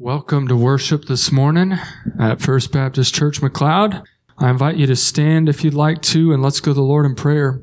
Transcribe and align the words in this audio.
Welcome 0.00 0.48
to 0.48 0.56
worship 0.56 1.04
this 1.04 1.30
morning 1.30 1.78
at 2.18 2.40
First 2.40 2.72
Baptist 2.72 3.14
Church 3.14 3.40
McLeod. 3.40 4.02
I 4.36 4.50
invite 4.50 4.76
you 4.76 4.88
to 4.88 4.96
stand 4.96 5.48
if 5.48 5.62
you'd 5.62 5.72
like 5.72 6.02
to, 6.02 6.32
and 6.32 6.42
let's 6.42 6.58
go 6.58 6.72
to 6.72 6.74
the 6.74 6.82
Lord 6.82 7.06
in 7.06 7.14
prayer. 7.14 7.62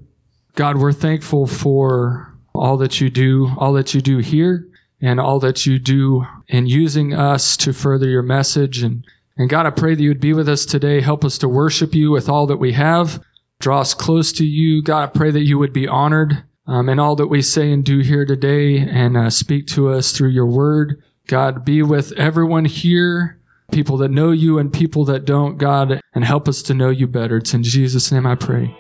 God, 0.55 0.77
we're 0.77 0.93
thankful 0.93 1.45
for 1.45 2.33
all 2.55 2.77
that 2.77 3.01
you 3.01 3.09
do, 3.09 3.51
all 3.57 3.73
that 3.73 3.93
you 3.93 3.99
do 3.99 4.19
here, 4.19 4.65
and 5.01 5.19
all 5.19 5.39
that 5.41 5.65
you 5.65 5.77
do 5.77 6.25
in 6.47 6.67
using 6.67 7.13
us 7.13 7.57
to 7.57 7.73
further 7.73 8.07
your 8.07 8.23
message. 8.23 8.81
And, 8.81 9.05
and 9.35 9.49
God, 9.49 9.65
I 9.65 9.71
pray 9.71 9.93
that 9.93 10.01
you 10.01 10.09
would 10.09 10.21
be 10.21 10.31
with 10.31 10.47
us 10.47 10.65
today. 10.65 11.01
Help 11.01 11.25
us 11.25 11.37
to 11.39 11.49
worship 11.49 11.93
you 11.93 12.11
with 12.11 12.29
all 12.29 12.47
that 12.47 12.57
we 12.57 12.71
have. 12.71 13.21
Draw 13.59 13.81
us 13.81 13.93
close 13.93 14.31
to 14.33 14.45
you. 14.45 14.81
God, 14.81 15.03
I 15.03 15.07
pray 15.07 15.31
that 15.31 15.43
you 15.43 15.59
would 15.59 15.73
be 15.73 15.85
honored 15.85 16.45
um, 16.65 16.87
in 16.87 16.97
all 16.97 17.17
that 17.17 17.27
we 17.27 17.41
say 17.41 17.73
and 17.73 17.83
do 17.83 17.99
here 17.99 18.25
today 18.25 18.77
and 18.77 19.17
uh, 19.17 19.29
speak 19.29 19.67
to 19.67 19.89
us 19.89 20.13
through 20.13 20.29
your 20.29 20.47
word. 20.47 21.03
God, 21.31 21.63
be 21.63 21.81
with 21.81 22.11
everyone 22.17 22.65
here, 22.65 23.39
people 23.71 23.95
that 23.99 24.11
know 24.11 24.31
you 24.31 24.59
and 24.59 24.71
people 24.71 25.05
that 25.05 25.23
don't, 25.23 25.57
God, 25.57 26.01
and 26.13 26.25
help 26.25 26.49
us 26.49 26.61
to 26.63 26.73
know 26.73 26.89
you 26.89 27.07
better. 27.07 27.37
It's 27.37 27.53
in 27.53 27.63
Jesus' 27.63 28.11
name 28.11 28.27
I 28.27 28.35
pray. 28.35 28.75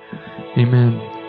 Amen. 0.57 1.20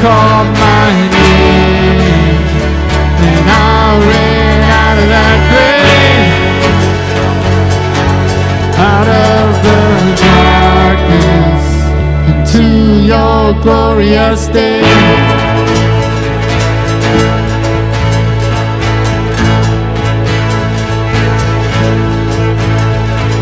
Called 0.00 0.50
my 0.52 0.90
name, 1.08 2.44
and 3.28 3.48
I 3.48 3.96
ran 4.10 4.58
out 4.84 4.96
of 5.02 5.08
that 5.14 5.38
grave, 5.50 6.66
out 8.76 9.08
of 9.08 9.46
the 9.66 9.82
darkness 10.28 11.64
into 12.30 12.64
your 13.06 13.42
glorious 13.62 14.42
day. 14.48 14.82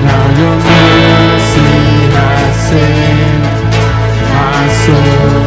Now 0.07 0.25
your 0.41 0.57
mercy 0.71 1.75
has 2.15 2.55
saved 2.69 3.47
my 4.31 4.63
soul. 4.85 5.44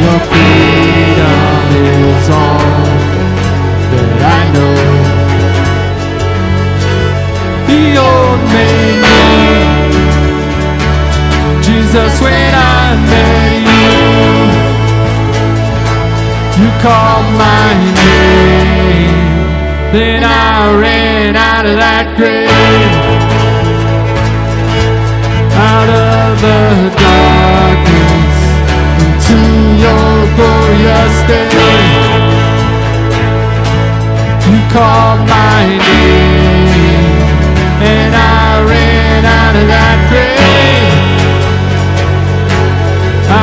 Your 0.00 0.18
freedom 0.28 1.68
is 1.84 2.28
all 2.30 2.86
that 3.92 4.20
I 4.24 4.40
know. 4.54 4.76
The 7.68 7.82
old 8.08 8.40
new. 8.52 8.92
Jesus, 11.66 12.12
when 12.24 12.52
I 12.54 12.96
met 13.12 13.52
you, 13.70 13.92
you 16.60 16.68
called 16.80 17.28
my 17.36 17.68
name. 18.00 19.20
Then 19.92 20.24
I 20.24 20.72
ran 20.80 21.36
out 21.36 21.66
of 21.66 21.76
that 21.76 22.06
grave, 22.16 22.48
out 25.52 25.88
of 25.88 26.40
the 26.40 26.60
darkness 26.96 27.91
into 29.32 29.48
your 29.84 30.12
glorious 30.36 31.14
day. 31.26 31.48
You 34.48 34.58
called 34.70 35.20
my 35.28 35.64
name, 35.88 37.16
and 37.80 38.14
I 38.14 38.62
ran 38.68 39.24
out 39.24 39.54
of 39.60 39.66
that 39.74 39.98
grave, 40.10 41.20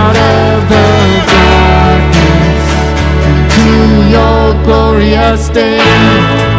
out 0.01 0.17
of 0.37 0.69
the 0.73 0.89
darkness 1.33 2.65
into 3.57 3.69
your 4.15 4.43
glorious 4.65 5.43
day. 5.49 6.58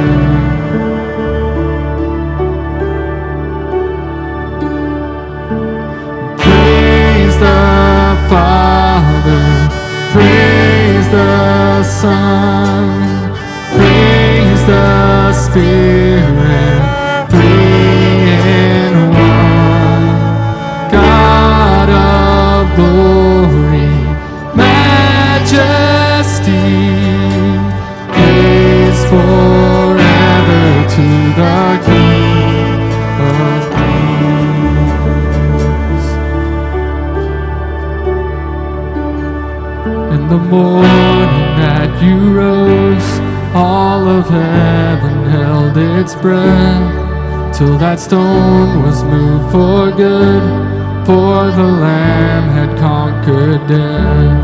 Father, 8.31 9.43
praise 10.13 11.07
the 11.09 11.83
Son, 11.83 13.33
praise 13.75 14.65
the 14.65 15.33
Spirit, 15.33 16.81
three 17.29 18.31
in 18.47 18.93
one. 19.11 20.07
God 20.93 21.89
of 21.89 22.73
glory, 22.77 23.91
majesty, 24.55 25.91
praise 28.13 29.01
forever 29.11 30.63
to 30.95 31.05
the 31.35 31.90
morning 40.51 41.55
that 41.63 42.03
you 42.03 42.17
rose, 42.35 43.09
all 43.55 44.05
of 44.05 44.27
heaven 44.27 45.23
held 45.31 45.77
its 45.77 46.13
breath 46.15 47.55
till 47.57 47.77
that 47.77 48.01
stone 48.01 48.83
was 48.83 49.01
moved 49.05 49.49
for 49.49 49.91
good. 49.91 50.43
For 51.05 51.49
the 51.59 51.69
Lamb 51.85 52.49
had 52.57 52.77
conquered 52.77 53.65
death, 53.67 54.43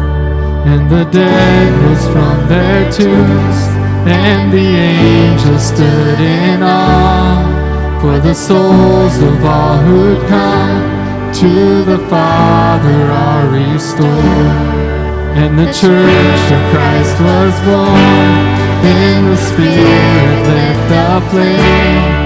and 0.71 0.89
the 0.89 1.03
dead 1.11 1.67
rose 1.83 2.07
from 2.13 2.47
their 2.47 2.89
tombs, 2.89 3.59
and 4.07 4.51
the 4.51 4.69
angels 4.95 5.67
stood 5.73 6.19
in 6.21 6.63
awe. 6.63 7.99
For 8.01 8.17
the 8.19 8.33
souls 8.33 9.21
of 9.21 9.43
all 9.43 9.77
who'd 9.79 10.25
come 10.29 11.33
to 11.41 11.83
the 11.83 11.99
Father 12.07 12.99
are 13.25 13.49
restored. 13.49 14.96
And 15.37 15.53
the 15.53 15.69
church 15.69 16.45
of 16.49 16.61
Christ 16.73 17.15
was 17.21 17.53
born. 17.61 18.37
In 18.81 19.29
the 19.29 19.37
Spirit 19.37 20.39
lit 20.49 20.79
the 20.89 21.21
flame. 21.29 22.17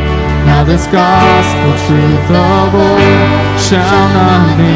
Now 0.47 0.63
this 0.63 0.87
gospel 0.87 1.71
truth 1.91 2.31
of 2.31 2.71
old 2.71 3.59
shall 3.59 4.07
not 4.15 4.55
be, 4.55 4.75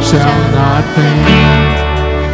shall 0.00 0.40
not 0.56 0.82
faint. 0.96 1.76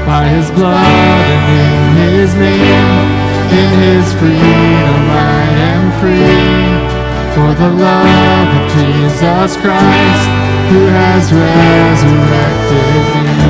By 0.07 0.29
his 0.31 0.51
blood 0.53 1.27
and 1.35 1.59
in 1.67 2.15
his 2.15 2.31
name, 2.39 3.25
in 3.59 3.71
his 3.85 4.07
freedom 4.23 5.03
I 5.11 5.43
am 5.75 5.85
free. 5.99 6.95
For 7.35 7.51
the 7.59 7.71
love 7.75 8.51
of 8.55 8.65
Jesus 8.79 9.57
Christ, 9.59 10.31
who 10.71 10.81
has 10.95 11.33
resurrected 11.33 13.05
me. 13.19 13.44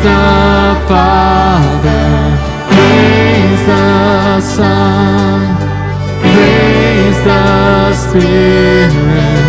The 0.00 0.78
Father, 0.86 2.06
praise 2.70 3.62
the 3.66 4.40
Son, 4.40 5.40
praise 6.20 7.20
the 7.24 7.92
Spirit, 7.94 9.42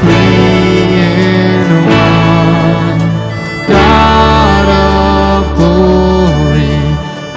three 0.00 0.86
in 0.98 1.68
one. 1.86 3.00
God 3.68 4.66
of 4.68 5.42
glory, 5.56 6.76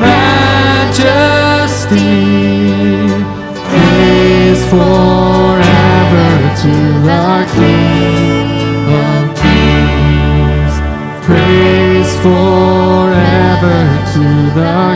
majesty, 0.02 1.06
praise 3.70 4.64
forever 4.72 6.30
to 6.62 6.74
the 7.06 7.26
King 7.56 7.75
forever 12.26 13.78
to 14.14 14.26
the 14.58 14.95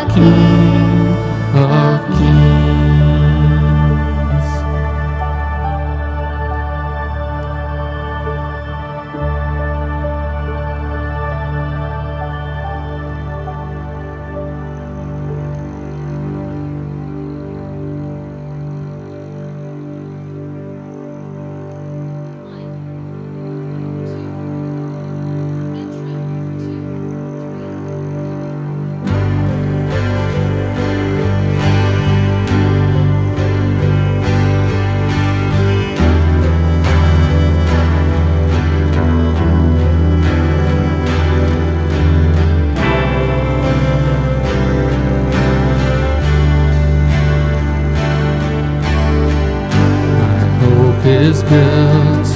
is 51.10 51.42
built 51.42 52.30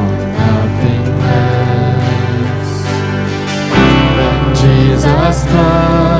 on 0.00 0.18
nothing 0.32 1.04
less 1.20 2.70
than 4.16 4.54
Jesus' 4.54 5.44
blood 5.44 6.13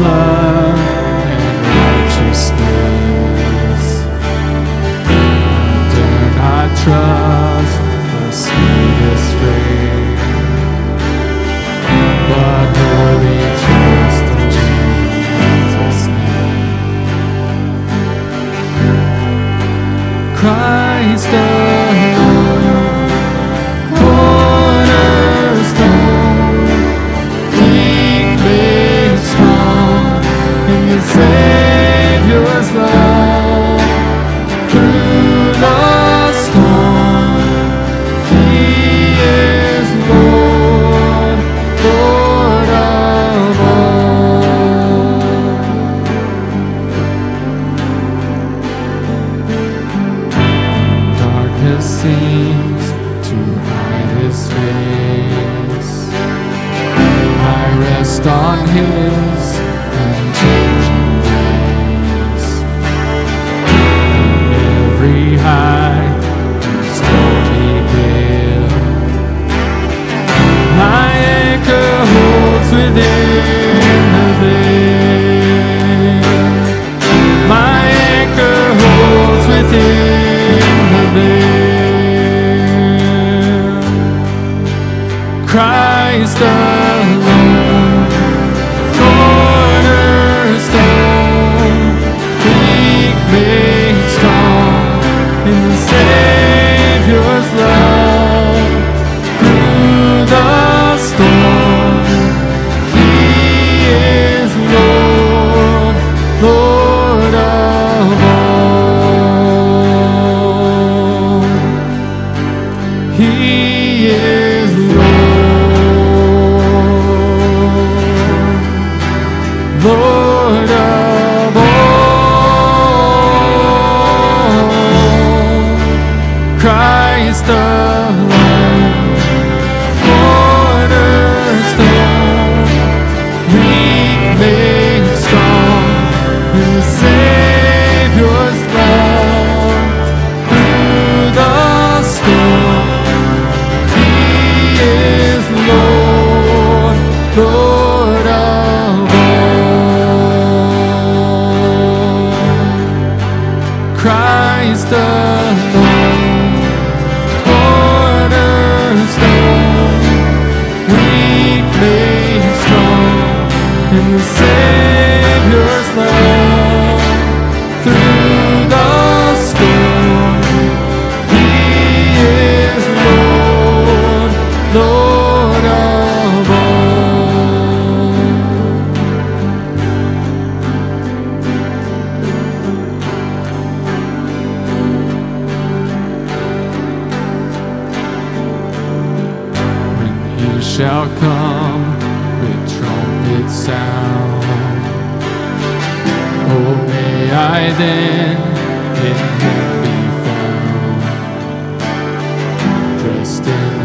Love 0.00 0.78
and 0.78 1.66
righteousness. 1.76 2.78
Trust. 6.84 7.27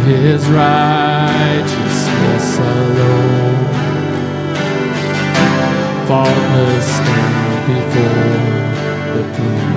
his 0.05 0.48
righteousness 0.50 2.60
alone. 2.60 3.67
Faultless 6.07 6.86
stand 6.86 7.67
before 7.67 9.13
the 9.13 9.24
throne. 9.36 9.73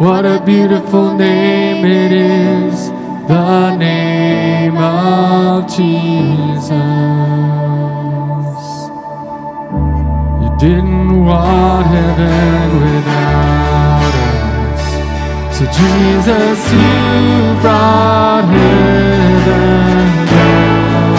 What 0.00 0.24
a 0.24 0.40
beautiful 0.42 1.14
name 1.14 1.84
it 1.84 2.10
is. 2.10 2.88
The 3.28 3.76
name 3.76 4.78
of 4.78 5.66
Jesus. 5.66 6.72
You 10.40 10.50
didn't 10.58 11.22
want 11.22 11.86
heaven 11.86 12.80
without 12.80 14.14
us. 14.72 14.84
So, 15.58 15.64
Jesus, 15.66 16.60
you 16.72 17.60
brought 17.60 18.46
heaven 18.56 20.08
down. 20.32 21.18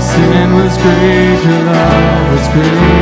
Sin 0.00 0.48
was 0.58 0.74
great, 0.82 1.38
your 1.46 1.62
love 1.70 2.26
was 2.32 2.48
greater. 2.48 3.01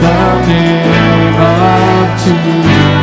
The 0.00 0.46
name 0.46 1.34
of 1.34 2.22
Jesus. 2.22 2.97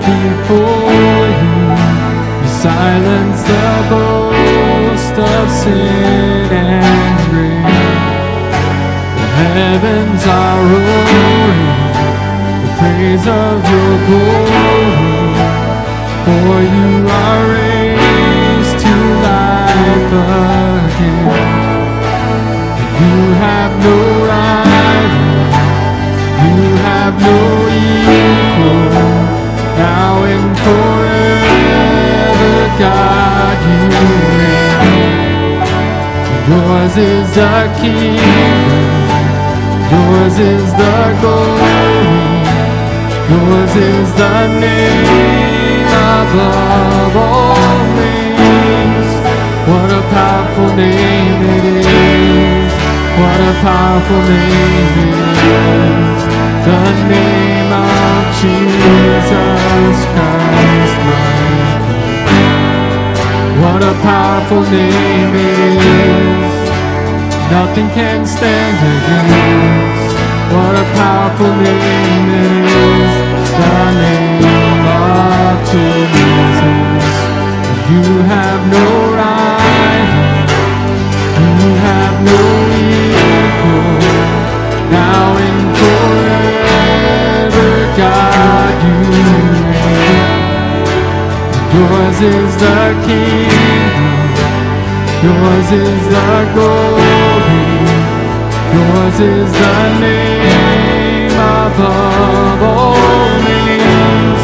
Before 0.00 1.26
you. 1.42 1.54
You 2.42 2.48
silenced 2.48 3.46
the 3.46 3.70
boast 3.90 5.16
of 5.18 5.50
sin 5.50 6.50
and 6.50 7.16
grave. 7.30 7.64
The 9.38 9.46
heavens 9.58 10.22
are 10.26 10.60
roaring 10.72 11.66
the 12.62 12.70
praise 12.78 13.26
of 13.26 13.56
your 13.72 13.94
glory. 14.06 15.14
For 16.24 16.54
you 16.74 16.90
are 17.22 17.42
raised 17.54 18.76
to 18.84 18.94
life 19.28 20.12
again. 20.26 21.34
You 23.00 23.18
have 23.44 23.72
no 23.86 23.96
rival. 24.30 25.34
You 26.44 26.58
have 26.86 27.14
no 27.20 27.36
equal. 27.68 29.23
Now 29.76 30.22
and 30.24 30.56
forever, 30.66 31.58
God, 32.78 33.58
you 33.66 33.82
reign. 34.38 35.24
Yours 36.48 36.96
is 36.96 37.28
the 37.34 37.56
kingdom. 37.80 39.04
Yours 39.90 40.36
is 40.38 40.68
the 40.74 40.98
glory. 41.20 42.44
Yours 43.30 43.74
is 43.74 44.08
the 44.14 44.36
name 44.60 45.86
above 45.86 47.16
all 47.16 47.78
names. 47.98 49.10
What 49.68 49.90
a 49.90 50.02
powerful 50.14 50.70
name 50.76 51.42
it 51.56 51.64
is. 51.80 52.72
What 53.18 53.40
a 53.40 53.52
powerful 53.62 54.22
name 54.28 54.98
it 55.08 55.28
is. 55.56 56.20
The 56.66 56.80
name 57.08 57.72
of 57.72 58.22
Jesus. 58.40 59.53
What 63.64 63.82
a 63.82 63.94
powerful 64.02 64.62
name 64.70 65.34
it 65.34 65.78
is. 65.82 66.54
Nothing 67.50 67.88
can 67.90 68.26
stand 68.26 68.76
against. 68.94 70.14
What 70.54 70.74
a 70.76 70.86
powerful 70.94 71.54
name 71.56 72.28
it 72.44 72.52
is. 72.70 73.12
The 73.60 73.78
name 74.04 74.84
of 74.86 75.54
Jesus. 75.72 77.16
You 77.90 78.06
have 78.34 78.62
no 78.76 78.86
rival. 79.18 80.24
You 81.40 81.70
have 81.88 82.16
no 82.30 82.40
equal. 82.84 83.96
Now 84.90 85.26
and 85.46 85.60
forever, 85.80 87.70
God, 87.96 88.23
Yours 91.74 92.20
is 92.20 92.56
the 92.56 92.80
kingdom. 93.04 94.24
Yours 95.26 95.70
is 95.72 96.02
the 96.14 96.30
glory. 96.54 97.66
Yours 98.74 99.18
is 99.18 99.50
the 99.52 99.78
name 99.98 101.32
above 101.32 102.62
all 102.62 103.28
names. 103.42 104.42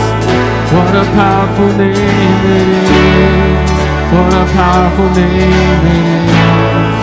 What 0.74 0.92
a 1.02 1.06
powerful 1.14 1.72
name 1.78 2.42
it 2.58 2.68
is. 2.82 3.70
What 4.12 4.32
a 4.34 4.46
powerful 4.58 5.10
name 5.10 5.84
it 5.98 6.30
is. 6.34 6.98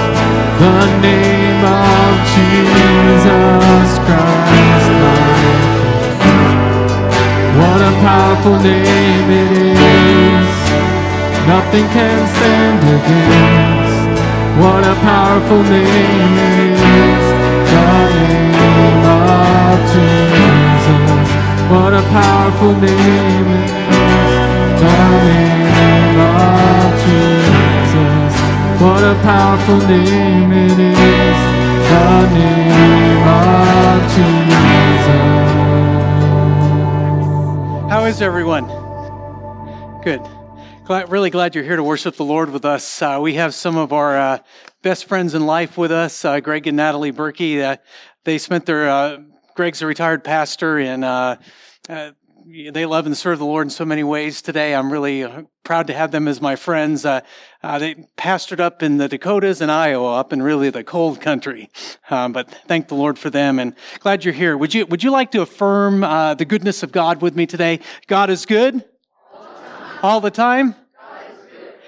The 0.60 0.80
name 1.08 1.64
of 1.64 2.14
Jesus 2.36 3.90
Christ, 4.06 4.92
What 7.60 7.82
a 7.82 7.94
powerful 8.04 8.58
name 8.60 9.30
it 9.32 9.52
is. 9.52 10.07
Nothing 11.48 11.88
can 11.96 12.28
stand 12.36 12.80
against. 12.84 13.98
What 14.60 14.84
a 14.84 14.96
powerful 14.96 15.64
name 15.64 16.38
is. 16.44 17.24
The 17.72 17.88
name 18.12 19.06
of 19.08 19.80
Jesus. 19.96 21.30
What 21.72 21.94
a 21.94 22.04
powerful 22.12 22.74
name 22.76 23.48
is. 23.64 23.72
The 24.84 24.98
name 25.24 26.20
of 26.20 26.92
Jesus. 27.06 28.34
What 28.82 29.04
a 29.04 29.16
powerful 29.24 29.80
name 29.88 30.52
it 30.52 30.78
is. 30.78 31.40
The 31.92 32.28
name 32.36 33.28
of 33.40 34.02
Jesus. 34.16 34.68
How 37.90 38.04
is 38.04 38.22
everyone? 38.22 38.68
Good. 40.04 40.37
Glad, 40.88 41.12
really 41.12 41.30
glad 41.30 41.54
you're 41.54 41.66
here 41.66 41.76
to 41.76 41.84
worship 41.84 42.16
the 42.16 42.24
Lord 42.24 42.50
with 42.50 42.64
us. 42.64 43.02
Uh, 43.02 43.20
we 43.22 43.34
have 43.34 43.54
some 43.54 43.76
of 43.76 43.92
our 43.92 44.18
uh, 44.18 44.40
best 44.84 45.04
friends 45.04 45.34
in 45.34 45.46
life 45.46 45.78
with 45.78 45.92
us, 45.92 46.24
uh, 46.24 46.40
Greg 46.40 46.66
and 46.66 46.78
Natalie 46.78 47.12
Berkey. 47.12 47.62
Uh, 47.62 47.76
they 48.24 48.38
spent 48.38 48.66
their, 48.66 48.90
uh, 48.90 49.18
Greg's 49.54 49.82
a 49.82 49.86
retired 49.86 50.24
pastor, 50.24 50.80
and 50.80 51.04
uh, 51.04 51.36
they 52.48 52.86
love 52.86 53.06
and 53.06 53.18
serve 53.18 53.38
the 53.38 53.46
Lord 53.46 53.66
in 53.66 53.70
so 53.70 53.84
many 53.84 54.06
ways 54.06 54.42
today. 54.42 54.74
I'm 54.74 54.90
really 54.90 55.28
proud 55.66 55.88
to 55.88 55.94
have 55.94 56.12
them 56.12 56.26
as 56.26 56.40
my 56.40 56.56
friends. 56.56 57.02
they 57.02 57.20
pastored 58.16 58.62
up 58.62 58.82
in 58.82 58.96
the 58.96 59.10
Dakotas 59.10 59.60
and 59.60 59.70
Iowa, 59.70 60.16
up 60.16 60.32
in 60.32 60.42
really 60.42 60.70
the 60.70 60.86
cold 60.86 61.20
country. 61.20 61.70
Um, 62.10 62.32
but 62.32 62.50
thank 62.66 62.88
the 62.88 62.96
Lord 62.96 63.20
for 63.20 63.30
them, 63.30 63.60
and 63.60 63.76
glad 64.00 64.24
you're 64.24 64.34
here. 64.34 64.58
Would 64.58 64.74
you 64.74 64.86
Would 64.86 65.04
you 65.04 65.12
like 65.12 65.32
to 65.32 65.42
affirm 65.42 66.00
the 66.00 66.46
goodness 66.48 66.82
of 66.82 66.94
God 66.94 67.22
with 67.22 67.36
me 67.36 67.46
today? 67.46 67.82
God 68.08 68.30
is 68.30 68.46
good. 68.46 68.86
All 70.04 70.22
the 70.22 70.30
time? 70.30 70.76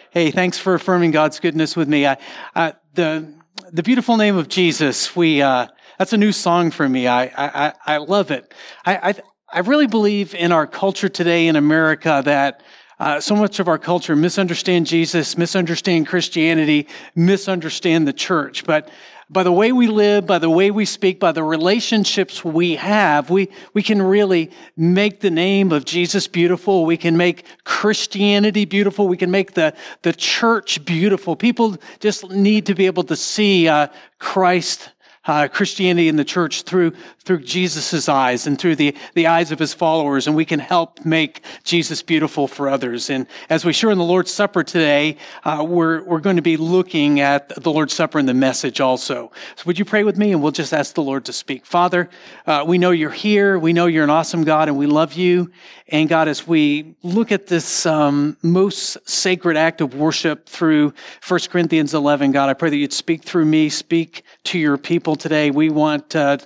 Hey, 0.09 0.31
thanks 0.31 0.57
for 0.57 0.73
affirming 0.73 1.11
God's 1.11 1.39
goodness 1.39 1.75
with 1.75 1.87
me. 1.87 2.07
I, 2.07 2.17
uh, 2.55 2.71
the, 2.95 3.31
the 3.71 3.83
beautiful 3.83 4.17
name 4.17 4.35
of 4.35 4.47
Jesus, 4.47 5.15
we, 5.15 5.43
uh, 5.43 5.67
that's 5.99 6.13
a 6.13 6.17
new 6.17 6.31
song 6.31 6.71
for 6.71 6.89
me. 6.89 7.07
I, 7.07 7.25
I, 7.25 7.73
I 7.85 7.97
love 7.97 8.31
it. 8.31 8.51
I, 8.83 9.09
I, 9.09 9.15
I 9.53 9.59
really 9.59 9.85
believe 9.85 10.33
in 10.33 10.51
our 10.51 10.65
culture 10.65 11.09
today 11.09 11.47
in 11.47 11.55
America 11.55 12.23
that 12.25 12.63
uh, 12.99 13.19
so 13.19 13.35
much 13.35 13.59
of 13.59 13.67
our 13.67 13.77
culture 13.77 14.15
misunderstand 14.15 14.87
Jesus, 14.87 15.37
misunderstand 15.37 16.07
Christianity, 16.07 16.87
misunderstand 17.13 18.07
the 18.07 18.13
church. 18.13 18.65
But 18.65 18.89
by 19.31 19.43
the 19.43 19.51
way 19.51 19.71
we 19.71 19.85
live, 19.85 20.25
by 20.25 20.39
the 20.39 20.49
way 20.49 20.71
we 20.71 20.85
speak, 20.85 21.19
by 21.19 21.31
the 21.31 21.43
relationships 21.43 22.43
we 22.43 22.75
have, 22.75 23.29
we, 23.29 23.49
we 23.73 23.83
can 23.83 24.01
really 24.01 24.49
make 24.75 25.19
the 25.19 25.29
name 25.29 25.71
of 25.71 25.85
Jesus 25.85 26.27
beautiful. 26.27 26.85
We 26.85 26.97
can 26.97 27.15
make 27.15 27.45
Christianity 27.63 28.65
beautiful. 28.65 29.07
We 29.07 29.17
can 29.17 29.29
make 29.29 29.53
the, 29.53 29.75
the 30.01 30.13
church 30.13 30.83
beautiful. 30.83 31.35
People 31.35 31.77
just 31.99 32.27
need 32.31 32.65
to 32.65 32.73
be 32.73 32.87
able 32.87 33.03
to 33.03 33.15
see 33.15 33.67
uh, 33.67 33.87
Christ 34.17 34.89
uh, 35.25 35.47
Christianity 35.47 36.07
in 36.07 36.15
the 36.15 36.25
church 36.25 36.63
through 36.63 36.93
through 37.29 37.39
Jesus' 37.41 38.09
eyes 38.09 38.47
and 38.47 38.57
through 38.57 38.75
the, 38.75 38.95
the 39.13 39.27
eyes 39.27 39.51
of 39.51 39.59
his 39.59 39.71
followers, 39.71 40.25
and 40.25 40.35
we 40.35 40.45
can 40.45 40.59
help 40.59 41.05
make 41.05 41.43
Jesus 41.63 42.01
beautiful 42.01 42.47
for 42.47 42.67
others. 42.67 43.11
And 43.11 43.27
as 43.51 43.63
we 43.63 43.71
share 43.71 43.91
in 43.91 43.99
the 43.99 44.03
Lord's 44.03 44.33
Supper 44.33 44.63
today, 44.63 45.15
uh, 45.43 45.63
we're, 45.67 46.01
we're 46.05 46.21
going 46.21 46.37
to 46.37 46.41
be 46.41 46.57
looking 46.57 47.19
at 47.19 47.49
the 47.49 47.71
Lord's 47.71 47.93
Supper 47.93 48.17
and 48.17 48.27
the 48.27 48.33
message 48.33 48.81
also. 48.81 49.31
So 49.57 49.63
would 49.67 49.77
you 49.77 49.85
pray 49.85 50.03
with 50.03 50.17
me, 50.17 50.31
and 50.31 50.41
we'll 50.41 50.51
just 50.51 50.73
ask 50.73 50.95
the 50.95 51.03
Lord 51.03 51.25
to 51.25 51.33
speak. 51.33 51.67
Father, 51.67 52.09
uh, 52.47 52.63
we 52.65 52.79
know 52.79 52.89
you're 52.89 53.11
here. 53.11 53.59
We 53.59 53.73
know 53.73 53.85
you're 53.85 54.05
an 54.05 54.09
awesome 54.09 54.43
God, 54.43 54.67
and 54.67 54.75
we 54.75 54.87
love 54.87 55.13
you. 55.13 55.51
And 55.89 56.09
God, 56.09 56.27
as 56.27 56.47
we 56.47 56.95
look 57.03 57.31
at 57.31 57.45
this 57.45 57.85
um, 57.85 58.37
most 58.41 59.07
sacred 59.07 59.55
act 59.55 59.81
of 59.81 59.93
worship 59.93 60.47
through 60.47 60.93
1 61.27 61.39
Corinthians 61.51 61.93
11, 61.93 62.31
God, 62.31 62.49
I 62.49 62.53
pray 62.53 62.71
that 62.71 62.77
you'd 62.77 62.93
speak 62.93 63.23
through 63.23 63.45
me, 63.45 63.69
speak 63.69 64.23
to 64.49 64.57
your 64.57 64.79
people 64.79 65.15
today. 65.15 65.51
We 65.51 65.69
want 65.69 66.15
uh, 66.15 66.39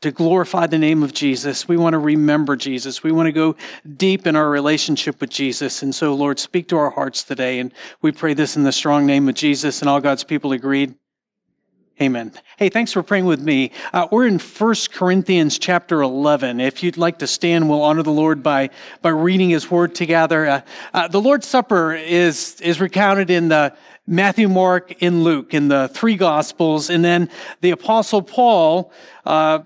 to 0.00 0.10
glorify 0.10 0.66
the 0.66 0.78
name 0.78 1.04
of 1.04 1.14
Jesus. 1.14 1.68
We 1.68 1.76
want 1.76 1.94
to 1.94 1.98
remember 2.00 2.56
Jesus. 2.56 3.04
We 3.04 3.12
want 3.12 3.26
to 3.26 3.32
go 3.32 3.54
deep 3.96 4.26
in 4.26 4.34
our 4.34 4.50
relationship 4.50 5.20
with 5.20 5.30
Jesus. 5.30 5.84
And 5.84 5.94
so, 5.94 6.14
Lord, 6.14 6.40
speak 6.40 6.66
to 6.68 6.76
our 6.76 6.90
hearts 6.90 7.22
today. 7.22 7.60
And 7.60 7.72
we 8.02 8.10
pray 8.10 8.34
this 8.34 8.56
in 8.56 8.64
the 8.64 8.72
strong 8.72 9.06
name 9.06 9.28
of 9.28 9.36
Jesus. 9.36 9.82
And 9.82 9.88
all 9.88 10.00
God's 10.00 10.24
people 10.24 10.50
agreed. 10.50 10.96
Amen. 12.00 12.32
Hey, 12.56 12.70
thanks 12.70 12.92
for 12.92 13.04
praying 13.04 13.24
with 13.24 13.40
me. 13.40 13.70
Uh, 13.92 14.08
we're 14.10 14.26
in 14.26 14.40
1 14.40 14.74
Corinthians 14.92 15.60
chapter 15.60 16.02
11. 16.02 16.58
If 16.58 16.82
you'd 16.82 16.96
like 16.96 17.18
to 17.20 17.28
stand, 17.28 17.68
we'll 17.68 17.82
honor 17.82 18.02
the 18.02 18.10
Lord 18.10 18.42
by, 18.42 18.70
by 19.00 19.10
reading 19.10 19.50
his 19.50 19.70
word 19.70 19.94
together. 19.94 20.46
Uh, 20.46 20.60
uh, 20.92 21.08
the 21.08 21.20
Lord's 21.20 21.46
Supper 21.46 21.94
is, 21.94 22.60
is 22.60 22.80
recounted 22.80 23.30
in 23.30 23.48
the 23.48 23.76
Matthew, 24.08 24.48
Mark, 24.48 25.02
in 25.02 25.22
Luke, 25.22 25.52
in 25.52 25.68
the 25.68 25.88
three 25.88 26.16
Gospels. 26.16 26.88
And 26.88 27.04
then 27.04 27.30
the 27.60 27.72
Apostle 27.72 28.22
Paul, 28.22 28.90
uh, 29.26 29.60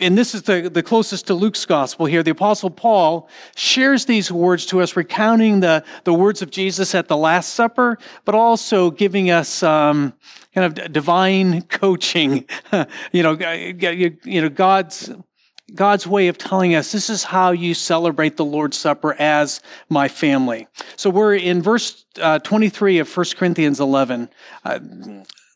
and 0.00 0.16
this 0.16 0.34
is 0.34 0.42
the, 0.42 0.70
the 0.72 0.82
closest 0.82 1.26
to 1.26 1.34
Luke's 1.34 1.66
gospel 1.66 2.06
here. 2.06 2.22
The 2.22 2.30
apostle 2.30 2.70
Paul 2.70 3.28
shares 3.56 4.04
these 4.04 4.30
words 4.30 4.64
to 4.66 4.80
us, 4.80 4.96
recounting 4.96 5.60
the, 5.60 5.84
the 6.04 6.14
words 6.14 6.40
of 6.40 6.50
Jesus 6.50 6.94
at 6.94 7.08
the 7.08 7.16
Last 7.16 7.54
Supper, 7.54 7.98
but 8.24 8.34
also 8.34 8.90
giving 8.90 9.30
us 9.30 9.62
um, 9.62 10.12
kind 10.54 10.78
of 10.78 10.92
divine 10.92 11.62
coaching. 11.62 12.44
you 13.12 13.22
know, 13.22 13.32
you 13.32 14.40
know, 14.40 14.48
God's 14.48 15.10
God's 15.74 16.06
way 16.06 16.28
of 16.28 16.38
telling 16.38 16.74
us 16.74 16.92
this 16.92 17.10
is 17.10 17.24
how 17.24 17.50
you 17.50 17.74
celebrate 17.74 18.36
the 18.36 18.44
Lord's 18.44 18.76
Supper 18.76 19.14
as 19.14 19.60
my 19.88 20.08
family. 20.08 20.66
So 20.96 21.10
we're 21.10 21.34
in 21.34 21.62
verse 21.62 22.06
uh, 22.20 22.38
23 22.38 22.98
of 22.98 23.16
1 23.16 23.26
Corinthians 23.36 23.78
11. 23.78 24.30
Uh, 24.64 24.78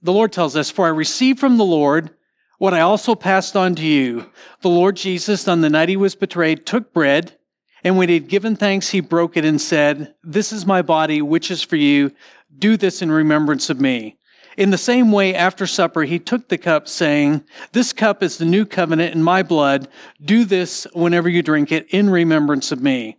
the 0.02 0.12
Lord 0.12 0.32
tells 0.32 0.56
us, 0.56 0.70
For 0.70 0.86
I 0.86 0.90
received 0.90 1.40
from 1.40 1.56
the 1.56 1.64
Lord 1.64 2.10
what 2.58 2.74
I 2.74 2.80
also 2.80 3.14
passed 3.14 3.56
on 3.56 3.74
to 3.76 3.82
you. 3.82 4.30
The 4.60 4.68
Lord 4.68 4.96
Jesus, 4.96 5.48
on 5.48 5.62
the 5.62 5.70
night 5.70 5.88
he 5.88 5.96
was 5.96 6.14
betrayed, 6.14 6.66
took 6.66 6.92
bread, 6.92 7.36
and 7.84 7.96
when 7.96 8.08
he 8.08 8.14
had 8.14 8.28
given 8.28 8.54
thanks, 8.54 8.90
he 8.90 9.00
broke 9.00 9.36
it 9.36 9.44
and 9.44 9.60
said, 9.60 10.14
This 10.22 10.52
is 10.52 10.66
my 10.66 10.82
body, 10.82 11.20
which 11.20 11.50
is 11.50 11.62
for 11.62 11.76
you. 11.76 12.12
Do 12.56 12.76
this 12.76 13.02
in 13.02 13.10
remembrance 13.10 13.70
of 13.70 13.80
me. 13.80 14.18
In 14.56 14.70
the 14.70 14.78
same 14.78 15.12
way, 15.12 15.34
after 15.34 15.66
supper, 15.66 16.02
he 16.02 16.18
took 16.18 16.48
the 16.48 16.58
cup, 16.58 16.88
saying, 16.88 17.44
This 17.72 17.92
cup 17.92 18.22
is 18.22 18.38
the 18.38 18.44
new 18.44 18.66
covenant 18.66 19.14
in 19.14 19.22
my 19.22 19.42
blood. 19.42 19.88
Do 20.22 20.44
this 20.44 20.86
whenever 20.92 21.28
you 21.28 21.42
drink 21.42 21.72
it 21.72 21.86
in 21.90 22.10
remembrance 22.10 22.72
of 22.72 22.82
me. 22.82 23.16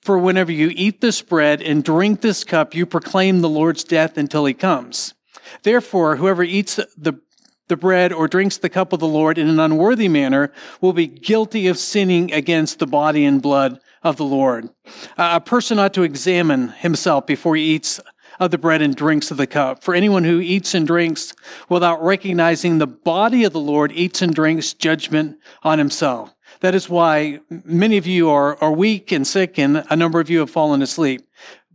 For 0.00 0.18
whenever 0.18 0.52
you 0.52 0.70
eat 0.74 1.00
this 1.00 1.22
bread 1.22 1.60
and 1.62 1.84
drink 1.84 2.20
this 2.20 2.44
cup, 2.44 2.74
you 2.74 2.86
proclaim 2.86 3.40
the 3.40 3.48
Lord's 3.48 3.84
death 3.84 4.16
until 4.16 4.44
he 4.44 4.54
comes. 4.54 5.14
Therefore, 5.62 6.16
whoever 6.16 6.42
eats 6.42 6.76
the 6.96 7.20
the 7.68 7.76
bread 7.76 8.12
or 8.12 8.28
drinks 8.28 8.58
the 8.58 8.68
cup 8.68 8.92
of 8.92 9.00
the 9.00 9.08
Lord 9.08 9.38
in 9.38 9.48
an 9.48 9.58
unworthy 9.58 10.08
manner 10.08 10.52
will 10.80 10.92
be 10.92 11.06
guilty 11.06 11.66
of 11.66 11.78
sinning 11.78 12.32
against 12.32 12.78
the 12.78 12.86
body 12.86 13.24
and 13.24 13.42
blood 13.42 13.80
of 14.02 14.16
the 14.16 14.24
Lord. 14.24 14.68
Uh, 15.18 15.32
a 15.34 15.40
person 15.40 15.78
ought 15.78 15.94
to 15.94 16.04
examine 16.04 16.68
himself 16.68 17.26
before 17.26 17.56
he 17.56 17.64
eats 17.64 18.00
of 18.38 18.50
the 18.50 18.58
bread 18.58 18.82
and 18.82 18.94
drinks 18.94 19.30
of 19.30 19.36
the 19.36 19.46
cup. 19.46 19.82
For 19.82 19.94
anyone 19.94 20.24
who 20.24 20.40
eats 20.40 20.74
and 20.74 20.86
drinks 20.86 21.34
without 21.68 22.02
recognizing 22.02 22.78
the 22.78 22.86
body 22.86 23.44
of 23.44 23.52
the 23.52 23.60
Lord 23.60 23.92
eats 23.92 24.22
and 24.22 24.34
drinks 24.34 24.74
judgment 24.74 25.38
on 25.62 25.78
himself. 25.78 26.34
That 26.60 26.74
is 26.74 26.88
why 26.88 27.40
many 27.50 27.96
of 27.96 28.06
you 28.06 28.30
are, 28.30 28.56
are 28.62 28.72
weak 28.72 29.12
and 29.12 29.26
sick, 29.26 29.58
and 29.58 29.84
a 29.90 29.96
number 29.96 30.20
of 30.20 30.30
you 30.30 30.40
have 30.40 30.50
fallen 30.50 30.82
asleep. 30.82 31.28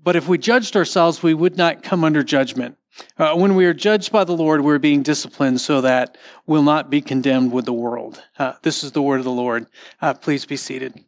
But 0.03 0.15
if 0.15 0.27
we 0.27 0.37
judged 0.37 0.75
ourselves, 0.75 1.21
we 1.21 1.33
would 1.33 1.57
not 1.57 1.83
come 1.83 2.03
under 2.03 2.23
judgment. 2.23 2.77
Uh, 3.17 3.35
when 3.35 3.55
we 3.55 3.65
are 3.65 3.73
judged 3.73 4.11
by 4.11 4.23
the 4.23 4.35
Lord, 4.35 4.61
we're 4.61 4.79
being 4.79 5.03
disciplined 5.03 5.61
so 5.61 5.81
that 5.81 6.17
we'll 6.45 6.63
not 6.63 6.89
be 6.89 7.01
condemned 7.01 7.51
with 7.51 7.65
the 7.65 7.73
world. 7.73 8.21
Uh, 8.37 8.53
this 8.63 8.83
is 8.83 8.91
the 8.91 9.01
word 9.01 9.19
of 9.19 9.23
the 9.23 9.31
Lord. 9.31 9.67
Uh, 10.01 10.13
please 10.13 10.45
be 10.45 10.57
seated. 10.57 11.03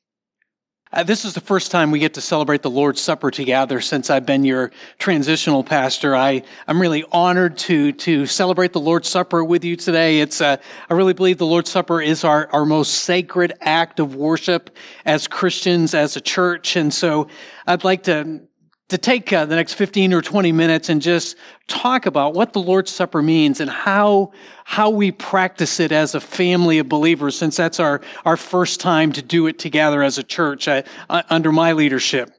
Uh, 0.94 1.02
this 1.02 1.26
is 1.26 1.34
the 1.34 1.42
first 1.42 1.72
time 1.72 1.90
we 1.90 1.98
get 1.98 2.14
to 2.14 2.22
celebrate 2.22 2.62
the 2.62 2.70
Lord's 2.70 3.02
Supper 3.02 3.32
together 3.32 3.82
since 3.82 4.12
I've 4.12 4.28
been 4.28 4.46
your 4.46 4.70
transitional 5.00 5.64
pastor. 5.64 6.16
I, 6.16 6.44
I'm 6.68 6.80
really 6.80 7.04
honored 7.12 7.58
to, 7.60 7.94
to 7.94 8.28
celebrate 8.28 8.74
the 8.74 8.80
Lord's 8.80 9.10
Supper 9.10 9.44
with 9.44 9.64
you 9.66 9.76
today. 9.76 10.20
It's, 10.20 10.40
uh, 10.40 10.58
I 10.92 10.94
really 10.94 11.14
believe 11.14 11.40
the 11.40 11.48
Lord's 11.48 11.72
Supper 11.72 12.00
is 12.00 12.24
our, 12.24 12.48
our 12.54 12.64
most 12.64 12.94
sacred 13.06 13.54
act 13.62 14.00
of 14.00 14.14
worship 14.14 14.70
as 15.04 15.28
Christians, 15.28 15.96
as 15.96 16.16
a 16.16 16.22
church. 16.22 16.76
And 16.76 16.94
so 16.94 17.28
I'd 17.66 17.84
like 17.84 18.04
to 18.04 18.42
to 18.90 18.98
take 18.98 19.32
uh, 19.32 19.46
the 19.46 19.56
next 19.56 19.74
15 19.74 20.14
or 20.14 20.22
20 20.22 20.52
minutes 20.52 20.90
and 20.90 21.02
just 21.02 21.38
talk 21.68 22.06
about 22.06 22.34
what 22.34 22.54
the 22.54 22.60
Lord's 22.60 22.92
Supper 22.92 23.22
means 23.22 23.60
and 23.60 23.70
how, 23.70 24.32
how 24.66 24.90
we 24.90 25.12
practice 25.12 25.80
it 25.80 25.92
as 25.92 26.16
a 26.16 26.20
family 26.20 26.80
of 26.80 26.90
believers, 26.90 27.38
since 27.38 27.58
that's 27.58 27.80
our, 27.80 28.02
our 28.26 28.38
first 28.38 28.80
time 28.80 29.12
to 29.14 29.22
do 29.22 29.48
it 29.48 29.58
together 29.58 30.04
as 30.04 30.18
a 30.18 30.24
church 30.24 30.68
uh, 30.68 30.84
uh, 31.10 31.24
under 31.30 31.52
my 31.52 31.74
leadership. 31.74 32.32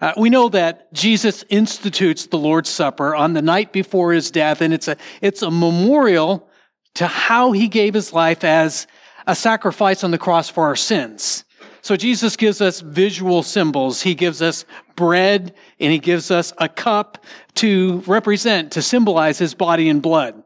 Uh, 0.00 0.12
we 0.16 0.30
know 0.30 0.48
that 0.48 0.90
Jesus 0.94 1.44
institutes 1.50 2.26
the 2.26 2.38
Lord's 2.38 2.70
Supper 2.70 3.14
on 3.14 3.34
the 3.34 3.42
night 3.42 3.72
before 3.72 4.12
his 4.12 4.30
death, 4.30 4.62
and 4.62 4.72
it's 4.72 4.88
a, 4.88 4.96
it's 5.20 5.42
a 5.42 5.50
memorial 5.50 6.48
to 6.94 7.06
how 7.06 7.52
he 7.52 7.68
gave 7.68 7.92
his 7.94 8.12
life 8.12 8.42
as 8.42 8.86
a 9.26 9.34
sacrifice 9.34 10.02
on 10.02 10.10
the 10.10 10.18
cross 10.18 10.48
for 10.48 10.64
our 10.64 10.76
sins. 10.76 11.44
So 11.82 11.96
Jesus 11.96 12.36
gives 12.36 12.60
us 12.60 12.80
visual 12.80 13.42
symbols. 13.42 14.02
He 14.02 14.14
gives 14.14 14.42
us 14.42 14.64
bread 14.96 15.54
and 15.78 15.92
he 15.92 15.98
gives 15.98 16.30
us 16.30 16.52
a 16.58 16.68
cup 16.68 17.24
to 17.54 18.02
represent, 18.06 18.72
to 18.72 18.82
symbolize 18.82 19.38
his 19.38 19.54
body 19.54 19.88
and 19.88 20.02
blood. 20.02 20.42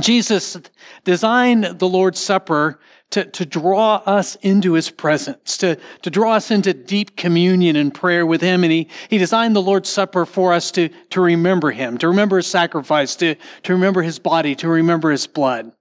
Jesus 0.00 0.58
designed 1.04 1.64
the 1.64 1.88
Lord's 1.88 2.20
Supper 2.20 2.80
to, 3.10 3.24
to 3.24 3.46
draw 3.46 3.96
us 4.04 4.36
into 4.36 4.74
his 4.74 4.90
presence, 4.90 5.56
to, 5.58 5.78
to 6.02 6.10
draw 6.10 6.34
us 6.34 6.50
into 6.50 6.74
deep 6.74 7.16
communion 7.16 7.76
and 7.76 7.94
prayer 7.94 8.26
with 8.26 8.40
him. 8.40 8.62
And 8.62 8.72
he, 8.72 8.88
he 9.08 9.16
designed 9.16 9.56
the 9.56 9.62
Lord's 9.62 9.88
Supper 9.88 10.26
for 10.26 10.52
us 10.52 10.70
to, 10.72 10.90
to 11.10 11.20
remember 11.20 11.70
him, 11.70 11.98
to 11.98 12.08
remember 12.08 12.36
his 12.36 12.46
sacrifice, 12.46 13.16
to, 13.16 13.36
to 13.62 13.72
remember 13.72 14.02
his 14.02 14.18
body, 14.18 14.54
to 14.56 14.68
remember 14.68 15.10
his 15.10 15.26
blood. 15.26 15.72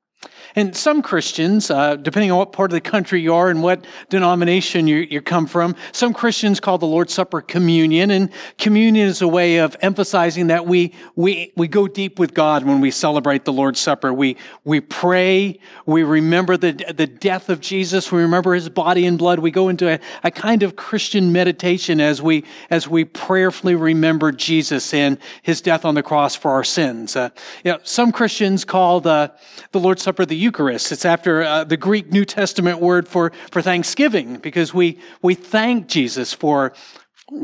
And 0.56 0.76
some 0.76 1.02
Christians, 1.02 1.70
uh, 1.70 1.98
depending 1.98 2.32
on 2.32 2.38
what 2.38 2.54
part 2.54 2.72
of 2.72 2.74
the 2.74 2.82
country 2.82 3.20
you 3.20 3.34
are 3.34 3.50
and 3.50 3.62
what 3.62 3.86
denomination 4.10 4.88
you, 4.88 4.98
you 4.98 5.22
come 5.22 5.48
from, 5.48 5.76
some 5.92 6.14
Christians 6.14 6.62
call 6.62 6.78
the 6.78 6.86
Lord's 6.86 7.14
Supper 7.14 7.42
communion. 7.42 8.12
And 8.12 8.30
communion 8.58 9.08
is 9.08 9.22
a 9.22 9.28
way 9.28 9.58
of 9.58 9.76
emphasizing 9.82 10.48
that 10.48 10.66
we, 10.66 10.94
we, 11.16 11.52
we 11.58 11.68
go 11.68 11.88
deep 11.88 12.20
with 12.20 12.34
God 12.34 12.64
when 12.64 12.80
we 12.80 12.90
celebrate 12.90 13.44
the 13.44 13.52
Lord's 13.52 13.82
Supper. 13.82 14.14
We, 14.14 14.38
we 14.64 14.80
pray. 14.80 15.60
We 15.86 16.04
remember 16.04 16.56
the, 16.56 16.72
the 16.72 17.08
death 17.08 17.50
of 17.50 17.60
Jesus. 17.60 18.12
We 18.12 18.22
remember 18.22 18.54
his 18.54 18.70
body 18.70 19.06
and 19.06 19.18
blood. 19.18 19.40
We 19.40 19.52
go 19.52 19.68
into 19.68 19.90
a, 19.90 20.00
a 20.24 20.32
kind 20.32 20.64
of 20.64 20.78
Christian 20.78 21.34
meditation 21.34 22.00
as 22.00 22.22
we, 22.22 22.46
as 22.70 22.88
we 22.88 23.04
prayerfully 23.04 23.76
remember 23.76 24.32
Jesus 24.32 24.94
and 24.94 25.18
his 25.42 25.60
death 25.60 25.84
on 25.84 25.96
the 25.96 26.04
cross 26.04 26.34
for 26.36 26.52
our 26.52 26.64
sins. 26.64 27.18
Uh, 27.18 27.30
you 27.66 27.74
know, 27.74 27.80
some 27.84 28.14
Christians 28.14 28.64
call 28.64 29.02
the, 29.02 29.34
the 29.74 29.80
Lord's 29.80 30.02
Supper 30.02 30.26
the 30.26 30.45
Eucharist. 30.46 30.92
It's 30.92 31.06
after 31.06 31.42
uh, 31.42 31.64
the 31.64 31.76
Greek 31.76 32.12
New 32.12 32.24
Testament 32.24 32.80
word 32.80 33.08
for, 33.08 33.32
for 33.50 33.64
thanksgiving 33.64 34.38
because 34.38 34.76
we, 34.76 35.00
we 35.24 35.34
thank 35.34 35.88
Jesus 35.88 36.34
for 36.34 36.72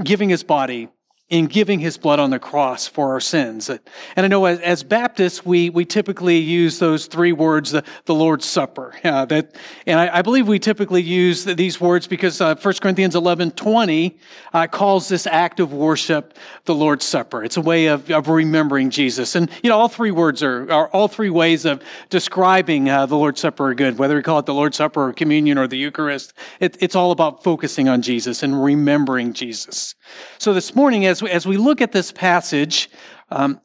giving 0.04 0.30
his 0.30 0.44
body 0.44 0.88
in 1.32 1.48
giving 1.48 1.80
his 1.80 1.98
blood 1.98 2.20
on 2.20 2.30
the 2.30 2.38
cross 2.38 2.88
for 2.88 3.14
our 3.14 3.22
sins. 3.22 3.70
And 3.70 3.80
I 4.18 4.28
know 4.28 4.44
as, 4.44 4.60
as 4.60 4.84
Baptists, 4.84 5.46
we, 5.46 5.70
we 5.70 5.86
typically 5.86 6.38
use 6.38 6.78
those 6.78 7.08
three 7.08 7.32
words, 7.32 7.72
the, 7.72 7.86
the 8.04 8.14
Lord's 8.14 8.46
Supper. 8.46 8.94
Uh, 9.12 9.26
that, 9.26 9.56
and 9.88 10.00
I, 10.00 10.20
I, 10.20 10.22
believe 10.22 10.48
we 10.48 10.60
typically 10.60 11.02
use 11.02 11.44
these 11.44 11.82
words 11.82 12.08
because 12.08 12.40
uh, 12.40 12.56
1 12.56 12.74
Corinthians 12.82 13.16
11, 13.16 13.52
20 13.52 14.18
uh, 14.54 14.68
calls 14.68 15.08
this 15.08 15.26
act 15.26 15.60
of 15.60 15.74
worship 15.74 16.38
the 16.66 16.76
Lord's 16.76 17.06
Supper. 17.06 17.44
It's 17.44 17.58
a 17.58 17.62
way 17.62 17.88
of, 17.88 18.10
of 18.12 18.28
remembering 18.28 18.90
Jesus. 18.90 19.36
And, 19.36 19.50
you 19.64 19.70
know, 19.70 19.78
all 19.78 19.88
three 19.88 20.12
words 20.12 20.44
are, 20.44 20.70
are 20.72 20.90
all 20.90 21.08
three 21.08 21.30
ways 21.30 21.66
of 21.66 21.82
describing 22.10 22.90
uh, 22.90 23.06
the 23.06 23.16
Lord's 23.16 23.40
Supper 23.40 23.70
are 23.70 23.74
good. 23.74 23.98
Whether 23.98 24.16
we 24.16 24.22
call 24.22 24.40
it 24.40 24.46
the 24.46 24.54
Lord's 24.54 24.78
Supper 24.78 25.08
or 25.10 25.14
communion 25.14 25.58
or 25.58 25.68
the 25.68 25.78
Eucharist, 25.78 26.34
it, 26.60 26.78
it's 26.82 26.96
all 26.96 27.12
about 27.12 27.44
focusing 27.44 27.88
on 27.88 28.02
Jesus 28.02 28.44
and 28.44 28.62
remembering 28.62 29.34
Jesus. 29.34 29.96
So 30.38 30.54
this 30.54 30.76
morning, 30.76 31.06
as 31.06 31.21
as 31.28 31.46
we 31.46 31.58
look 31.58 31.82
at 31.82 31.92
this 31.92 32.12
passage, 32.12 32.90
um, 33.30 33.60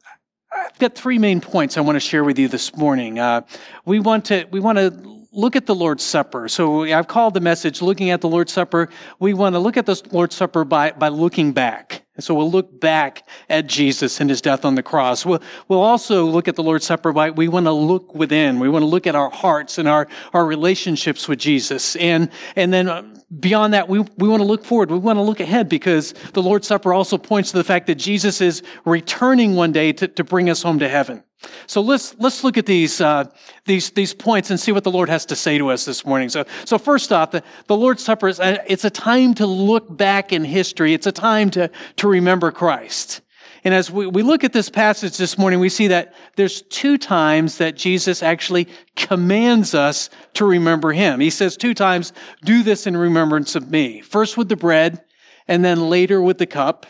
I've 0.51 0.79
got 0.79 0.95
three 0.95 1.19
main 1.19 1.41
points 1.41 1.77
I 1.77 1.81
want 1.81 1.95
to 1.95 1.99
share 1.99 2.23
with 2.23 2.39
you 2.39 2.47
this 2.47 2.75
morning. 2.75 3.19
Uh, 3.19 3.41
we 3.85 3.99
want 3.99 4.25
to 4.25 4.45
we 4.51 4.59
want 4.59 4.77
to 4.77 5.17
look 5.31 5.55
at 5.55 5.65
the 5.65 5.75
Lord's 5.75 6.03
Supper. 6.03 6.47
So 6.47 6.83
I've 6.83 7.07
called 7.07 7.33
the 7.33 7.41
message 7.41 7.81
"Looking 7.81 8.09
at 8.09 8.21
the 8.21 8.29
Lord's 8.29 8.53
Supper." 8.53 8.89
We 9.19 9.33
want 9.33 9.53
to 9.53 9.59
look 9.59 9.77
at 9.77 9.85
the 9.85 10.01
Lord's 10.11 10.35
Supper 10.35 10.63
by 10.63 10.91
by 10.91 11.09
looking 11.09 11.51
back. 11.51 12.06
And 12.17 12.23
so 12.23 12.33
we'll 12.33 12.49
look 12.49 12.79
back 12.79 13.27
at 13.47 13.67
Jesus 13.67 14.19
and 14.19 14.29
his 14.29 14.41
death 14.41 14.65
on 14.65 14.73
the 14.73 14.81
cross. 14.81 15.23
We'll, 15.23 15.41
we'll 15.67 15.81
also 15.81 16.25
look 16.25 16.47
at 16.47 16.55
the 16.55 16.63
Lord's 16.63 16.85
Supper 16.85 17.13
by, 17.13 17.29
we 17.29 17.47
want 17.47 17.67
to 17.67 17.71
look 17.71 18.15
within. 18.15 18.59
We 18.59 18.69
want 18.69 18.81
to 18.81 18.87
look 18.87 19.05
at 19.05 19.13
our 19.13 19.29
hearts 19.29 19.77
and 19.77 19.87
our, 19.87 20.07
our 20.33 20.45
relationships 20.45 21.27
with 21.27 21.37
Jesus. 21.37 21.95
And, 21.97 22.31
and 22.55 22.73
then 22.73 22.89
uh, 22.89 23.03
beyond 23.39 23.75
that, 23.75 23.87
we, 23.87 23.99
we 24.17 24.27
want 24.27 24.41
to 24.41 24.47
look 24.47 24.65
forward. 24.65 24.89
We 24.89 24.97
want 24.97 25.17
to 25.17 25.23
look 25.23 25.39
ahead 25.39 25.69
because 25.69 26.13
the 26.33 26.41
Lord's 26.41 26.67
Supper 26.67 26.91
also 26.91 27.19
points 27.19 27.51
to 27.51 27.57
the 27.57 27.63
fact 27.63 27.85
that 27.85 27.95
Jesus 27.95 28.41
is 28.41 28.63
returning 28.83 29.55
one 29.55 29.71
day 29.71 29.93
to, 29.93 30.07
to 30.07 30.23
bring 30.23 30.49
us 30.49 30.63
home 30.63 30.79
to 30.79 30.89
heaven. 30.89 31.23
So 31.67 31.81
let's 31.81 32.15
let's 32.17 32.43
look 32.43 32.57
at 32.57 32.65
these 32.65 32.99
uh, 32.99 33.25
these 33.65 33.91
these 33.91 34.13
points 34.13 34.49
and 34.49 34.59
see 34.59 34.71
what 34.71 34.83
the 34.83 34.91
Lord 34.91 35.09
has 35.09 35.25
to 35.27 35.35
say 35.35 35.57
to 35.57 35.69
us 35.69 35.85
this 35.85 36.05
morning. 36.05 36.29
So 36.29 36.45
so 36.65 36.77
first 36.77 37.11
off, 37.11 37.31
the, 37.31 37.43
the 37.67 37.75
Lord's 37.75 38.03
Supper 38.03 38.27
is 38.27 38.39
a, 38.39 38.59
it's 38.71 38.85
a 38.85 38.89
time 38.89 39.33
to 39.35 39.45
look 39.45 39.95
back 39.95 40.33
in 40.33 40.43
history. 40.43 40.93
It's 40.93 41.07
a 41.07 41.11
time 41.11 41.49
to 41.51 41.69
to 41.97 42.07
remember 42.07 42.51
Christ. 42.51 43.21
And 43.63 43.73
as 43.73 43.91
we, 43.91 44.07
we 44.07 44.23
look 44.23 44.43
at 44.43 44.53
this 44.53 44.69
passage 44.69 45.17
this 45.17 45.37
morning, 45.37 45.59
we 45.59 45.69
see 45.69 45.87
that 45.87 46.13
there's 46.35 46.61
two 46.63 46.97
times 46.97 47.57
that 47.57 47.75
Jesus 47.75 48.23
actually 48.23 48.67
commands 48.95 49.73
us 49.73 50.09
to 50.35 50.45
remember 50.45 50.93
him. 50.93 51.19
He 51.19 51.29
says 51.29 51.57
two 51.57 51.73
times, 51.73 52.13
do 52.45 52.63
this 52.63 52.87
in 52.87 52.95
remembrance 52.95 53.55
of 53.55 53.69
me. 53.69 54.01
First 54.01 54.37
with 54.37 54.47
the 54.47 54.55
bread, 54.55 55.03
and 55.47 55.65
then 55.65 55.89
later 55.89 56.21
with 56.21 56.37
the 56.37 56.45
cup. 56.45 56.85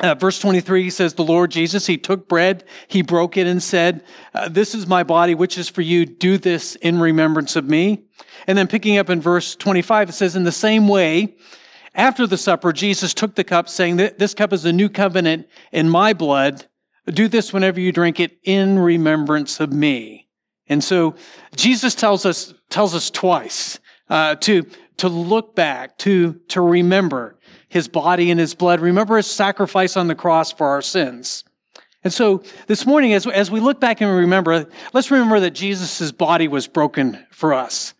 Uh, 0.00 0.14
verse 0.14 0.38
23 0.38 0.84
he 0.84 0.90
says, 0.90 1.14
The 1.14 1.24
Lord 1.24 1.50
Jesus, 1.50 1.86
He 1.86 1.98
took 1.98 2.28
bread, 2.28 2.64
He 2.88 3.02
broke 3.02 3.36
it 3.36 3.46
and 3.46 3.62
said, 3.62 4.02
uh, 4.34 4.48
This 4.48 4.74
is 4.74 4.86
my 4.86 5.02
body, 5.02 5.34
which 5.34 5.58
is 5.58 5.68
for 5.68 5.82
you. 5.82 6.06
Do 6.06 6.38
this 6.38 6.74
in 6.76 6.98
remembrance 6.98 7.54
of 7.54 7.68
me. 7.68 8.04
And 8.46 8.56
then 8.56 8.66
picking 8.66 8.96
up 8.96 9.10
in 9.10 9.20
verse 9.20 9.54
25, 9.54 10.08
it 10.08 10.12
says, 10.12 10.36
In 10.36 10.44
the 10.44 10.52
same 10.52 10.88
way, 10.88 11.36
after 11.94 12.26
the 12.26 12.38
supper, 12.38 12.72
Jesus 12.72 13.12
took 13.12 13.34
the 13.34 13.44
cup, 13.44 13.68
saying, 13.68 13.96
This 13.96 14.34
cup 14.34 14.52
is 14.52 14.64
a 14.64 14.72
new 14.72 14.88
covenant 14.88 15.48
in 15.72 15.88
my 15.88 16.12
blood. 16.12 16.66
Do 17.06 17.28
this 17.28 17.52
whenever 17.52 17.80
you 17.80 17.92
drink 17.92 18.20
it 18.20 18.38
in 18.44 18.78
remembrance 18.78 19.60
of 19.60 19.72
me. 19.72 20.28
And 20.66 20.82
so 20.82 21.16
Jesus 21.56 21.94
tells 21.94 22.24
us, 22.24 22.54
tells 22.70 22.94
us 22.94 23.10
twice 23.10 23.80
uh, 24.08 24.36
to, 24.36 24.64
to 24.98 25.08
look 25.08 25.56
back, 25.56 25.98
to, 25.98 26.34
to 26.48 26.60
remember 26.60 27.36
his 27.70 27.88
body 27.88 28.30
and 28.30 28.38
his 28.38 28.54
blood. 28.54 28.80
Remember 28.80 29.16
his 29.16 29.28
sacrifice 29.28 29.96
on 29.96 30.08
the 30.08 30.14
cross 30.14 30.52
for 30.52 30.66
our 30.66 30.82
sins. 30.82 31.44
And 32.02 32.12
so 32.12 32.42
this 32.66 32.84
morning, 32.84 33.14
as, 33.14 33.26
as 33.26 33.50
we 33.50 33.60
look 33.60 33.80
back 33.80 34.00
and 34.00 34.14
remember, 34.14 34.66
let's 34.92 35.10
remember 35.10 35.40
that 35.40 35.52
Jesus' 35.52 36.12
body 36.12 36.48
was 36.48 36.66
broken 36.66 37.24
for 37.30 37.54
us. 37.54 37.94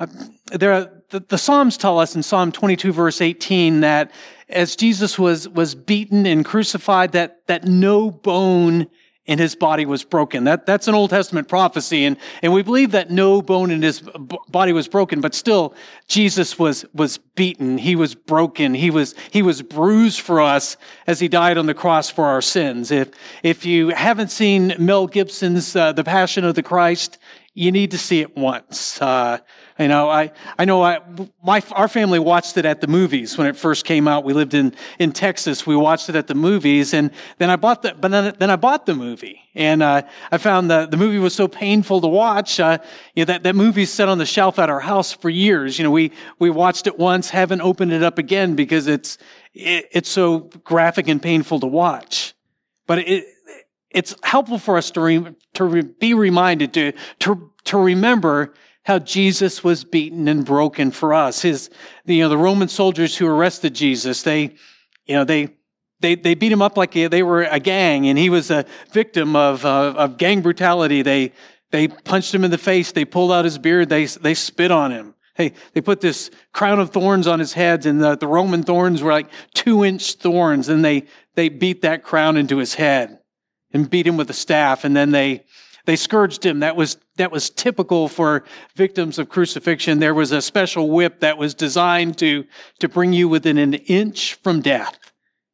Uh, 0.00 0.06
there 0.46 0.72
are, 0.72 0.90
the, 1.10 1.20
the 1.20 1.38
Psalms 1.38 1.76
tell 1.76 1.98
us 1.98 2.16
in 2.16 2.22
Psalm 2.22 2.50
22 2.50 2.92
verse 2.92 3.20
18 3.20 3.80
that 3.80 4.10
as 4.48 4.76
Jesus 4.76 5.18
was, 5.18 5.48
was 5.48 5.74
beaten 5.74 6.24
and 6.24 6.44
crucified, 6.44 7.12
that, 7.12 7.46
that 7.48 7.64
no 7.64 8.10
bone 8.10 8.86
and 9.26 9.38
his 9.38 9.54
body 9.54 9.86
was 9.86 10.02
broken. 10.02 10.44
That, 10.44 10.66
that's 10.66 10.88
an 10.88 10.94
Old 10.94 11.10
Testament 11.10 11.46
prophecy. 11.46 12.04
And, 12.04 12.16
and 12.42 12.52
we 12.52 12.62
believe 12.62 12.90
that 12.90 13.10
no 13.10 13.40
bone 13.40 13.70
in 13.70 13.80
his 13.80 14.00
body 14.48 14.72
was 14.72 14.88
broken, 14.88 15.20
but 15.20 15.34
still 15.34 15.74
Jesus 16.08 16.58
was, 16.58 16.84
was 16.92 17.18
beaten. 17.18 17.78
He 17.78 17.94
was 17.94 18.16
broken. 18.16 18.74
He 18.74 18.90
was, 18.90 19.14
he 19.30 19.42
was 19.42 19.62
bruised 19.62 20.20
for 20.20 20.40
us 20.40 20.76
as 21.06 21.20
he 21.20 21.28
died 21.28 21.56
on 21.56 21.66
the 21.66 21.74
cross 21.74 22.10
for 22.10 22.24
our 22.24 22.42
sins. 22.42 22.90
If, 22.90 23.10
if 23.44 23.64
you 23.64 23.90
haven't 23.90 24.32
seen 24.32 24.74
Mel 24.78 25.06
Gibson's 25.06 25.76
uh, 25.76 25.92
The 25.92 26.04
Passion 26.04 26.44
of 26.44 26.56
the 26.56 26.62
Christ, 26.62 27.18
you 27.54 27.70
need 27.70 27.90
to 27.92 27.98
see 27.98 28.20
it 28.20 28.36
once. 28.36 29.00
Uh, 29.00 29.38
you 29.78 29.88
know, 29.88 30.08
I, 30.08 30.32
I 30.58 30.64
know 30.64 30.82
I, 30.82 31.00
my, 31.42 31.62
our 31.72 31.88
family 31.88 32.18
watched 32.18 32.56
it 32.56 32.64
at 32.64 32.80
the 32.80 32.86
movies 32.86 33.38
when 33.38 33.46
it 33.46 33.56
first 33.56 33.84
came 33.84 34.06
out. 34.06 34.24
We 34.24 34.32
lived 34.32 34.54
in, 34.54 34.74
in 34.98 35.12
Texas. 35.12 35.66
We 35.66 35.76
watched 35.76 36.08
it 36.08 36.16
at 36.16 36.26
the 36.26 36.34
movies 36.34 36.94
and 36.94 37.10
then 37.38 37.50
I 37.50 37.56
bought 37.56 37.82
the, 37.82 37.94
but 37.94 38.10
then, 38.10 38.34
then 38.38 38.50
I 38.50 38.56
bought 38.56 38.86
the 38.86 38.94
movie 38.94 39.40
and, 39.54 39.82
uh, 39.82 40.02
I 40.30 40.38
found 40.38 40.70
that 40.70 40.90
the 40.90 40.96
movie 40.96 41.18
was 41.18 41.34
so 41.34 41.48
painful 41.48 42.00
to 42.00 42.08
watch. 42.08 42.60
Uh, 42.60 42.78
you 43.14 43.22
know, 43.22 43.32
that, 43.32 43.42
that 43.42 43.54
movie 43.54 43.86
sat 43.86 44.08
on 44.08 44.18
the 44.18 44.26
shelf 44.26 44.58
at 44.58 44.70
our 44.70 44.80
house 44.80 45.12
for 45.12 45.30
years. 45.30 45.78
You 45.78 45.84
know, 45.84 45.90
we, 45.90 46.12
we 46.38 46.50
watched 46.50 46.86
it 46.86 46.98
once, 46.98 47.30
haven't 47.30 47.60
opened 47.60 47.92
it 47.92 48.02
up 48.02 48.18
again 48.18 48.54
because 48.54 48.86
it's, 48.86 49.18
it, 49.54 49.88
it's 49.92 50.08
so 50.08 50.50
graphic 50.64 51.08
and 51.08 51.22
painful 51.22 51.60
to 51.60 51.66
watch. 51.66 52.34
But 52.86 53.00
it, 53.00 53.24
it's 53.90 54.14
helpful 54.22 54.58
for 54.58 54.76
us 54.76 54.90
to, 54.92 55.00
re, 55.00 55.34
to 55.54 55.64
re, 55.64 55.82
be 55.82 56.14
reminded 56.14 56.72
to, 56.74 56.92
to, 57.20 57.50
to 57.64 57.78
remember 57.78 58.54
how 58.84 58.98
Jesus 58.98 59.62
was 59.62 59.84
beaten 59.84 60.26
and 60.28 60.44
broken 60.44 60.90
for 60.90 61.14
us. 61.14 61.42
His, 61.42 61.70
you 62.04 62.20
know, 62.20 62.28
the 62.28 62.38
Roman 62.38 62.68
soldiers 62.68 63.16
who 63.16 63.26
arrested 63.26 63.74
Jesus, 63.74 64.22
they, 64.22 64.54
you 65.06 65.14
know, 65.14 65.24
they, 65.24 65.54
they, 66.00 66.16
they 66.16 66.34
beat 66.34 66.50
him 66.50 66.62
up 66.62 66.76
like 66.76 66.92
they 66.92 67.22
were 67.22 67.42
a 67.42 67.60
gang 67.60 68.08
and 68.08 68.18
he 68.18 68.28
was 68.28 68.50
a 68.50 68.66
victim 68.90 69.36
of, 69.36 69.64
uh, 69.64 69.94
of 69.96 70.16
gang 70.16 70.42
brutality. 70.42 71.02
They, 71.02 71.32
they 71.70 71.88
punched 71.88 72.34
him 72.34 72.44
in 72.44 72.50
the 72.50 72.58
face. 72.58 72.90
They 72.90 73.04
pulled 73.04 73.30
out 73.30 73.44
his 73.44 73.56
beard. 73.56 73.88
They, 73.88 74.06
they 74.06 74.34
spit 74.34 74.72
on 74.72 74.90
him. 74.90 75.14
Hey, 75.34 75.52
they 75.72 75.80
put 75.80 76.00
this 76.00 76.30
crown 76.52 76.80
of 76.80 76.90
thorns 76.90 77.26
on 77.26 77.38
his 77.38 77.54
head 77.54 77.86
and 77.86 78.02
the, 78.02 78.16
the 78.16 78.26
Roman 78.26 78.62
thorns 78.64 79.02
were 79.02 79.12
like 79.12 79.30
two 79.54 79.84
inch 79.84 80.14
thorns 80.14 80.68
and 80.68 80.84
they, 80.84 81.04
they 81.36 81.48
beat 81.48 81.82
that 81.82 82.02
crown 82.02 82.36
into 82.36 82.58
his 82.58 82.74
head 82.74 83.18
and 83.72 83.88
beat 83.88 84.06
him 84.06 84.18
with 84.18 84.28
a 84.28 84.34
staff 84.34 84.84
and 84.84 84.94
then 84.94 85.10
they, 85.10 85.44
they 85.84 85.96
scourged 85.96 86.44
him. 86.44 86.60
That 86.60 86.76
was, 86.76 86.96
that 87.16 87.32
was 87.32 87.50
typical 87.50 88.08
for 88.08 88.44
victims 88.76 89.18
of 89.18 89.28
crucifixion. 89.28 89.98
There 89.98 90.14
was 90.14 90.32
a 90.32 90.42
special 90.42 90.90
whip 90.90 91.20
that 91.20 91.38
was 91.38 91.54
designed 91.54 92.18
to, 92.18 92.44
to 92.78 92.88
bring 92.88 93.12
you 93.12 93.28
within 93.28 93.58
an 93.58 93.74
inch 93.74 94.34
from 94.34 94.60
death. 94.60 94.98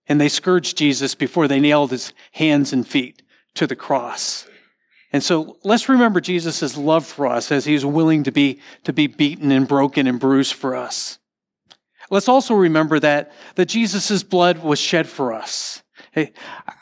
And 0.06 0.20
they 0.20 0.28
scourged 0.28 0.76
Jesus 0.76 1.14
before 1.14 1.48
they 1.48 1.60
nailed 1.60 1.90
his 1.90 2.12
hands 2.32 2.72
and 2.72 2.86
feet 2.86 3.22
to 3.54 3.66
the 3.66 3.76
cross. 3.76 4.46
And 5.12 5.22
so 5.22 5.56
let's 5.64 5.88
remember 5.88 6.20
Jesus' 6.20 6.76
love 6.76 7.06
for 7.06 7.26
us 7.26 7.50
as 7.50 7.64
he's 7.64 7.84
willing 7.84 8.24
to 8.24 8.32
be, 8.32 8.60
to 8.84 8.92
be 8.92 9.06
beaten 9.06 9.50
and 9.50 9.66
broken 9.66 10.06
and 10.06 10.20
bruised 10.20 10.52
for 10.52 10.74
us. 10.74 11.18
Let's 12.10 12.28
also 12.28 12.54
remember 12.54 13.00
that, 13.00 13.32
that 13.54 13.66
Jesus' 13.66 14.22
blood 14.22 14.62
was 14.62 14.78
shed 14.78 15.08
for 15.08 15.32
us. 15.32 15.82
Hey, 16.12 16.32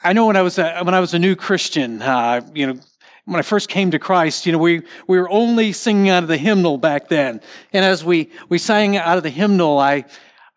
I 0.05 0.13
know 0.13 0.27
when 0.27 0.37
I 0.37 0.43
was 0.43 0.59
a, 0.59 0.83
when 0.83 0.95
I 0.95 1.01
was 1.01 1.15
a 1.15 1.19
new 1.19 1.35
Christian, 1.35 2.01
uh, 2.01 2.41
you 2.55 2.67
know, 2.67 2.81
when 3.27 3.41
I 3.41 3.43
first 3.43 3.69
came 3.69 3.91
to 3.91 3.99
Christ, 3.99 4.47
you 4.47 4.53
know, 4.53 4.59
we, 4.59 4.83
we 5.09 5.19
were 5.19 5.29
only 5.29 5.73
singing 5.73 6.09
out 6.09 6.23
of 6.23 6.29
the 6.29 6.37
hymnal 6.37 6.79
back 6.79 7.09
then. 7.09 7.41
And 7.73 7.85
as 7.85 8.05
we, 8.05 8.31
we 8.49 8.59
sang 8.59 8.97
out 8.97 9.17
of 9.17 9.25
the 9.25 9.31
hymnal, 9.31 9.81
I, 9.81 10.05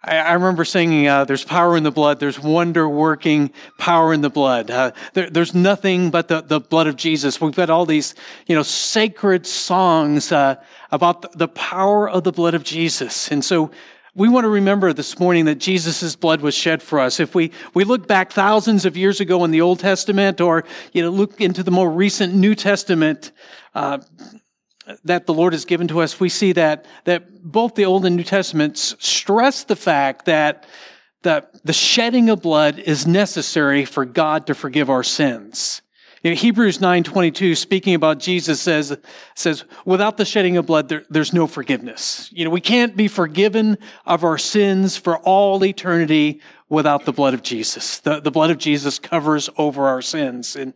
I, 0.03 0.33
remember 0.33 0.63
singing, 0.63 1.07
uh, 1.07 1.25
there's 1.25 1.43
power 1.43 1.75
in 1.75 1.83
the 1.83 1.91
blood. 1.91 2.19
There's 2.19 2.39
wonder 2.39 2.87
working 2.87 3.51
power 3.79 4.13
in 4.13 4.21
the 4.21 4.29
blood. 4.29 4.69
Uh, 4.69 4.91
there, 5.13 5.31
there's 5.31 5.55
nothing 5.55 6.11
but 6.11 6.27
the, 6.27 6.41
the 6.41 6.59
blood 6.59 6.85
of 6.85 6.95
Jesus. 6.95 7.41
We've 7.41 7.55
got 7.55 7.71
all 7.71 7.87
these, 7.87 8.13
you 8.45 8.55
know, 8.55 8.63
sacred 8.63 9.47
songs, 9.47 10.31
uh, 10.31 10.55
about 10.91 11.23
the, 11.23 11.29
the 11.35 11.47
power 11.47 12.07
of 12.07 12.23
the 12.23 12.31
blood 12.31 12.53
of 12.53 12.63
Jesus. 12.63 13.31
And 13.31 13.43
so 13.43 13.71
we 14.15 14.27
want 14.27 14.45
to 14.45 14.49
remember 14.49 14.91
this 14.91 15.19
morning 15.19 15.45
that 15.45 15.55
Jesus' 15.55 16.15
blood 16.15 16.41
was 16.41 16.55
shed 16.55 16.81
for 16.81 16.99
us. 16.99 17.19
If 17.19 17.35
we, 17.35 17.51
we 17.73 17.83
look 17.83 18.07
back 18.07 18.31
thousands 18.31 18.85
of 18.85 18.97
years 18.97 19.19
ago 19.19 19.43
in 19.43 19.51
the 19.51 19.61
Old 19.61 19.79
Testament 19.79 20.41
or, 20.41 20.63
you 20.93 21.01
know, 21.01 21.09
look 21.09 21.39
into 21.39 21.61
the 21.63 21.71
more 21.71 21.89
recent 21.89 22.33
New 22.33 22.55
Testament, 22.55 23.31
uh, 23.75 23.99
that 25.03 25.27
the 25.27 25.33
Lord 25.33 25.53
has 25.53 25.65
given 25.65 25.87
to 25.89 26.01
us, 26.01 26.19
we 26.19 26.29
see 26.29 26.51
that, 26.53 26.85
that 27.03 27.43
both 27.43 27.75
the 27.75 27.85
Old 27.85 28.05
and 28.05 28.15
New 28.15 28.23
Testaments 28.23 28.95
stress 28.99 29.63
the 29.63 29.75
fact 29.75 30.25
that 30.25 30.65
the, 31.21 31.45
the 31.63 31.73
shedding 31.73 32.29
of 32.29 32.41
blood 32.41 32.79
is 32.79 33.05
necessary 33.05 33.85
for 33.85 34.05
God 34.05 34.47
to 34.47 34.55
forgive 34.55 34.89
our 34.89 35.03
sins. 35.03 35.81
You 36.23 36.31
know, 36.31 36.35
Hebrews 36.35 36.79
9:22 36.79 37.55
speaking 37.55 37.95
about 37.95 38.19
Jesus 38.19 38.61
says 38.61 38.97
says 39.35 39.63
without 39.85 40.17
the 40.17 40.25
shedding 40.25 40.57
of 40.57 40.65
blood 40.65 40.89
there, 40.89 41.05
there's 41.09 41.33
no 41.33 41.47
forgiveness. 41.47 42.29
You 42.33 42.43
know, 42.43 42.51
we 42.51 42.61
can't 42.61 42.95
be 42.95 43.07
forgiven 43.07 43.77
of 44.05 44.23
our 44.23 44.37
sins 44.37 44.97
for 44.97 45.17
all 45.19 45.63
eternity 45.63 46.41
without 46.67 47.05
the 47.05 47.13
blood 47.13 47.33
of 47.33 47.41
Jesus. 47.41 47.99
The, 47.99 48.19
the 48.19 48.31
blood 48.31 48.51
of 48.51 48.57
Jesus 48.57 48.99
covers 48.99 49.49
over 49.57 49.87
our 49.87 50.01
sins. 50.01 50.55
And 50.55 50.73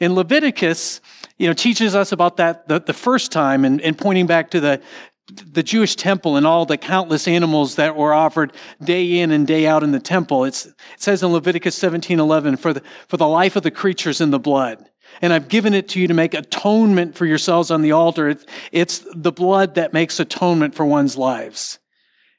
in 0.00 0.14
Leviticus, 0.14 1.00
you 1.38 1.46
know, 1.46 1.52
teaches 1.52 1.94
us 1.94 2.12
about 2.12 2.38
that 2.38 2.66
the, 2.68 2.80
the 2.80 2.94
first 2.94 3.32
time 3.32 3.64
and, 3.64 3.80
and 3.82 3.96
pointing 3.96 4.26
back 4.26 4.50
to 4.50 4.60
the 4.60 4.80
the 5.28 5.62
Jewish 5.62 5.96
temple 5.96 6.36
and 6.36 6.46
all 6.46 6.66
the 6.66 6.76
countless 6.76 7.26
animals 7.26 7.74
that 7.76 7.96
were 7.96 8.14
offered 8.14 8.52
day 8.82 9.18
in 9.18 9.32
and 9.32 9.46
day 9.46 9.66
out 9.66 9.82
in 9.82 9.90
the 9.90 10.00
temple. 10.00 10.44
It's, 10.44 10.66
it 10.66 10.74
says 10.96 11.22
in 11.22 11.32
Leviticus 11.32 11.74
17, 11.74 12.20
11, 12.20 12.56
for 12.56 12.72
the, 12.72 12.82
for 13.08 13.16
the 13.16 13.26
life 13.26 13.56
of 13.56 13.62
the 13.62 13.70
creatures 13.70 14.20
in 14.20 14.30
the 14.30 14.38
blood. 14.38 14.88
And 15.20 15.32
I've 15.32 15.48
given 15.48 15.74
it 15.74 15.88
to 15.90 16.00
you 16.00 16.08
to 16.08 16.14
make 16.14 16.34
atonement 16.34 17.16
for 17.16 17.26
yourselves 17.26 17.70
on 17.70 17.82
the 17.82 17.92
altar. 17.92 18.36
It's 18.70 19.04
the 19.14 19.32
blood 19.32 19.74
that 19.74 19.92
makes 19.92 20.20
atonement 20.20 20.74
for 20.74 20.84
one's 20.84 21.16
lives. 21.16 21.78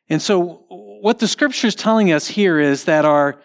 And 0.10 0.22
so 0.22 0.64
what 0.70 1.20
the 1.20 1.28
scripture 1.28 1.68
is 1.68 1.76
telling 1.76 2.12
us 2.12 2.28
here 2.28 2.60
is 2.60 2.86
that 2.86 3.04
our, 3.04 3.40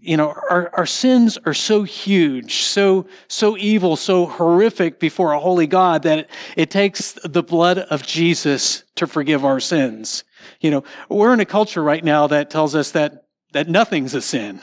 you 0.00 0.16
know, 0.16 0.28
our, 0.28 0.70
our 0.74 0.86
sins 0.86 1.38
are 1.44 1.54
so 1.54 1.82
huge, 1.82 2.62
so, 2.62 3.06
so 3.26 3.56
evil, 3.56 3.96
so 3.96 4.26
horrific 4.26 5.00
before 5.00 5.32
a 5.32 5.40
holy 5.40 5.66
God 5.66 6.04
that 6.04 6.20
it, 6.20 6.30
it 6.56 6.70
takes 6.70 7.12
the 7.24 7.42
blood 7.42 7.78
of 7.78 8.04
Jesus 8.04 8.84
to 8.94 9.06
forgive 9.06 9.44
our 9.44 9.58
sins. 9.58 10.22
You 10.60 10.70
know, 10.70 10.84
we're 11.08 11.34
in 11.34 11.40
a 11.40 11.44
culture 11.44 11.82
right 11.82 12.04
now 12.04 12.28
that 12.28 12.50
tells 12.50 12.74
us 12.74 12.92
that, 12.92 13.26
that 13.52 13.68
nothing's 13.68 14.14
a 14.14 14.22
sin. 14.22 14.60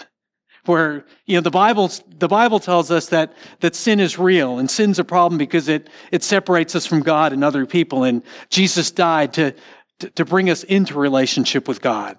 Where, 0.65 1.06
you 1.26 1.36
know, 1.36 1.41
the 1.41 1.52
Bible, 1.52 1.91
the 2.17 2.28
Bible 2.28 2.60
tells 2.60 2.89
us 2.89 3.08
that, 3.10 3.34
that 3.60 3.76
sin 3.76 4.00
is 4.00 4.17
real 4.17 4.58
and 4.58 4.71
sin's 4.71 4.98
a 4.98 5.04
problem 5.04 5.38
because 5.38 5.67
it, 5.67 5.89
it 6.12 6.24
separates 6.24 6.76
us 6.76 6.88
from 6.88 7.02
God 7.02 7.34
and 7.34 7.43
other 7.43 7.67
people. 7.67 8.04
And 8.04 8.24
Jesus 8.50 8.89
died 8.89 9.34
to, 9.34 9.54
to, 10.00 10.10
to 10.12 10.26
bring 10.26 10.50
us 10.50 10.63
into 10.63 10.98
relationship 10.98 11.67
with 11.67 11.82
God. 11.82 12.17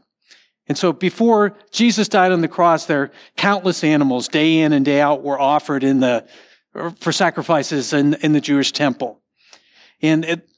And 0.69 0.77
so 0.77 0.93
before 0.93 1.57
Jesus 1.71 2.09
died 2.09 2.33
on 2.33 2.41
the 2.41 2.49
cross, 2.49 2.87
there 2.87 3.13
countless 3.37 3.85
animals 3.85 4.29
day 4.29 4.59
in 4.61 4.73
and 4.73 4.85
day 4.85 5.01
out 5.01 5.23
were 5.23 5.41
offered 5.41 5.85
in 5.85 6.01
the, 6.01 6.27
for 7.01 7.13
sacrifices 7.13 7.93
in, 7.93 8.15
in 8.15 8.33
the 8.33 8.41
Jewish 8.41 8.73
temple. 8.73 9.21
And 10.03 10.25
it, 10.25 10.49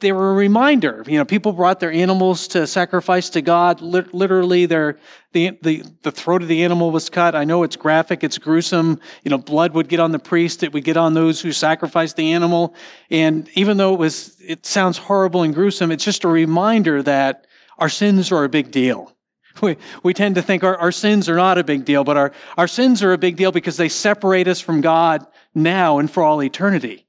they 0.00 0.12
were 0.12 0.30
a 0.30 0.34
reminder. 0.34 1.02
You 1.06 1.18
know, 1.18 1.24
people 1.24 1.52
brought 1.52 1.80
their 1.80 1.90
animals 1.90 2.48
to 2.48 2.66
sacrifice 2.66 3.30
to 3.30 3.40
God. 3.40 3.80
Literally, 3.80 4.66
their, 4.66 4.98
the, 5.32 5.58
the, 5.62 5.82
the 6.02 6.12
throat 6.12 6.42
of 6.42 6.48
the 6.48 6.62
animal 6.64 6.90
was 6.90 7.08
cut. 7.08 7.34
I 7.34 7.44
know 7.44 7.62
it's 7.62 7.76
graphic, 7.76 8.22
it's 8.22 8.36
gruesome. 8.36 9.00
You 9.22 9.30
know, 9.30 9.38
blood 9.38 9.72
would 9.72 9.88
get 9.88 10.00
on 10.00 10.12
the 10.12 10.18
priest, 10.18 10.62
it 10.62 10.74
would 10.74 10.84
get 10.84 10.98
on 10.98 11.14
those 11.14 11.40
who 11.40 11.52
sacrificed 11.52 12.16
the 12.16 12.32
animal. 12.32 12.74
And 13.10 13.48
even 13.54 13.78
though 13.78 13.94
it 13.94 13.98
was, 13.98 14.36
it 14.40 14.66
sounds 14.66 14.98
horrible 14.98 15.42
and 15.42 15.54
gruesome, 15.54 15.90
it's 15.90 16.04
just 16.04 16.24
a 16.24 16.28
reminder 16.28 17.02
that 17.02 17.46
our 17.78 17.88
sins 17.88 18.30
are 18.30 18.44
a 18.44 18.50
big 18.50 18.70
deal. 18.70 19.13
We, 19.62 19.76
we 20.02 20.14
tend 20.14 20.34
to 20.34 20.42
think 20.42 20.64
our, 20.64 20.76
our 20.76 20.90
sins 20.90 21.28
are 21.28 21.36
not 21.36 21.58
a 21.58 21.64
big 21.64 21.84
deal, 21.84 22.02
but 22.02 22.16
our, 22.16 22.32
our 22.58 22.66
sins 22.66 23.02
are 23.04 23.12
a 23.12 23.18
big 23.18 23.36
deal 23.36 23.52
because 23.52 23.76
they 23.76 23.88
separate 23.88 24.48
us 24.48 24.60
from 24.60 24.80
God 24.80 25.24
now 25.54 25.98
and 25.98 26.10
for 26.10 26.24
all 26.24 26.42
eternity. 26.42 27.06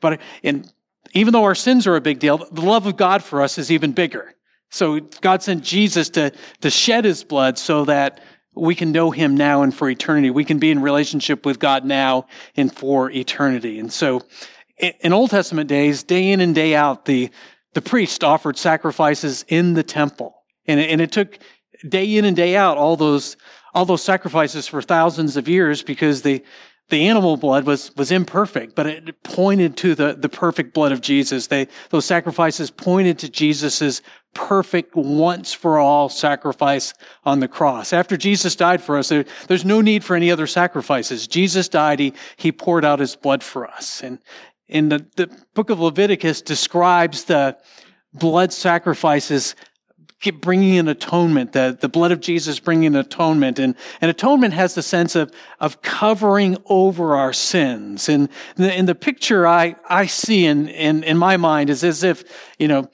But 0.00 0.20
in, 0.42 0.64
even 1.12 1.32
though 1.32 1.44
our 1.44 1.54
sins 1.54 1.86
are 1.86 1.96
a 1.96 2.00
big 2.00 2.20
deal, 2.20 2.38
the 2.38 2.62
love 2.62 2.86
of 2.86 2.96
God 2.96 3.22
for 3.22 3.42
us 3.42 3.58
is 3.58 3.72
even 3.72 3.92
bigger. 3.92 4.34
So 4.70 5.00
God 5.00 5.42
sent 5.42 5.64
Jesus 5.64 6.10
to, 6.10 6.32
to 6.60 6.70
shed 6.70 7.04
his 7.04 7.24
blood 7.24 7.58
so 7.58 7.84
that 7.86 8.20
we 8.54 8.74
can 8.74 8.92
know 8.92 9.10
him 9.10 9.36
now 9.36 9.62
and 9.62 9.74
for 9.74 9.88
eternity. 9.88 10.30
We 10.30 10.44
can 10.44 10.58
be 10.58 10.70
in 10.70 10.82
relationship 10.82 11.46
with 11.46 11.58
God 11.58 11.84
now 11.84 12.26
and 12.56 12.74
for 12.74 13.10
eternity. 13.10 13.78
And 13.78 13.92
so 13.92 14.22
in 14.78 15.12
Old 15.12 15.30
Testament 15.30 15.68
days, 15.68 16.02
day 16.02 16.30
in 16.30 16.40
and 16.40 16.54
day 16.54 16.74
out, 16.74 17.04
the, 17.04 17.30
the 17.74 17.82
priest 17.82 18.22
offered 18.22 18.56
sacrifices 18.56 19.44
in 19.48 19.74
the 19.74 19.82
temple. 19.82 20.34
And 20.66 20.80
it, 20.80 20.90
and 20.90 21.00
it 21.00 21.12
took 21.12 21.38
day 21.86 22.16
in 22.16 22.24
and 22.24 22.36
day 22.36 22.56
out 22.56 22.76
all 22.76 22.96
those 22.96 23.36
all 23.74 23.84
those 23.84 24.02
sacrifices 24.02 24.66
for 24.66 24.82
thousands 24.82 25.36
of 25.36 25.48
years 25.48 25.82
because 25.82 26.22
the 26.22 26.42
the 26.88 27.06
animal 27.06 27.36
blood 27.36 27.66
was 27.66 27.94
was 27.96 28.10
imperfect, 28.10 28.74
but 28.74 28.86
it 28.86 29.22
pointed 29.22 29.76
to 29.76 29.94
the, 29.94 30.14
the 30.14 30.28
perfect 30.28 30.72
blood 30.72 30.90
of 30.90 31.02
Jesus. 31.02 31.48
They 31.48 31.68
those 31.90 32.06
sacrifices 32.06 32.70
pointed 32.70 33.18
to 33.20 33.28
Jesus's 33.28 34.00
perfect 34.34 34.94
once 34.94 35.52
for 35.52 35.78
all 35.78 36.08
sacrifice 36.08 36.94
on 37.24 37.40
the 37.40 37.48
cross. 37.48 37.92
After 37.92 38.16
Jesus 38.16 38.56
died 38.56 38.82
for 38.82 38.96
us, 38.96 39.08
there, 39.08 39.24
there's 39.48 39.64
no 39.64 39.80
need 39.80 40.04
for 40.04 40.16
any 40.16 40.30
other 40.30 40.46
sacrifices. 40.46 41.26
Jesus 41.26 41.68
died, 41.68 41.98
he, 41.98 42.12
he 42.36 42.52
poured 42.52 42.84
out 42.84 43.00
his 43.00 43.16
blood 43.16 43.42
for 43.42 43.66
us. 43.66 44.02
And 44.02 44.18
in 44.68 44.90
the, 44.90 45.04
the 45.16 45.30
book 45.54 45.70
of 45.70 45.80
Leviticus 45.80 46.42
describes 46.42 47.24
the 47.24 47.56
blood 48.14 48.52
sacrifices 48.52 49.54
bringing 50.40 50.78
an 50.78 50.88
atonement, 50.88 51.52
the, 51.52 51.76
the 51.80 51.88
blood 51.88 52.10
of 52.10 52.20
Jesus 52.20 52.58
bringing 52.58 52.88
an 52.88 52.96
atonement. 52.96 53.58
And, 53.58 53.76
and 54.00 54.10
atonement 54.10 54.52
has 54.54 54.74
the 54.74 54.82
sense 54.82 55.14
of, 55.14 55.32
of 55.60 55.80
covering 55.80 56.56
over 56.66 57.14
our 57.14 57.32
sins. 57.32 58.08
And 58.08 58.28
in 58.56 58.86
the 58.86 58.94
picture 58.94 59.46
I, 59.46 59.76
I 59.88 60.06
see 60.06 60.44
in, 60.44 60.68
in, 60.68 61.04
in 61.04 61.16
my 61.16 61.36
mind 61.36 61.70
is 61.70 61.84
as 61.84 62.02
if, 62.02 62.24
you 62.58 62.66
know, 62.66 62.90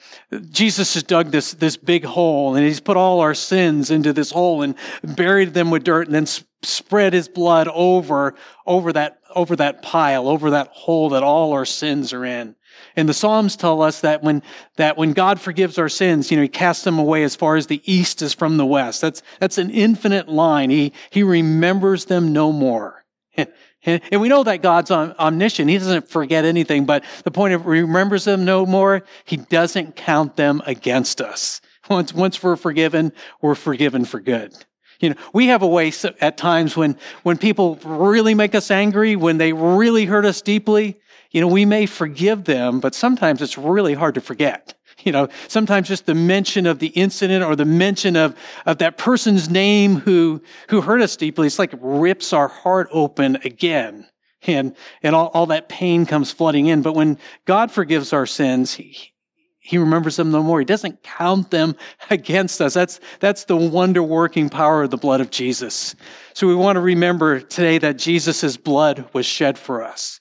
Jesus 0.50 0.94
has 0.94 1.02
dug 1.02 1.30
this, 1.30 1.54
this 1.54 1.76
big 1.78 2.04
hole 2.04 2.56
and 2.56 2.64
he's 2.64 2.80
put 2.80 2.96
all 2.96 3.20
our 3.20 3.34
sins 3.34 3.90
into 3.90 4.12
this 4.12 4.30
hole 4.30 4.62
and 4.62 4.74
buried 5.02 5.54
them 5.54 5.70
with 5.70 5.84
dirt 5.84 6.06
and 6.06 6.14
then 6.14 6.26
spread 6.62 7.14
his 7.14 7.28
blood 7.28 7.68
over, 7.68 8.34
over 8.66 8.92
that, 8.92 9.20
over 9.34 9.56
that 9.56 9.82
pile, 9.82 10.28
over 10.28 10.50
that 10.50 10.68
hole 10.68 11.10
that 11.10 11.22
all 11.22 11.52
our 11.52 11.64
sins 11.64 12.12
are 12.12 12.24
in. 12.24 12.54
And 12.96 13.08
the 13.08 13.14
Psalms 13.14 13.56
tell 13.56 13.82
us 13.82 14.00
that 14.00 14.22
when, 14.22 14.42
that 14.76 14.96
when 14.96 15.12
God 15.12 15.40
forgives 15.40 15.78
our 15.78 15.88
sins, 15.88 16.30
you 16.30 16.36
know, 16.36 16.42
he 16.42 16.48
casts 16.48 16.84
them 16.84 16.98
away 16.98 17.24
as 17.24 17.34
far 17.34 17.56
as 17.56 17.66
the 17.66 17.82
east 17.84 18.22
is 18.22 18.32
from 18.32 18.56
the 18.56 18.66
west. 18.66 19.00
That's, 19.00 19.22
that's 19.40 19.58
an 19.58 19.70
infinite 19.70 20.28
line. 20.28 20.70
He, 20.70 20.92
he 21.10 21.22
remembers 21.22 22.04
them 22.06 22.32
no 22.32 22.52
more. 22.52 23.04
And, 23.86 24.00
we 24.18 24.30
know 24.30 24.42
that 24.44 24.62
God's 24.62 24.90
omniscient. 24.90 25.68
He 25.68 25.76
doesn't 25.76 26.08
forget 26.08 26.46
anything, 26.46 26.86
but 26.86 27.04
the 27.24 27.30
point 27.30 27.52
of 27.52 27.66
remembers 27.66 28.24
them 28.24 28.46
no 28.46 28.64
more, 28.64 29.04
he 29.26 29.36
doesn't 29.36 29.94
count 29.94 30.36
them 30.36 30.62
against 30.64 31.20
us. 31.20 31.60
Once, 31.90 32.14
once 32.14 32.42
we're 32.42 32.56
forgiven, 32.56 33.12
we're 33.42 33.54
forgiven 33.54 34.06
for 34.06 34.18
good. 34.18 34.54
You 35.00 35.10
know, 35.10 35.16
we 35.34 35.48
have 35.48 35.60
a 35.60 35.66
way 35.66 35.92
at 36.22 36.38
times 36.38 36.78
when, 36.78 36.96
when 37.24 37.36
people 37.36 37.78
really 37.84 38.34
make 38.34 38.54
us 38.54 38.70
angry, 38.70 39.16
when 39.16 39.36
they 39.36 39.52
really 39.52 40.06
hurt 40.06 40.24
us 40.24 40.40
deeply, 40.40 40.98
you 41.34 41.40
know, 41.40 41.48
we 41.48 41.64
may 41.64 41.84
forgive 41.84 42.44
them, 42.44 42.78
but 42.78 42.94
sometimes 42.94 43.42
it's 43.42 43.58
really 43.58 43.92
hard 43.92 44.14
to 44.14 44.20
forget. 44.20 44.74
You 45.02 45.10
know, 45.10 45.28
sometimes 45.48 45.88
just 45.88 46.06
the 46.06 46.14
mention 46.14 46.64
of 46.64 46.78
the 46.78 46.86
incident 46.86 47.42
or 47.42 47.56
the 47.56 47.64
mention 47.64 48.14
of, 48.14 48.36
of 48.64 48.78
that 48.78 48.98
person's 48.98 49.50
name 49.50 49.96
who, 49.96 50.40
who 50.68 50.80
hurt 50.80 51.02
us 51.02 51.16
deeply, 51.16 51.48
it's 51.48 51.58
like 51.58 51.74
rips 51.80 52.32
our 52.32 52.46
heart 52.46 52.88
open 52.92 53.36
again. 53.44 54.06
And, 54.46 54.76
and 55.02 55.16
all, 55.16 55.26
all 55.34 55.46
that 55.46 55.68
pain 55.68 56.06
comes 56.06 56.30
flooding 56.30 56.66
in. 56.66 56.82
But 56.82 56.94
when 56.94 57.18
God 57.46 57.72
forgives 57.72 58.12
our 58.12 58.26
sins, 58.26 58.72
he, 58.74 59.12
he 59.58 59.76
remembers 59.76 60.14
them 60.14 60.30
no 60.30 60.42
more. 60.42 60.60
He 60.60 60.64
doesn't 60.64 61.02
count 61.02 61.50
them 61.50 61.74
against 62.10 62.60
us. 62.60 62.74
That's, 62.74 63.00
that's 63.18 63.44
the 63.46 63.56
wonder 63.56 64.04
working 64.04 64.48
power 64.48 64.84
of 64.84 64.90
the 64.90 64.98
blood 64.98 65.20
of 65.20 65.30
Jesus. 65.30 65.96
So 66.32 66.46
we 66.46 66.54
want 66.54 66.76
to 66.76 66.80
remember 66.80 67.40
today 67.40 67.78
that 67.78 67.98
Jesus' 67.98 68.56
blood 68.56 69.10
was 69.12 69.26
shed 69.26 69.58
for 69.58 69.82
us. 69.82 70.20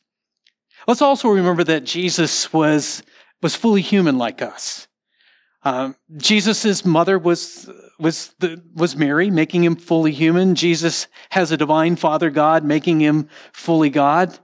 Let's 0.88 1.01
also 1.01 1.29
remember 1.29 1.63
that 1.63 1.84
Jesus 1.84 2.51
was, 2.51 3.03
was 3.41 3.55
fully 3.55 3.81
human 3.81 4.17
like 4.17 4.41
us. 4.41 4.88
Um, 5.63 5.95
Jesus' 6.17 6.84
mother 6.84 7.17
was, 7.17 7.69
was, 7.97 8.36
the, 8.39 8.61
was 8.75 8.95
Mary, 8.97 9.29
making 9.29 9.63
him 9.63 9.75
fully 9.77 10.11
human. 10.11 10.55
Jesus 10.55 11.07
has 11.29 11.51
a 11.51 11.57
divine 11.57 11.95
Father 11.95 12.29
God, 12.29 12.65
making 12.65 12.99
him 12.99 13.29
fully 13.53 13.89
God. 13.89 14.38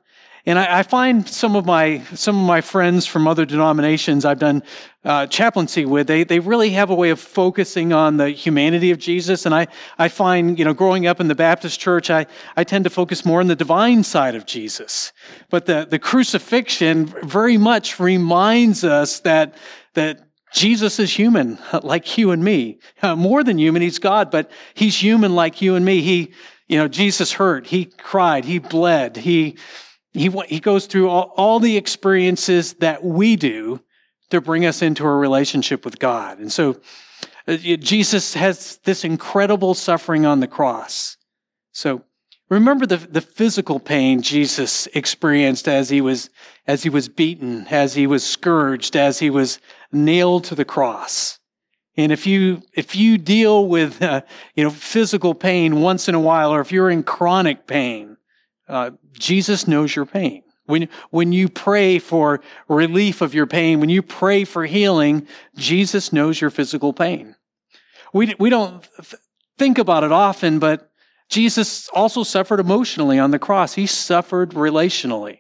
And 0.46 0.58
I, 0.58 0.80
I, 0.80 0.84
find 0.84 1.28
some 1.28 1.56
of 1.56 1.66
my 1.66 2.02
some 2.14 2.40
of 2.40 2.46
my 2.46 2.62
friends 2.62 3.06
from 3.06 3.28
other 3.28 3.46
denominations 3.46 4.26
I've 4.26 4.40
done 4.40 4.64
uh, 5.04 5.28
chaplaincy 5.28 5.86
with, 5.86 6.08
they 6.08 6.24
they 6.24 6.40
really 6.40 6.72
have 6.72 6.90
a 6.90 6.96
way 6.96 7.10
of 7.10 7.20
focusing 7.20 7.94
on 7.94 8.18
the 8.18 8.30
humanity 8.30 8.92
of 8.92 9.00
Jesus. 9.00 9.46
And 9.46 9.54
I 9.54 9.68
I 9.98 10.08
find 10.08 10.58
you 10.58 10.66
know 10.66 10.74
growing 10.74 11.08
up 11.08 11.20
in 11.20 11.28
the 11.28 11.36
Baptist 11.36 11.80
church, 11.80 12.10
I 12.10 12.26
I 12.56 12.64
tend 12.64 12.86
to 12.86 12.90
focus 12.90 13.26
more 13.26 13.42
on 13.42 13.48
the 13.48 13.56
divine 13.56 14.04
side 14.04 14.36
of 14.36 14.46
Jesus. 14.46 15.12
But 15.50 15.66
the 15.66 15.86
the 15.90 16.00
crucifixion 16.00 17.06
very 17.24 17.58
much 17.58 18.00
reminds 18.00 18.84
us 18.84 19.20
that 19.22 19.56
that 19.94 20.20
Jesus 20.54 21.00
is 21.00 21.14
human, 21.14 21.60
like 21.84 22.18
you 22.18 22.32
and 22.32 22.44
me. 22.44 22.80
Uh, 23.02 23.16
more 23.16 23.44
than 23.44 23.60
human, 23.60 23.82
he's 23.82 24.00
God, 24.00 24.32
but 24.32 24.50
he's 24.74 25.02
human 25.02 25.36
like 25.36 25.62
you 25.62 25.76
and 25.76 25.86
me. 25.86 26.02
He, 26.02 26.34
you 26.68 26.78
know, 26.78 26.88
Jesus 26.88 27.34
hurt, 27.34 27.68
he 27.68 27.86
cried, 27.86 28.46
he 28.46 28.60
bled, 28.60 29.18
he 29.18 29.58
he, 30.14 30.30
he 30.48 30.60
goes 30.60 30.86
through 30.86 31.10
all, 31.10 31.34
all 31.38 31.60
the 31.60 31.78
experiences 31.78 32.74
that 32.76 33.04
we 33.04 33.36
do 33.36 33.82
to 34.30 34.42
bring 34.42 34.66
us 34.66 34.82
into 34.82 35.06
a 35.06 35.16
relationship 35.16 35.86
with 35.86 36.00
God. 36.00 36.40
And 36.40 36.52
so 36.52 36.80
uh, 37.48 37.58
Jesus 37.58 38.34
has 38.34 38.80
this 38.84 39.04
incredible 39.04 39.74
suffering 39.74 40.26
on 40.26 40.40
the 40.40 40.48
cross. 40.48 41.18
So 41.72 42.04
remember 42.50 42.86
the, 42.86 42.98
the 42.98 43.22
physical 43.22 43.80
pain 43.80 44.22
Jesus 44.22 44.88
experienced 44.94 45.68
as 45.68 45.90
he 45.90 46.02
was, 46.02 46.30
as 46.68 46.84
he 46.84 46.90
was 46.90 47.10
beaten, 47.10 47.66
as 47.68 47.96
he 47.96 48.08
was 48.08 48.24
scourged, 48.24 48.96
as 48.96 49.20
he 49.20 49.30
was 49.30 49.60
nailed 49.92 50.44
to 50.46 50.56
the 50.56 50.66
cross. 50.66 51.40
And 51.98 52.12
if 52.12 52.26
you, 52.26 52.62
if 52.74 52.96
you 52.96 53.18
deal 53.18 53.68
with, 53.68 54.02
uh, 54.02 54.22
you 54.56 54.64
know, 54.64 54.70
physical 54.70 55.34
pain 55.34 55.82
once 55.82 56.08
in 56.08 56.16
a 56.16 56.20
while, 56.20 56.54
or 56.54 56.62
if 56.62 56.72
you're 56.72 56.90
in 56.90 57.04
chronic 57.04 57.68
pain, 57.68 58.16
uh, 58.70 58.92
Jesus 59.14 59.68
knows 59.68 59.96
your 59.96 60.06
pain. 60.06 60.44
When, 60.66 60.88
when 61.10 61.34
you 61.34 61.50
pray 61.50 61.98
for 61.98 62.42
relief 62.68 63.22
of 63.22 63.34
your 63.34 63.48
pain, 63.48 63.80
when 63.80 63.90
you 63.90 64.04
pray 64.04 64.44
for 64.44 64.66
healing, 64.66 65.28
Jesus 65.56 66.14
knows 66.14 66.40
your 66.40 66.52
physical 66.52 66.94
pain. 66.94 67.36
We, 68.14 68.36
we 68.38 68.52
don't 68.52 68.88
think 69.58 69.80
about 69.80 70.04
it 70.04 70.12
often, 70.12 70.60
but 70.60 70.92
Jesus 71.28 71.90
also 71.90 72.24
suffered 72.24 72.60
emotionally 72.60 73.18
on 73.18 73.32
the 73.32 73.40
cross. 73.40 73.74
He 73.74 73.88
suffered 73.88 74.52
relationally. 74.52 75.40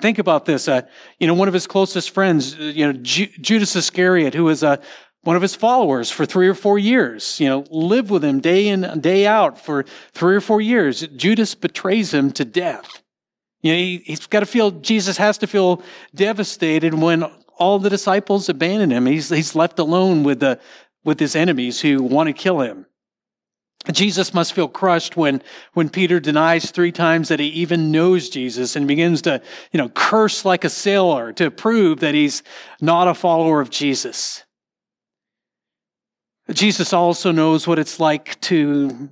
Think 0.00 0.18
about 0.18 0.46
this. 0.46 0.68
Uh, 0.68 0.82
you 1.18 1.26
know, 1.26 1.34
one 1.34 1.48
of 1.48 1.54
his 1.54 1.66
closest 1.66 2.10
friends, 2.10 2.54
uh, 2.54 2.62
you 2.62 2.86
know, 2.86 2.92
Ju- 2.92 3.30
Judas 3.40 3.76
Iscariot, 3.76 4.34
who 4.34 4.44
was 4.44 4.62
a, 4.62 4.80
one 5.22 5.36
of 5.36 5.42
his 5.42 5.54
followers 5.54 6.10
for 6.10 6.26
three 6.26 6.48
or 6.48 6.54
four 6.54 6.78
years, 6.78 7.38
you 7.38 7.48
know, 7.48 7.64
lived 7.70 8.10
with 8.10 8.24
him 8.24 8.40
day 8.40 8.68
in, 8.68 9.00
day 9.00 9.26
out 9.26 9.58
for 9.58 9.84
three 10.12 10.34
or 10.34 10.40
four 10.40 10.60
years. 10.60 11.06
Judas 11.16 11.54
betrays 11.54 12.12
him 12.12 12.32
to 12.32 12.44
death. 12.44 13.02
You 13.62 13.72
know, 13.72 13.78
he, 13.78 14.04
has 14.08 14.26
got 14.26 14.40
to 14.40 14.46
feel, 14.46 14.72
Jesus 14.72 15.16
has 15.18 15.38
to 15.38 15.46
feel 15.46 15.82
devastated 16.14 16.94
when 16.94 17.22
all 17.56 17.78
the 17.78 17.90
disciples 17.90 18.48
abandon 18.48 18.90
him. 18.90 19.06
He's, 19.06 19.28
he's 19.28 19.54
left 19.54 19.78
alone 19.78 20.24
with 20.24 20.40
the, 20.40 20.58
with 21.04 21.20
his 21.20 21.36
enemies 21.36 21.80
who 21.80 22.02
want 22.02 22.26
to 22.26 22.32
kill 22.32 22.60
him. 22.60 22.86
Jesus 23.90 24.32
must 24.32 24.52
feel 24.52 24.68
crushed 24.68 25.16
when, 25.16 25.42
when 25.74 25.88
Peter 25.88 26.20
denies 26.20 26.70
three 26.70 26.92
times 26.92 27.28
that 27.28 27.40
he 27.40 27.46
even 27.46 27.90
knows 27.90 28.28
Jesus 28.28 28.76
and 28.76 28.86
begins 28.86 29.22
to, 29.22 29.42
you 29.72 29.78
know, 29.78 29.88
curse 29.88 30.44
like 30.44 30.64
a 30.64 30.70
sailor 30.70 31.32
to 31.34 31.50
prove 31.50 32.00
that 32.00 32.14
he's 32.14 32.44
not 32.80 33.08
a 33.08 33.14
follower 33.14 33.60
of 33.60 33.70
Jesus. 33.70 34.44
Jesus 36.50 36.92
also 36.92 37.30
knows 37.30 37.66
what 37.66 37.78
it's 37.78 38.00
like 38.00 38.40
to, 38.42 39.08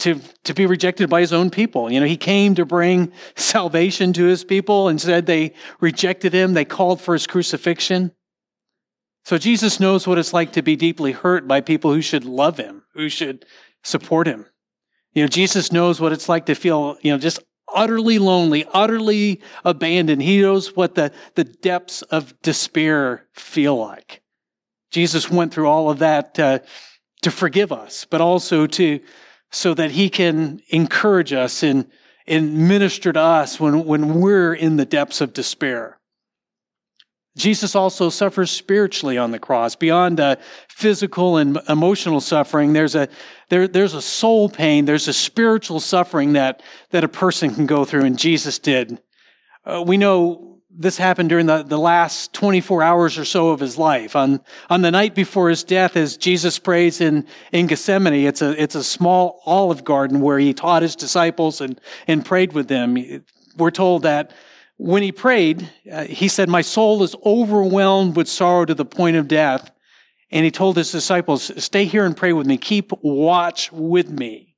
to, 0.00 0.20
to 0.44 0.54
be 0.54 0.66
rejected 0.66 1.08
by 1.08 1.20
his 1.20 1.32
own 1.32 1.50
people. 1.50 1.90
You 1.90 2.00
know, 2.00 2.06
he 2.06 2.16
came 2.16 2.54
to 2.56 2.64
bring 2.64 3.12
salvation 3.36 4.12
to 4.14 4.24
his 4.24 4.44
people. 4.44 4.88
Instead, 4.88 5.26
they 5.26 5.54
rejected 5.80 6.32
him. 6.32 6.54
They 6.54 6.64
called 6.64 7.00
for 7.00 7.14
his 7.14 7.26
crucifixion. 7.26 8.12
So 9.24 9.38
Jesus 9.38 9.78
knows 9.78 10.06
what 10.06 10.18
it's 10.18 10.32
like 10.32 10.52
to 10.52 10.62
be 10.62 10.74
deeply 10.74 11.12
hurt 11.12 11.46
by 11.46 11.60
people 11.60 11.92
who 11.92 12.00
should 12.00 12.24
love 12.24 12.56
him, 12.56 12.84
who 12.94 13.08
should 13.08 13.44
support 13.82 14.26
him. 14.26 14.46
You 15.12 15.22
know, 15.22 15.28
Jesus 15.28 15.70
knows 15.70 16.00
what 16.00 16.12
it's 16.12 16.28
like 16.28 16.46
to 16.46 16.54
feel, 16.54 16.96
you 17.02 17.12
know, 17.12 17.18
just 17.18 17.40
utterly 17.74 18.18
lonely, 18.18 18.64
utterly 18.72 19.42
abandoned. 19.64 20.22
He 20.22 20.40
knows 20.40 20.74
what 20.74 20.94
the, 20.94 21.12
the 21.34 21.44
depths 21.44 22.02
of 22.02 22.40
despair 22.40 23.26
feel 23.32 23.76
like. 23.76 24.22
Jesus 24.90 25.30
went 25.30 25.52
through 25.52 25.68
all 25.68 25.90
of 25.90 25.98
that 25.98 26.38
uh, 26.38 26.58
to 27.22 27.30
forgive 27.30 27.72
us, 27.72 28.06
but 28.08 28.20
also 28.20 28.66
to 28.66 29.00
so 29.50 29.74
that 29.74 29.92
he 29.92 30.10
can 30.10 30.60
encourage 30.68 31.32
us 31.32 31.62
and, 31.62 31.86
and 32.26 32.68
minister 32.68 33.12
to 33.12 33.20
us 33.20 33.58
when, 33.58 33.84
when 33.84 34.20
we're 34.20 34.52
in 34.54 34.76
the 34.76 34.84
depths 34.84 35.20
of 35.20 35.32
despair. 35.32 35.98
Jesus 37.36 37.76
also 37.76 38.10
suffers 38.10 38.50
spiritually 38.50 39.16
on 39.16 39.30
the 39.30 39.38
cross. 39.38 39.76
Beyond 39.76 40.18
uh, 40.18 40.36
physical 40.68 41.36
and 41.36 41.58
emotional 41.68 42.20
suffering, 42.20 42.72
there's 42.72 42.96
a, 42.96 43.08
there, 43.48 43.68
there's 43.68 43.94
a 43.94 44.02
soul 44.02 44.48
pain, 44.48 44.84
there's 44.84 45.08
a 45.08 45.12
spiritual 45.12 45.78
suffering 45.78 46.32
that, 46.32 46.62
that 46.90 47.04
a 47.04 47.08
person 47.08 47.54
can 47.54 47.66
go 47.66 47.84
through, 47.84 48.04
and 48.04 48.18
Jesus 48.18 48.58
did. 48.58 49.00
Uh, 49.64 49.82
we 49.86 49.96
know 49.96 50.47
this 50.80 50.96
happened 50.96 51.28
during 51.28 51.46
the, 51.46 51.64
the 51.64 51.76
last 51.76 52.32
24 52.32 52.84
hours 52.84 53.18
or 53.18 53.24
so 53.24 53.48
of 53.48 53.58
his 53.58 53.76
life. 53.76 54.14
On, 54.14 54.40
on 54.70 54.80
the 54.80 54.92
night 54.92 55.12
before 55.12 55.50
his 55.50 55.64
death, 55.64 55.96
as 55.96 56.16
Jesus 56.16 56.60
prays 56.60 57.00
in, 57.00 57.26
in 57.50 57.66
Gethsemane, 57.66 58.26
it's 58.26 58.42
a, 58.42 58.62
it's 58.62 58.76
a 58.76 58.84
small 58.84 59.42
olive 59.44 59.82
garden 59.82 60.20
where 60.20 60.38
he 60.38 60.54
taught 60.54 60.82
his 60.82 60.94
disciples 60.94 61.60
and, 61.60 61.80
and 62.06 62.24
prayed 62.24 62.52
with 62.52 62.68
them. 62.68 62.96
We're 63.56 63.72
told 63.72 64.02
that 64.02 64.30
when 64.76 65.02
he 65.02 65.10
prayed, 65.10 65.68
uh, 65.90 66.04
he 66.04 66.28
said, 66.28 66.48
My 66.48 66.62
soul 66.62 67.02
is 67.02 67.16
overwhelmed 67.26 68.14
with 68.14 68.28
sorrow 68.28 68.64
to 68.64 68.74
the 68.74 68.84
point 68.84 69.16
of 69.16 69.26
death. 69.26 69.72
And 70.30 70.44
he 70.44 70.52
told 70.52 70.76
his 70.76 70.92
disciples, 70.92 71.50
Stay 71.62 71.86
here 71.86 72.04
and 72.06 72.16
pray 72.16 72.32
with 72.32 72.46
me. 72.46 72.56
Keep 72.56 72.92
watch 73.02 73.72
with 73.72 74.08
me. 74.08 74.54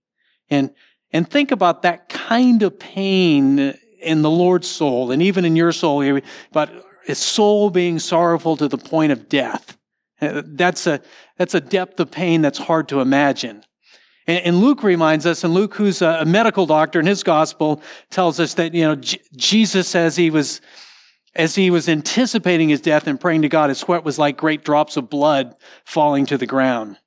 And, 0.50 0.74
and 1.14 1.28
think 1.28 1.50
about 1.50 1.82
that 1.82 2.10
kind 2.10 2.62
of 2.62 2.78
pain 2.78 3.74
in 4.02 4.22
the 4.22 4.30
Lord's 4.30 4.68
soul 4.68 5.10
and 5.10 5.22
even 5.22 5.44
in 5.44 5.56
your 5.56 5.72
soul, 5.72 6.20
but 6.52 6.70
his 7.04 7.18
soul 7.18 7.70
being 7.70 7.98
sorrowful 7.98 8.56
to 8.56 8.68
the 8.68 8.78
point 8.78 9.12
of 9.12 9.28
death. 9.28 9.76
Uh, 10.20 10.42
that's 10.44 10.86
a, 10.86 11.00
that's 11.38 11.54
a 11.54 11.60
depth 11.60 11.98
of 11.98 12.10
pain 12.10 12.42
that's 12.42 12.58
hard 12.58 12.88
to 12.88 13.00
imagine. 13.00 13.64
And, 14.26 14.44
and 14.44 14.60
Luke 14.60 14.82
reminds 14.82 15.26
us, 15.26 15.44
and 15.44 15.54
Luke, 15.54 15.74
who's 15.74 16.02
a, 16.02 16.20
a, 16.20 16.24
medical 16.24 16.66
doctor 16.66 17.00
in 17.00 17.06
his 17.06 17.22
gospel, 17.22 17.82
tells 18.10 18.38
us 18.38 18.54
that, 18.54 18.74
you 18.74 18.82
know, 18.82 18.96
J- 18.96 19.20
Jesus, 19.34 19.94
as 19.94 20.16
he 20.16 20.30
was, 20.30 20.60
as 21.34 21.54
he 21.54 21.70
was 21.70 21.88
anticipating 21.88 22.68
his 22.68 22.80
death 22.80 23.06
and 23.06 23.18
praying 23.18 23.42
to 23.42 23.48
God, 23.48 23.70
his 23.70 23.78
sweat 23.78 24.04
was 24.04 24.18
like 24.18 24.36
great 24.36 24.62
drops 24.62 24.96
of 24.96 25.08
blood 25.08 25.56
falling 25.84 26.26
to 26.26 26.36
the 26.36 26.46
ground. 26.46 26.98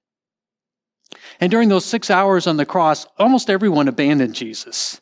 And 1.39 1.51
during 1.51 1.69
those 1.69 1.85
six 1.85 2.09
hours 2.09 2.47
on 2.47 2.57
the 2.57 2.65
cross, 2.65 3.05
almost 3.17 3.49
everyone 3.49 3.87
abandoned 3.87 4.33
Jesus. 4.33 5.01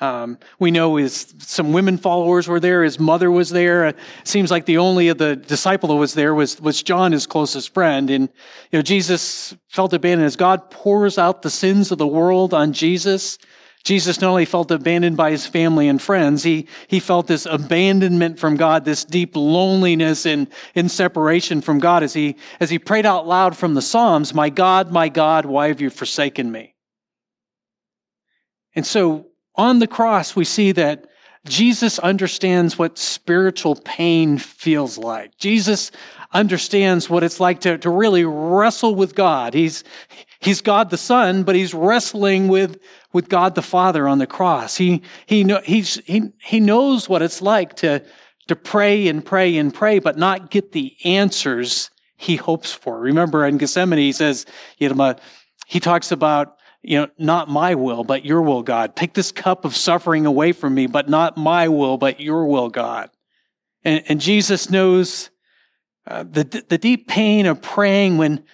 Um, 0.00 0.38
we 0.58 0.70
know 0.70 0.96
his, 0.96 1.34
some 1.38 1.72
women 1.72 1.98
followers 1.98 2.48
were 2.48 2.60
there. 2.60 2.82
His 2.82 2.98
mother 2.98 3.30
was 3.30 3.50
there. 3.50 3.88
It 3.88 3.98
seems 4.24 4.50
like 4.50 4.64
the 4.64 4.78
only 4.78 5.08
of 5.08 5.18
the 5.18 5.36
disciple 5.36 5.90
who 5.90 5.96
was 5.96 6.14
there 6.14 6.34
was, 6.34 6.58
was 6.60 6.82
John, 6.82 7.12
his 7.12 7.26
closest 7.26 7.74
friend. 7.74 8.08
And, 8.08 8.28
you 8.72 8.78
know, 8.78 8.82
Jesus 8.82 9.54
felt 9.68 9.92
abandoned 9.92 10.26
as 10.26 10.36
God 10.36 10.70
pours 10.70 11.18
out 11.18 11.42
the 11.42 11.50
sins 11.50 11.92
of 11.92 11.98
the 11.98 12.06
world 12.06 12.54
on 12.54 12.72
Jesus. 12.72 13.38
Jesus 13.84 14.20
not 14.20 14.30
only 14.30 14.44
felt 14.46 14.70
abandoned 14.70 15.16
by 15.16 15.30
his 15.30 15.46
family 15.46 15.88
and 15.88 16.00
friends, 16.00 16.42
he, 16.42 16.66
he 16.86 17.00
felt 17.00 17.26
this 17.26 17.46
abandonment 17.46 18.38
from 18.38 18.56
God, 18.56 18.84
this 18.84 19.04
deep 19.04 19.36
loneliness 19.36 20.26
and 20.26 20.48
in 20.74 20.88
separation 20.88 21.60
from 21.60 21.78
God 21.78 22.02
as 22.02 22.12
he, 22.12 22.36
as 22.58 22.70
he 22.70 22.78
prayed 22.78 23.06
out 23.06 23.26
loud 23.26 23.56
from 23.56 23.74
the 23.74 23.82
Psalms, 23.82 24.34
My 24.34 24.50
God, 24.50 24.92
my 24.92 25.08
God, 25.08 25.46
why 25.46 25.68
have 25.68 25.80
you 25.80 25.90
forsaken 25.90 26.52
me? 26.52 26.74
And 28.74 28.86
so 28.86 29.29
on 29.54 29.78
the 29.78 29.86
cross, 29.86 30.36
we 30.36 30.44
see 30.44 30.72
that 30.72 31.06
Jesus 31.46 31.98
understands 31.98 32.78
what 32.78 32.98
spiritual 32.98 33.76
pain 33.76 34.38
feels 34.38 34.98
like. 34.98 35.36
Jesus 35.38 35.90
understands 36.32 37.08
what 37.08 37.24
it's 37.24 37.40
like 37.40 37.60
to, 37.60 37.78
to 37.78 37.90
really 37.90 38.24
wrestle 38.24 38.94
with 38.94 39.14
God. 39.14 39.54
He's, 39.54 39.82
he's 40.40 40.60
God 40.60 40.90
the 40.90 40.98
Son, 40.98 41.42
but 41.42 41.54
he's 41.54 41.72
wrestling 41.72 42.48
with, 42.48 42.78
with 43.12 43.28
God 43.28 43.54
the 43.54 43.62
Father 43.62 44.06
on 44.06 44.18
the 44.18 44.26
cross. 44.26 44.76
He, 44.76 45.02
he, 45.26 45.42
know, 45.42 45.60
he's, 45.64 45.96
he, 46.04 46.30
he 46.42 46.60
knows 46.60 47.08
what 47.08 47.22
it's 47.22 47.40
like 47.40 47.74
to, 47.76 48.04
to 48.48 48.56
pray 48.56 49.08
and 49.08 49.24
pray 49.24 49.56
and 49.56 49.72
pray, 49.72 49.98
but 49.98 50.18
not 50.18 50.50
get 50.50 50.72
the 50.72 50.94
answers 51.04 51.90
he 52.16 52.36
hopes 52.36 52.70
for. 52.70 53.00
Remember 53.00 53.46
in 53.46 53.56
Gethsemane, 53.56 53.98
he 53.98 54.12
says, 54.12 54.44
you 54.76 54.92
know, 54.92 55.14
he 55.66 55.80
talks 55.80 56.12
about 56.12 56.58
you 56.82 56.98
know, 56.98 57.08
not 57.18 57.48
my 57.48 57.74
will, 57.74 58.04
but 58.04 58.24
your 58.24 58.42
will, 58.42 58.62
God. 58.62 58.96
Take 58.96 59.12
this 59.12 59.32
cup 59.32 59.64
of 59.64 59.76
suffering 59.76 60.26
away 60.26 60.52
from 60.52 60.74
me, 60.74 60.86
but 60.86 61.08
not 61.08 61.36
my 61.36 61.68
will, 61.68 61.98
but 61.98 62.20
your 62.20 62.46
will, 62.46 62.68
God. 62.68 63.10
And, 63.84 64.02
and 64.08 64.20
Jesus 64.20 64.70
knows 64.70 65.30
uh, 66.06 66.22
the, 66.22 66.64
the 66.68 66.78
deep 66.78 67.06
pain 67.06 67.46
of 67.46 67.60
praying 67.60 68.16
when, 68.16 68.44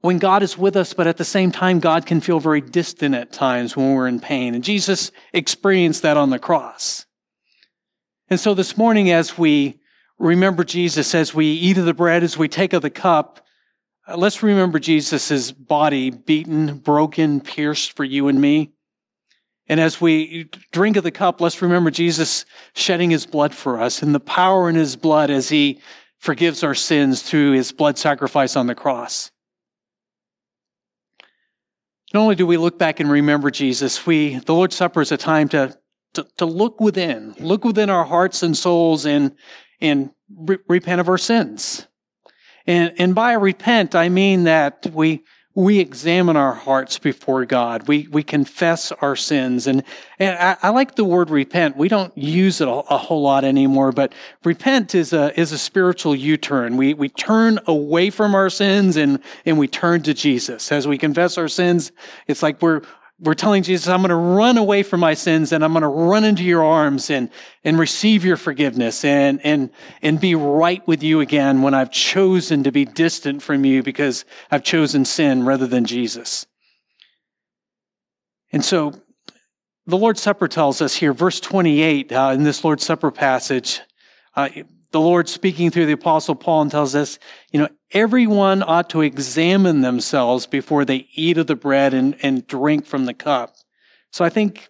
when 0.00 0.18
God 0.18 0.42
is 0.42 0.56
with 0.56 0.76
us, 0.76 0.94
but 0.94 1.06
at 1.06 1.16
the 1.16 1.24
same 1.24 1.50
time, 1.50 1.80
God 1.80 2.06
can 2.06 2.20
feel 2.20 2.38
very 2.38 2.60
distant 2.60 3.14
at 3.14 3.32
times 3.32 3.76
when 3.76 3.94
we're 3.94 4.08
in 4.08 4.20
pain. 4.20 4.54
And 4.54 4.62
Jesus 4.62 5.10
experienced 5.32 6.02
that 6.02 6.16
on 6.16 6.30
the 6.30 6.38
cross. 6.38 7.06
And 8.30 8.38
so 8.38 8.54
this 8.54 8.76
morning, 8.76 9.10
as 9.10 9.36
we 9.36 9.80
remember 10.18 10.64
Jesus, 10.64 11.14
as 11.14 11.34
we 11.34 11.46
eat 11.46 11.78
of 11.78 11.84
the 11.84 11.94
bread, 11.94 12.22
as 12.22 12.38
we 12.38 12.48
take 12.48 12.72
of 12.72 12.82
the 12.82 12.90
cup, 12.90 13.43
uh, 14.06 14.16
let's 14.16 14.42
remember 14.42 14.78
Jesus' 14.78 15.50
body 15.50 16.10
beaten, 16.10 16.78
broken, 16.78 17.40
pierced 17.40 17.96
for 17.96 18.04
you 18.04 18.28
and 18.28 18.40
me. 18.40 18.72
And 19.66 19.80
as 19.80 20.00
we 20.00 20.50
drink 20.72 20.96
of 20.96 21.04
the 21.04 21.10
cup, 21.10 21.40
let's 21.40 21.62
remember 21.62 21.90
Jesus 21.90 22.44
shedding 22.74 23.10
his 23.10 23.24
blood 23.24 23.54
for 23.54 23.80
us 23.80 24.02
and 24.02 24.14
the 24.14 24.20
power 24.20 24.68
in 24.68 24.74
his 24.74 24.94
blood 24.94 25.30
as 25.30 25.48
he 25.48 25.80
forgives 26.18 26.62
our 26.62 26.74
sins 26.74 27.22
through 27.22 27.52
his 27.52 27.72
blood 27.72 27.96
sacrifice 27.96 28.56
on 28.56 28.66
the 28.66 28.74
cross. 28.74 29.30
Not 32.12 32.20
only 32.20 32.34
do 32.34 32.46
we 32.46 32.58
look 32.58 32.78
back 32.78 33.00
and 33.00 33.10
remember 33.10 33.50
Jesus, 33.50 34.06
we, 34.06 34.36
the 34.36 34.54
Lord's 34.54 34.76
Supper 34.76 35.00
is 35.00 35.12
a 35.12 35.16
time 35.16 35.48
to, 35.48 35.76
to, 36.12 36.26
to 36.36 36.44
look 36.44 36.78
within, 36.80 37.34
look 37.40 37.64
within 37.64 37.90
our 37.90 38.04
hearts 38.04 38.42
and 38.42 38.56
souls 38.56 39.04
and, 39.06 39.34
and 39.80 40.10
re- 40.34 40.58
repent 40.68 41.00
of 41.00 41.08
our 41.08 41.18
sins. 41.18 41.88
And, 42.66 42.94
and 42.98 43.14
by 43.14 43.32
repent, 43.34 43.94
I 43.94 44.08
mean 44.08 44.44
that 44.44 44.86
we, 44.92 45.22
we 45.54 45.78
examine 45.78 46.36
our 46.36 46.54
hearts 46.54 46.98
before 46.98 47.44
God. 47.44 47.86
We, 47.86 48.08
we 48.10 48.22
confess 48.22 48.90
our 48.90 49.14
sins. 49.14 49.66
And, 49.66 49.84
and 50.18 50.36
I, 50.38 50.56
I 50.62 50.70
like 50.70 50.96
the 50.96 51.04
word 51.04 51.30
repent. 51.30 51.76
We 51.76 51.88
don't 51.88 52.16
use 52.16 52.60
it 52.60 52.66
a, 52.66 52.70
a, 52.70 52.98
whole 52.98 53.22
lot 53.22 53.44
anymore, 53.44 53.92
but 53.92 54.12
repent 54.42 54.94
is 54.94 55.12
a, 55.12 55.38
is 55.38 55.52
a 55.52 55.58
spiritual 55.58 56.16
U-turn. 56.16 56.76
We, 56.76 56.94
we 56.94 57.08
turn 57.08 57.60
away 57.66 58.10
from 58.10 58.34
our 58.34 58.50
sins 58.50 58.96
and, 58.96 59.20
and 59.46 59.58
we 59.58 59.68
turn 59.68 60.02
to 60.02 60.14
Jesus. 60.14 60.72
As 60.72 60.88
we 60.88 60.98
confess 60.98 61.38
our 61.38 61.48
sins, 61.48 61.92
it's 62.26 62.42
like 62.42 62.60
we're, 62.60 62.82
we're 63.20 63.34
telling 63.34 63.62
Jesus, 63.62 63.88
I'm 63.88 64.00
going 64.00 64.08
to 64.08 64.16
run 64.16 64.58
away 64.58 64.82
from 64.82 65.00
my 65.00 65.14
sins 65.14 65.52
and 65.52 65.64
I'm 65.64 65.72
going 65.72 65.82
to 65.82 65.88
run 65.88 66.24
into 66.24 66.42
your 66.42 66.64
arms 66.64 67.10
and, 67.10 67.30
and 67.62 67.78
receive 67.78 68.24
your 68.24 68.36
forgiveness 68.36 69.04
and, 69.04 69.40
and, 69.44 69.70
and 70.02 70.20
be 70.20 70.34
right 70.34 70.84
with 70.86 71.02
you 71.02 71.20
again 71.20 71.62
when 71.62 71.74
I've 71.74 71.92
chosen 71.92 72.64
to 72.64 72.72
be 72.72 72.84
distant 72.84 73.40
from 73.40 73.64
you 73.64 73.82
because 73.82 74.24
I've 74.50 74.64
chosen 74.64 75.04
sin 75.04 75.44
rather 75.44 75.66
than 75.66 75.84
Jesus. 75.84 76.46
And 78.52 78.64
so 78.64 78.92
the 79.86 79.96
Lord's 79.96 80.20
Supper 80.20 80.48
tells 80.48 80.80
us 80.82 80.94
here, 80.94 81.12
verse 81.12 81.38
28 81.38 82.12
uh, 82.12 82.32
in 82.34 82.42
this 82.42 82.64
Lord's 82.64 82.84
Supper 82.84 83.12
passage, 83.12 83.80
uh, 84.34 84.48
the 84.94 85.00
Lord 85.00 85.28
speaking 85.28 85.72
through 85.72 85.86
the 85.86 85.92
apostle 85.92 86.36
Paul 86.36 86.62
and 86.62 86.70
tells 86.70 86.94
us, 86.94 87.18
you 87.50 87.58
know, 87.58 87.68
everyone 87.90 88.62
ought 88.62 88.88
to 88.90 89.00
examine 89.00 89.80
themselves 89.80 90.46
before 90.46 90.84
they 90.84 91.08
eat 91.16 91.36
of 91.36 91.48
the 91.48 91.56
bread 91.56 91.92
and, 91.94 92.16
and 92.22 92.46
drink 92.46 92.86
from 92.86 93.04
the 93.04 93.12
cup. 93.12 93.56
So 94.12 94.24
I 94.24 94.28
think, 94.28 94.68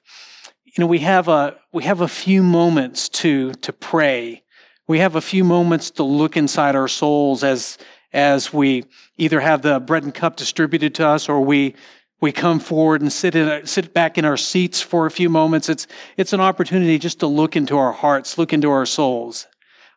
you 0.64 0.81
know, 0.81 0.87
we 0.87 1.01
have 1.01 1.29
a, 1.29 1.59
we 1.75 1.85
have 1.85 2.01
a 2.01 2.09
few 2.09 2.43
moments 2.43 3.11
to, 3.11 3.53
to 3.53 3.70
pray. 3.70 4.43
We 4.89 4.99
have 5.01 5.14
a 5.14 5.20
few 5.20 5.45
moments 5.45 5.91
to 5.91 6.05
look 6.05 6.39
inside 6.39 6.75
our 6.75 6.89
souls 6.89 7.45
as, 7.45 7.77
as 8.14 8.51
we 8.51 8.85
either 9.18 9.41
have 9.41 9.61
the 9.61 9.79
bread 9.79 10.05
and 10.05 10.14
cup 10.14 10.37
distributed 10.37 10.95
to 10.95 11.07
us 11.07 11.29
or 11.29 11.43
we, 11.43 11.75
we 12.22 12.33
come 12.33 12.61
forward 12.61 13.03
and 13.03 13.12
sit 13.12 13.35
in, 13.35 13.66
sit 13.66 13.93
back 13.93 14.16
in 14.16 14.25
our 14.25 14.39
seats 14.39 14.81
for 14.81 15.05
a 15.05 15.11
few 15.11 15.29
moments. 15.29 15.68
It's, 15.68 15.87
it's 16.16 16.33
an 16.33 16.41
opportunity 16.41 16.99
just 16.99 17.20
to 17.20 17.27
look 17.27 17.57
into 17.57 17.77
our 17.77 17.93
hearts, 17.93 18.39
look 18.39 18.55
into 18.55 18.70
our 18.70 18.87
souls. 18.87 19.47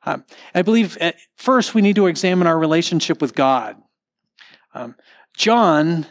Um, 0.07 0.23
I 0.55 0.61
believe 0.61 0.97
at 1.01 1.17
first 1.35 1.75
we 1.75 1.81
need 1.81 1.97
to 1.97 2.07
examine 2.07 2.47
our 2.47 2.57
relationship 2.57 3.21
with 3.21 3.35
God. 3.35 3.75
Um, 4.73 4.95
John 5.35 6.05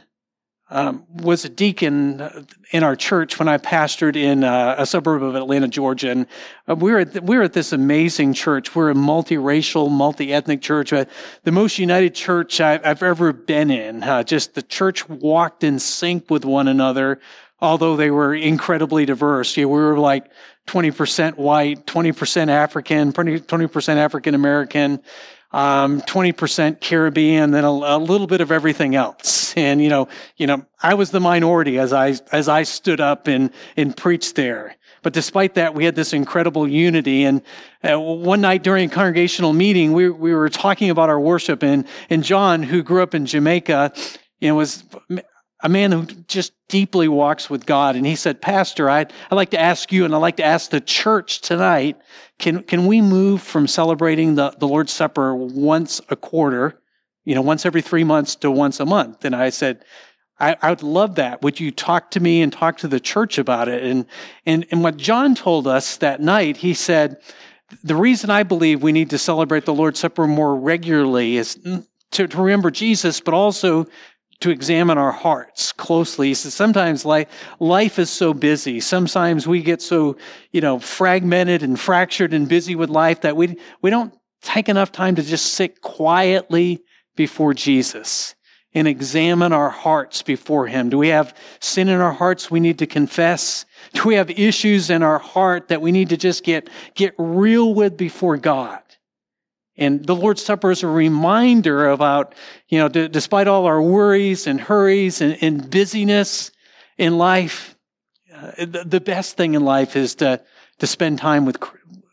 um, 0.69 1.07
was 1.09 1.47
a 1.47 1.49
deacon 1.49 2.47
in 2.73 2.83
our 2.83 2.95
church 2.95 3.39
when 3.39 3.49
I 3.49 3.57
pastored 3.57 4.15
in 4.15 4.45
uh, 4.45 4.75
a 4.77 4.85
suburb 4.85 5.23
of 5.23 5.35
Atlanta, 5.35 5.69
Georgia, 5.69 6.11
and 6.11 6.27
uh, 6.69 6.75
we 6.75 6.93
were 6.93 6.99
at, 6.99 7.23
we 7.23 7.39
were 7.39 7.45
at 7.45 7.55
this 7.55 7.73
amazing 7.73 8.35
church. 8.35 8.75
We're 8.75 8.91
a 8.91 8.95
multiracial, 8.95 9.91
multi-ethnic 9.91 10.61
church, 10.61 10.93
uh, 10.93 11.07
the 11.45 11.53
most 11.53 11.79
united 11.79 12.15
church 12.15 12.61
I've, 12.61 12.85
I've 12.85 13.03
ever 13.03 13.33
been 13.33 13.71
in. 13.71 14.03
Uh, 14.03 14.25
just 14.25 14.55
the 14.55 14.63
church 14.63 15.09
walked 15.09 15.65
in 15.65 15.79
sync 15.79 16.29
with 16.29 16.45
one 16.45 16.69
another, 16.69 17.19
although 17.61 17.97
they 17.97 18.11
were 18.11 18.35
incredibly 18.35 19.07
diverse. 19.07 19.57
Yeah, 19.57 19.67
we 19.67 19.79
were 19.79 19.99
like 19.99 20.27
20% 20.67 21.37
white, 21.37 21.87
20% 21.87 22.49
African, 22.49 23.13
20% 23.13 23.97
African 23.97 24.35
American, 24.35 25.01
um, 25.53 26.01
20% 26.03 26.81
Caribbean, 26.81 27.53
then 27.53 27.65
a, 27.65 27.71
a, 27.71 27.99
little 27.99 28.27
bit 28.27 28.41
of 28.41 28.53
everything 28.53 28.95
else. 28.95 29.45
And, 29.57 29.81
you 29.83 29.89
know, 29.89 30.09
you 30.37 30.47
know, 30.47 30.67
I 30.83 30.93
was 30.93 31.13
the 31.13 31.21
minority 31.21 31.79
as 31.79 31.91
I, 31.91 32.17
as 32.31 32.47
I 32.47 32.65
stood 32.65 33.01
up 33.01 33.27
and, 33.27 33.51
and 33.75 33.97
preached 33.97 34.35
there. 34.35 34.77
But 35.03 35.15
despite 35.15 35.55
that, 35.55 35.75
we 35.75 35.87
had 35.87 35.95
this 35.95 36.13
incredible 36.13 36.69
unity. 36.69 37.25
And 37.25 37.41
uh, 37.83 37.99
one 37.99 38.43
night 38.43 38.63
during 38.63 38.91
a 38.91 38.93
congregational 38.93 39.55
meeting, 39.55 39.95
we, 39.95 40.11
we 40.11 40.35
were 40.35 40.51
talking 40.51 40.91
about 40.91 41.09
our 41.09 41.19
worship 41.19 41.63
and, 41.63 41.87
and 42.11 42.23
John, 42.23 42.63
who 42.63 42.83
grew 42.83 43.03
up 43.03 43.15
in 43.15 43.25
Jamaica, 43.25 43.95
know, 44.49 44.57
was 44.57 44.85
a 45.67 45.69
man 45.69 45.91
who 45.91 46.05
just 46.29 46.53
deeply 46.69 47.09
walks 47.09 47.51
with 47.51 47.67
God. 47.67 47.97
And 47.97 48.07
he 48.07 48.15
said, 48.15 48.41
Pastor, 48.41 48.89
I'd, 48.89 49.13
I'd 49.29 49.35
like 49.35 49.51
to 49.51 49.61
ask 49.61 49.91
you 49.91 50.05
and 50.05 50.15
I'd 50.15 50.19
like 50.19 50.37
to 50.37 50.45
ask 50.45 50.71
the 50.71 50.81
church 50.81 51.41
tonight, 51.41 52.01
can, 52.39 52.63
can 52.63 52.87
we 52.87 53.01
move 53.01 53.43
from 53.43 53.67
celebrating 53.67 54.37
the, 54.37 54.51
the 54.51 54.69
Lord's 54.69 54.93
Supper 54.93 55.35
once 55.35 56.01
a 56.09 56.15
quarter, 56.15 56.81
you 57.25 57.35
know, 57.35 57.43
once 57.43 57.67
every 57.67 57.83
three 57.83 58.05
months 58.05 58.37
to 58.37 58.51
once 58.51 58.79
a 58.79 58.87
month? 58.87 59.25
And 59.25 59.35
I 59.35 59.51
said, 59.51 59.85
I, 60.39 60.57
I 60.63 60.71
would 60.71 60.85
love 60.85 61.17
that. 61.17 61.43
Would 61.43 61.59
you 61.59 61.73
talk 61.73 62.13
to 62.13 62.21
me 62.21 62.43
and 62.43 62.53
talk 62.53 62.79
to 62.79 62.89
the 62.89 63.01
church 63.01 63.37
about 63.37 63.67
it? 63.67 63.83
And, 63.83 64.07
and, 64.47 64.67
and 64.71 64.85
what 64.85 64.97
John 64.97 65.35
told 65.35 65.67
us 65.67 65.97
that 65.97 66.21
night, 66.21 66.59
he 66.59 66.75
said, 66.75 67.17
the 67.83 67.97
reason 67.97 68.31
I 68.31 68.45
believe 68.45 68.85
we 68.85 68.93
need 68.93 69.11
to 69.11 69.19
celebrate 69.19 69.65
the 69.65 69.75
Lord's 69.75 69.99
Supper 69.99 70.29
more 70.29 70.55
regularly 70.55 71.39
is 71.39 71.59
to, 72.13 72.29
to 72.29 72.41
remember 72.41 72.71
Jesus, 72.71 73.19
but 73.19 73.35
also 73.35 73.89
to 74.41 74.51
examine 74.51 74.99
our 74.99 75.13
hearts 75.13 75.73
closely. 75.73 76.29
He 76.29 76.35
says 76.35 76.55
sometimes 76.55 77.05
life, 77.05 77.29
life 77.59 77.99
is 77.99 78.11
so 78.11 78.35
busy. 78.35 78.81
Sometimes 78.81 79.47
we 79.47 79.63
get 79.63 79.81
so, 79.81 80.17
you 80.53 80.61
know, 80.61 80.79
fragmented 80.79 81.63
and 81.63 81.79
fractured 81.79 82.35
and 82.35 82.49
busy 82.49 82.75
with 82.75 82.91
life 82.91 83.23
that 83.23 83.37
we, 83.37 83.57
we 83.83 83.91
don't 83.91 84.15
take 84.43 84.69
enough 84.69 84.93
time 84.93 85.15
to 85.17 85.23
just 85.23 85.55
sit 85.55 85.81
quietly 85.81 86.83
before 87.17 87.55
Jesus 87.55 88.35
and 88.75 88.87
examine 88.87 89.55
our 89.55 89.71
hearts 89.71 90.23
before 90.23 90.67
Him. 90.67 90.91
Do 90.91 90.99
we 90.99 91.09
have 91.09 91.35
sin 91.61 91.89
in 91.89 92.01
our 92.01 92.13
hearts 92.13 92.51
we 92.51 92.61
need 92.61 92.79
to 92.81 92.87
confess? 92.87 93.65
Do 93.95 94.03
we 94.05 94.17
have 94.17 94.29
issues 94.29 94.91
in 94.91 95.03
our 95.03 95.19
heart 95.19 95.69
that 95.69 95.81
we 95.81 95.93
need 95.93 96.11
to 96.11 96.19
just 96.19 96.45
get, 96.45 96.69
get 96.95 97.15
real 97.17 97.73
with 97.73 97.97
before 97.97 98.37
God? 98.37 98.81
And 99.79 100.05
the 100.05 100.15
Lord's 100.15 100.43
Supper 100.43 100.71
is 100.71 100.83
a 100.83 100.89
reminder 100.89 101.89
about, 101.91 102.35
you 102.69 102.79
know, 102.79 102.89
d- 102.89 103.09
despite 103.09 103.47
all 103.47 103.67
our 103.67 103.81
worries 103.81 104.47
and 104.47 104.61
hurries 104.61 105.21
and, 105.21 105.37
and 105.43 105.71
busyness 105.71 106.51
in 106.97 107.19
life, 107.19 107.77
uh, 108.35 108.53
the, 108.59 108.85
the, 108.87 109.01
best 109.01 109.37
thing 109.37 109.55
in 109.55 109.65
life 109.65 109.97
is 109.97 110.15
to, 110.17 110.41
to 110.79 110.87
spend 110.87 111.19
time 111.19 111.45
with, 111.45 111.59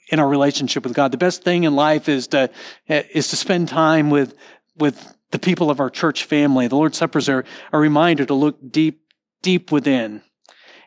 in 0.10 0.20
our 0.20 0.28
relationship 0.28 0.84
with 0.84 0.94
God. 0.94 1.12
The 1.12 1.18
best 1.18 1.44
thing 1.44 1.64
in 1.64 1.76
life 1.76 2.10
is 2.10 2.28
to, 2.28 2.50
uh, 2.90 3.02
is 3.14 3.30
to 3.30 3.36
spend 3.36 3.70
time 3.70 4.10
with, 4.10 4.36
with 4.76 5.16
the 5.32 5.40
people 5.40 5.70
of 5.72 5.80
our 5.80 5.90
church 5.90 6.26
family. 6.26 6.68
The 6.68 6.76
Lord's 6.76 6.98
Suppers 6.98 7.30
are 7.30 7.46
a 7.72 7.78
reminder 7.78 8.26
to 8.26 8.34
look 8.34 8.58
deep, 8.72 9.02
deep 9.42 9.72
within. 9.72 10.22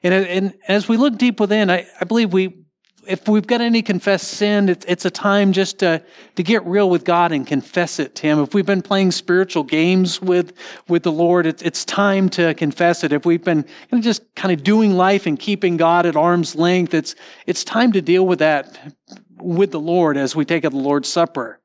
And, 0.03 0.14
and 0.14 0.55
as 0.68 0.89
we 0.89 0.97
look 0.99 1.16
deep 1.16 1.41
within, 1.41 1.70
I, 1.70 1.87
I 2.01 2.05
believe 2.05 2.33
we, 2.33 2.66
if 3.09 3.28
we've 3.28 3.46
got 3.46 3.61
any 3.61 3.82
confessed 3.82 4.28
sin, 4.28 4.68
it's, 4.68 4.84
it's 4.86 5.04
a 5.04 5.11
time 5.11 5.52
just 5.52 5.78
to, 5.78 6.02
to 6.34 6.42
get 6.42 6.64
real 6.66 6.90
with 6.90 7.04
God 7.04 7.32
and 7.32 7.46
confess 7.46 7.98
it 7.98 8.14
to 8.16 8.26
Him. 8.26 8.38
If 8.40 8.54
we've 8.54 8.66
been 8.66 8.82
playing 8.82 9.12
spiritual 9.12 9.62
games 9.62 10.20
with, 10.20 10.52
with 10.88 11.02
the 11.02 11.12
Lord, 11.12 11.46
it's, 11.46 11.62
it's 11.62 11.84
time 11.84 12.28
to 12.30 12.54
confess 12.54 13.04
it. 13.04 13.12
If 13.12 13.24
we've 13.24 13.42
been 13.42 13.64
just 14.00 14.22
kind 14.34 14.52
of 14.52 14.62
doing 14.62 14.96
life 14.96 15.26
and 15.26 15.38
keeping 15.38 15.76
God 15.76 16.07
at 16.07 16.16
arm's 16.16 16.54
length, 16.54 16.94
it's, 16.94 17.14
it's 17.46 17.64
time 17.64 17.92
to 17.92 18.02
deal 18.02 18.26
with 18.26 18.40
that 18.40 18.94
with 19.38 19.70
the 19.70 19.80
Lord 19.80 20.16
as 20.16 20.34
we 20.34 20.44
take 20.44 20.62
the 20.62 20.70
Lord's 20.70 21.09
Supper. 21.09 21.61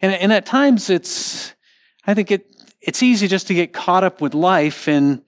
And, 0.00 0.12
and 0.12 0.32
at 0.32 0.46
times 0.46 0.90
it's, 0.90 1.54
I 2.06 2.14
think 2.14 2.30
it, 2.30 2.46
it's 2.80 3.02
easy 3.02 3.28
just 3.28 3.46
to 3.48 3.54
get 3.54 3.72
caught 3.72 4.04
up 4.04 4.20
with 4.20 4.34
life 4.34 4.88
and, 4.88 5.22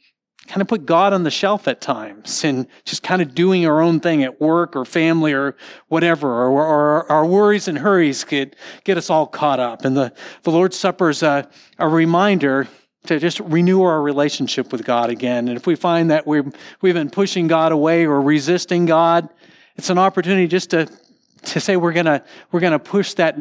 kind 0.51 0.61
of 0.61 0.67
put 0.67 0.85
God 0.85 1.13
on 1.13 1.23
the 1.23 1.31
shelf 1.31 1.69
at 1.69 1.81
times 1.81 2.43
and 2.43 2.67
just 2.85 3.05
kind 3.05 3.23
of 3.23 3.37
doing 3.37 3.67
our 3.67 3.81
own 3.81 4.01
thing 4.01 4.25
at 4.25 4.41
work 4.41 4.75
or 4.75 4.85
family 4.85 5.33
or 5.33 5.57
whatever, 5.87 6.29
or, 6.29 6.51
or 6.51 7.13
our 7.13 7.25
worries 7.25 7.69
and 7.69 7.79
hurries 7.79 8.25
could 8.25 8.57
get 8.83 8.99
us 8.99 9.11
all 9.11 9.29
caught 9.29 9.61
up. 9.61 9.85
And 9.85 9.97
the, 9.97 10.13
the 10.43 10.51
Lord's 10.51 10.77
Supper 10.77 11.09
is 11.09 11.23
a, 11.23 11.49
a 11.79 11.87
reminder 11.87 12.67
to 13.07 13.21
just 13.21 13.39
renew 13.39 13.83
our 13.83 14.03
relationship 14.03 14.73
with 14.73 14.85
God 14.85 15.09
again. 15.09 15.47
And 15.47 15.57
if 15.57 15.69
we 15.69 15.77
find 15.77 16.11
that 16.11 16.27
we've, 16.27 16.53
we've 16.81 16.95
been 16.95 17.11
pushing 17.11 17.47
God 17.47 17.71
away 17.71 18.05
or 18.05 18.21
resisting 18.21 18.87
God, 18.87 19.29
it's 19.77 19.89
an 19.89 19.99
opportunity 19.99 20.49
just 20.49 20.71
to, 20.71 20.89
to 21.45 21.61
say 21.61 21.77
we're 21.77 21.93
gonna, 21.93 22.25
we're 22.51 22.59
gonna 22.59 22.81
push 22.81 23.15
that 23.15 23.39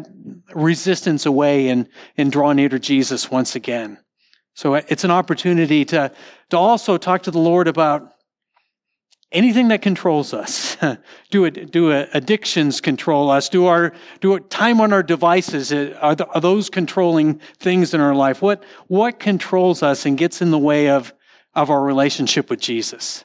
resistance 0.53 1.25
away 1.25 1.69
and, 1.69 1.89
and 2.17 2.31
draw 2.31 2.53
near 2.53 2.69
to 2.69 2.77
Jesus 2.77 3.31
once 3.31 3.55
again. 3.55 3.97
So 4.59 4.73
it's 4.73 5.05
an 5.05 5.11
opportunity 5.11 5.85
to, 5.85 6.11
to 6.49 6.57
also 6.57 6.97
talk 6.97 7.23
to 7.23 7.31
the 7.31 7.39
Lord 7.39 7.69
about 7.69 8.15
anything 9.31 9.69
that 9.69 9.81
controls 9.81 10.33
us. 10.33 10.75
do 11.31 11.45
it, 11.45 11.71
do 11.71 11.91
addictions 11.91 12.81
control 12.81 13.31
us? 13.31 13.47
Do 13.47 13.67
our, 13.67 13.93
do 14.19 14.35
it, 14.35 14.49
time 14.49 14.81
on 14.81 14.91
our 14.91 15.01
devices, 15.01 15.71
uh, 15.71 15.97
are, 16.01 16.13
the, 16.13 16.27
are 16.27 16.41
those 16.41 16.69
controlling 16.69 17.39
things 17.57 17.93
in 17.93 18.01
our 18.01 18.13
life? 18.13 18.41
What, 18.41 18.65
what 18.87 19.17
controls 19.17 19.81
us 19.81 20.05
and 20.05 20.17
gets 20.17 20.41
in 20.41 20.51
the 20.51 20.59
way 20.59 20.89
of, 20.89 21.13
of 21.55 21.69
our 21.69 21.81
relationship 21.81 22.49
with 22.49 22.59
Jesus? 22.59 23.23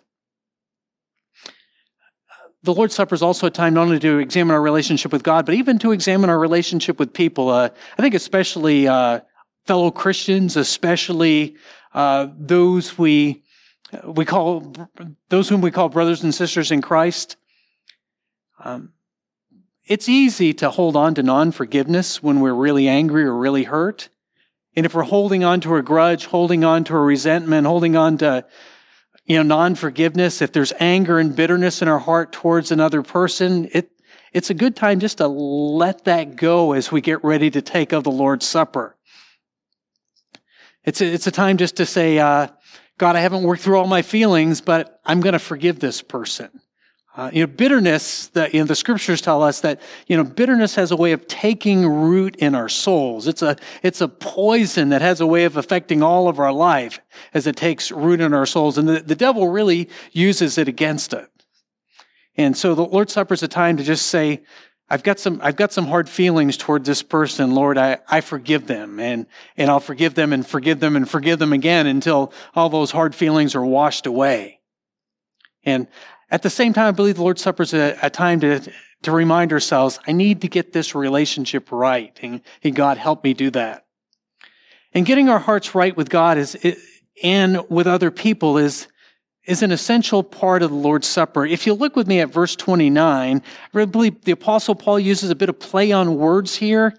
The 2.62 2.72
Lord's 2.72 2.95
Supper 2.95 3.16
is 3.16 3.22
also 3.22 3.49
a 3.49 3.51
time 3.51 3.74
not 3.74 3.87
only 3.87 3.99
to 3.99 4.20
examine 4.20 4.55
our 4.55 4.62
relationship 4.62 5.11
with 5.11 5.24
God, 5.24 5.47
but 5.47 5.57
even 5.57 5.80
to 5.80 5.91
examine 5.91 6.30
our 6.30 6.39
relationship 6.39 7.01
with 7.01 7.12
people. 7.12 7.49
Uh, 7.49 7.70
I 7.99 8.03
think 8.03 8.14
especially 8.14 8.87
uh, 8.87 9.18
fellow 9.67 9.91
Christians, 9.91 10.57
especially 10.57 11.57
uh, 11.93 12.29
those 12.37 12.99
we 12.99 13.43
we 14.05 14.25
call 14.25 14.75
those 15.29 15.49
whom 15.49 15.61
we 15.61 15.71
call 15.71 15.89
brothers 15.89 16.23
and 16.23 16.35
sisters 16.35 16.71
in 16.71 16.83
Christ. 16.83 17.37
Um, 18.62 18.93
it's 19.87 20.09
easy 20.09 20.55
to 20.55 20.71
hold 20.71 20.97
on 20.97 21.15
to 21.15 21.23
non 21.23 21.53
forgiveness 21.53 22.23
when 22.23 22.41
we're 22.41 22.55
really 22.55 22.89
angry 22.89 23.25
or 23.25 23.37
really 23.37 23.65
hurt. 23.65 24.09
And 24.77 24.85
if 24.85 24.95
we're 24.95 25.03
holding 25.03 25.45
on 25.45 25.61
to 25.61 25.77
a 25.77 25.83
grudge, 25.83 26.27
holding 26.27 26.65
on 26.65 26.85
to 26.85 26.97
a 26.97 27.01
resentment, 27.01 27.67
holding 27.67 27.95
on 27.95 28.19
to 28.19 28.45
you 29.27 29.37
know 29.37 29.43
non 29.43 29.75
forgiveness, 29.75 30.43
if 30.43 30.53
there's 30.53 30.73
anger 30.81 31.19
and 31.19 31.37
bitterness 31.37 31.83
in 31.83 31.89
our 31.89 31.99
heart 31.99 32.33
towards 32.33 32.73
another 32.73 33.03
person, 33.03 33.69
it 33.73 33.91
it's 34.33 34.51
a 34.51 34.55
good 34.55 34.75
time 34.75 34.99
just 34.99 35.19
to 35.19 35.29
let 35.29 36.05
that 36.07 36.35
go 36.35 36.73
as 36.73 36.91
we 36.91 37.01
get 37.01 37.23
ready 37.23 37.51
to 37.51 37.62
take 37.62 37.93
of 37.93 38.03
the 38.03 38.11
Lord's 38.11 38.47
Supper. 38.47 38.94
It's 40.85 41.01
a, 41.01 41.07
it's 41.07 41.26
a 41.26 41.30
time 41.30 41.57
just 41.57 41.76
to 41.76 41.87
say, 41.87 42.18
uh, 42.18 42.49
God, 42.99 43.16
I 43.16 43.20
haven't 43.20 43.43
worked 43.43 43.62
through 43.62 43.78
all 43.78 43.87
my 43.87 44.03
feelings, 44.03 44.61
but 44.61 45.01
I'm 45.05 45.20
going 45.20 45.32
to 45.32 45.39
forgive 45.39 45.80
this 45.80 46.03
person. 46.03 46.51
Uh, 47.16 47.30
you 47.32 47.41
know, 47.41 47.47
bitterness, 47.47 48.26
that, 48.28 48.53
you 48.55 48.61
know, 48.61 48.66
the 48.66 48.74
scriptures 48.74 49.20
tell 49.20 49.41
us 49.41 49.61
that, 49.61 49.80
you 50.09 50.16
know, 50.16 50.24
bitterness 50.24 50.74
has 50.74 50.91
a 50.91 50.97
way 50.97 51.12
of 51.12 51.28
taking 51.28 51.87
root 51.87 52.35
in 52.37 52.57
our 52.57 52.68
souls. 52.68 53.28
It's 53.28 53.41
a, 53.41 53.57
it's 53.85 54.01
a 54.01 54.09
poison 54.09 54.89
that 54.89 55.01
has 55.01 55.20
a 55.20 55.26
way 55.26 55.45
of 55.45 55.57
affecting 55.57 56.03
all 56.03 56.26
of 56.26 56.41
our 56.41 56.53
life 56.53 57.01
as 57.32 57.47
it 57.47 57.55
takes 57.55 57.93
root 57.93 58.20
in 58.20 58.35
our 58.35 58.47
souls. 58.47 58.78
And 58.78 58.89
the, 58.89 59.01
the 59.01 59.14
devil 59.14 59.49
really 59.49 59.89
uses 60.11 60.59
it 60.59 60.66
against 60.66 61.12
it. 61.12 61.28
And 62.37 62.57
so 62.57 62.74
the 62.74 62.85
Lord's 62.85 63.12
Supper 63.12 63.35
is 63.35 63.45
a 63.45 63.49
time 63.49 63.76
to 63.76 63.85
just 63.85 64.07
say, 64.07 64.43
I've 64.91 65.03
got 65.03 65.18
some, 65.18 65.41
I've 65.43 65.57
got 65.57 65.72
some 65.72 65.87
hard 65.87 66.09
feelings 66.09 66.57
toward 66.57 66.85
this 66.85 67.03
person. 67.03 67.55
Lord, 67.55 67.78
I, 67.78 67.99
I 68.09 68.20
forgive 68.20 68.66
them 68.66 69.01
and, 69.01 69.26
and 69.57 69.70
I'll 69.70 69.80
forgive 69.80 70.14
them 70.14 70.32
and 70.32 70.47
forgive 70.47 70.78
them 70.78 70.95
and 70.95 71.09
forgive 71.09 71.39
them 71.39 71.53
again 71.53 71.87
until 71.87 72.32
all 72.55 72.68
those 72.68 72.91
hard 72.91 73.14
feelings 73.14 73.55
are 73.55 73.64
washed 73.64 74.07
away. 74.07 74.61
And 75.64 75.89
at 76.30 76.43
the 76.43 76.51
same 76.51 76.74
time, 76.74 76.89
I 76.89 76.91
believe 76.91 77.16
the 77.16 77.22
Lord's 77.22 77.43
Supper 77.43 77.62
is 77.62 77.72
a, 77.72 77.97
a 78.03 78.11
time 78.11 78.41
to, 78.41 78.61
to 79.03 79.12
remind 79.12 79.53
ourselves, 79.53 79.99
I 80.07 80.12
need 80.12 80.43
to 80.43 80.49
get 80.49 80.72
this 80.72 80.95
relationship 80.95 81.72
right. 81.72 82.16
And, 82.22 82.43
and 82.62 82.74
God, 82.74 82.99
help 82.99 83.24
me 83.24 83.32
do 83.32 83.51
that. 83.51 83.87
And 84.93 85.07
getting 85.07 85.28
our 85.28 85.39
hearts 85.39 85.74
right 85.74 85.97
with 85.97 86.11
God 86.11 86.37
is, 86.37 86.57
and 87.22 87.68
with 87.70 87.87
other 87.87 88.11
people 88.11 88.59
is, 88.59 88.87
is 89.47 89.63
an 89.63 89.73
essential 89.73 90.23
part 90.23 90.63
of 90.63 90.71
the 90.71 90.77
Lord's 90.77 91.07
Supper. 91.07 91.45
If 91.45 91.67
you 91.67 91.75
look 91.75 91.97
with 91.97 92.07
me 92.07 92.21
at 92.21 92.31
verse 92.31 92.57
29, 92.57 93.43
I 93.43 93.43
really 93.73 93.91
believe 93.91 94.25
the 94.25 94.33
Apostle 94.33 94.75
Paul 94.75 94.99
uses 94.99 95.31
a 95.31 95.35
bit 95.35 95.49
of 95.49 95.59
play 95.59 95.93
on 95.93 96.17
words 96.17 96.57
here. 96.57 96.99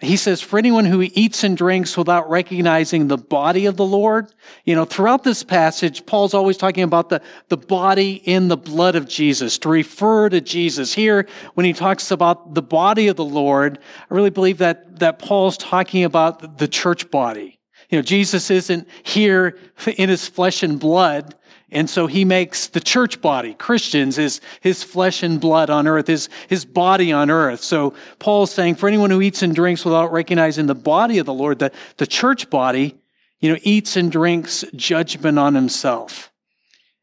He 0.00 0.16
says, 0.16 0.40
for 0.40 0.58
anyone 0.58 0.84
who 0.84 1.08
eats 1.14 1.44
and 1.44 1.56
drinks 1.56 1.96
without 1.96 2.28
recognizing 2.28 3.06
the 3.06 3.16
body 3.16 3.66
of 3.66 3.76
the 3.76 3.84
Lord, 3.84 4.32
you 4.64 4.74
know, 4.74 4.84
throughout 4.84 5.22
this 5.22 5.42
passage, 5.42 6.04
Paul's 6.04 6.34
always 6.34 6.56
talking 6.56 6.82
about 6.82 7.08
the, 7.08 7.22
the 7.48 7.56
body 7.56 8.14
in 8.24 8.48
the 8.48 8.56
blood 8.56 8.96
of 8.96 9.08
Jesus, 9.08 9.56
to 9.58 9.68
refer 9.68 10.28
to 10.28 10.40
Jesus. 10.40 10.92
Here, 10.92 11.28
when 11.54 11.64
he 11.64 11.72
talks 11.72 12.10
about 12.10 12.54
the 12.54 12.62
body 12.62 13.06
of 13.06 13.16
the 13.16 13.24
Lord, 13.24 13.78
I 14.10 14.14
really 14.14 14.30
believe 14.30 14.58
that, 14.58 14.98
that 14.98 15.20
Paul's 15.20 15.56
talking 15.56 16.04
about 16.04 16.58
the 16.58 16.68
church 16.68 17.10
body. 17.10 17.60
You 17.88 17.98
know, 17.98 18.02
Jesus 18.02 18.50
isn't 18.50 18.88
here 19.04 19.56
in 19.96 20.08
his 20.08 20.26
flesh 20.26 20.62
and 20.62 20.80
blood, 20.80 21.34
and 21.74 21.90
so 21.90 22.06
he 22.06 22.24
makes 22.24 22.68
the 22.68 22.80
church 22.80 23.20
body, 23.20 23.52
Christians, 23.54 24.16
his, 24.16 24.40
his 24.60 24.84
flesh 24.84 25.22
and 25.22 25.40
blood 25.40 25.70
on 25.70 25.88
earth, 25.88 26.06
his, 26.06 26.28
his 26.48 26.64
body 26.64 27.12
on 27.12 27.30
earth. 27.30 27.60
So 27.60 27.94
Paul's 28.20 28.52
saying 28.52 28.76
for 28.76 28.88
anyone 28.88 29.10
who 29.10 29.20
eats 29.20 29.42
and 29.42 29.54
drinks 29.54 29.84
without 29.84 30.12
recognizing 30.12 30.66
the 30.66 30.74
body 30.74 31.18
of 31.18 31.26
the 31.26 31.34
Lord, 31.34 31.58
the, 31.58 31.72
the 31.96 32.06
church 32.06 32.48
body, 32.48 32.96
you 33.40 33.52
know, 33.52 33.58
eats 33.62 33.96
and 33.96 34.10
drinks 34.10 34.64
judgment 34.76 35.38
on 35.38 35.54
himself. 35.54 36.32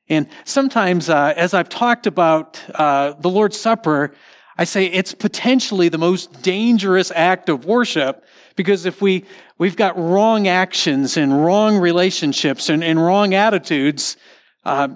And 0.08 0.28
sometimes, 0.46 1.10
uh, 1.10 1.34
as 1.36 1.54
I've 1.54 1.70
talked 1.70 2.08
about 2.08 2.62
uh, 2.74 3.14
the 3.20 3.30
Lord's 3.30 3.60
Supper, 3.60 4.14
I 4.58 4.64
say 4.64 4.86
it's 4.86 5.14
potentially 5.14 5.90
the 5.90 5.98
most 5.98 6.42
dangerous 6.42 7.12
act 7.16 7.50
of 7.50 7.66
worship 7.66 8.24
because 8.56 8.86
if 8.86 9.02
we, 9.02 9.26
we've 9.58 9.76
got 9.76 9.98
wrong 9.98 10.48
actions 10.48 11.18
and 11.18 11.44
wrong 11.44 11.78
relationships 11.78 12.70
and, 12.70 12.84
and 12.84 13.04
wrong 13.04 13.34
attitudes, 13.34 14.18
uh, 14.64 14.90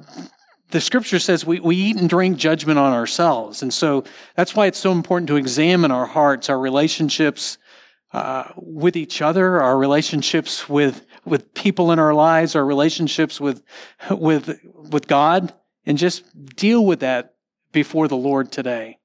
the 0.71 0.81
scripture 0.81 1.19
says 1.19 1.45
we, 1.45 1.59
we 1.59 1.75
eat 1.75 1.97
and 1.97 2.09
drink 2.09 2.37
judgment 2.37 2.79
on 2.79 2.93
ourselves. 2.93 3.61
And 3.61 3.73
so 3.73 4.03
that's 4.35 4.55
why 4.55 4.65
it's 4.65 4.79
so 4.79 4.91
important 4.91 5.27
to 5.29 5.35
examine 5.35 5.91
our 5.91 6.05
hearts, 6.05 6.49
our 6.49 6.59
relationships 6.59 7.57
uh, 8.13 8.51
with 8.57 8.95
each 8.95 9.21
other, 9.21 9.61
our 9.61 9.77
relationships 9.77 10.67
with, 10.69 11.05
with 11.25 11.53
people 11.53 11.91
in 11.91 11.99
our 11.99 12.13
lives, 12.13 12.55
our 12.55 12.65
relationships 12.65 13.39
with, 13.39 13.61
with, 14.09 14.59
with 14.65 15.07
God, 15.07 15.53
and 15.85 15.97
just 15.97 16.23
deal 16.55 16.85
with 16.85 17.01
that 17.01 17.35
before 17.71 18.07
the 18.07 18.17
Lord 18.17 18.51
today. 18.51 18.99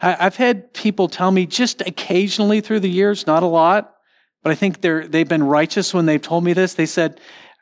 I, 0.00 0.26
I've 0.26 0.36
had 0.36 0.72
people 0.72 1.08
tell 1.08 1.30
me 1.30 1.46
just 1.46 1.82
occasionally 1.82 2.60
through 2.60 2.80
the 2.80 2.90
years, 2.90 3.26
not 3.26 3.42
a 3.42 3.46
lot, 3.46 3.94
but 4.42 4.52
I 4.52 4.54
think 4.54 4.80
they're, 4.80 5.06
they've 5.06 5.28
been 5.28 5.42
righteous 5.42 5.92
when 5.92 6.06
they've 6.06 6.22
told 6.22 6.44
me 6.44 6.52
this. 6.52 6.74
They 6.74 6.86
said, 6.86 7.20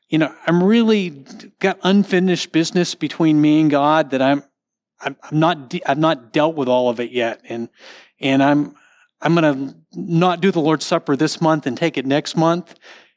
you 0.08 0.18
know, 0.18 0.34
I'm 0.46 0.62
really 0.62 1.24
got 1.60 1.78
unfinished 1.82 2.52
business 2.52 2.94
between 2.94 3.40
me 3.40 3.60
and 3.60 3.70
God 3.70 4.10
that 4.10 4.22
I'm, 4.22 4.42
I'm, 5.00 5.16
I'm 5.22 5.38
not, 5.38 5.68
de- 5.68 5.84
I've 5.84 5.98
not 5.98 6.32
dealt 6.32 6.56
with 6.56 6.68
all 6.68 6.88
of 6.88 6.98
it 6.98 7.10
yet. 7.10 7.40
And, 7.48 7.68
and 8.20 8.42
I'm, 8.42 8.74
I'm 9.20 9.34
going 9.34 9.68
to 9.68 9.76
not 9.92 10.40
do 10.40 10.50
the 10.50 10.60
Lord's 10.60 10.86
Supper 10.86 11.16
this 11.16 11.40
month 11.40 11.66
and 11.66 11.76
take 11.76 11.98
it 11.98 12.06
next 12.06 12.36
month. 12.36 12.74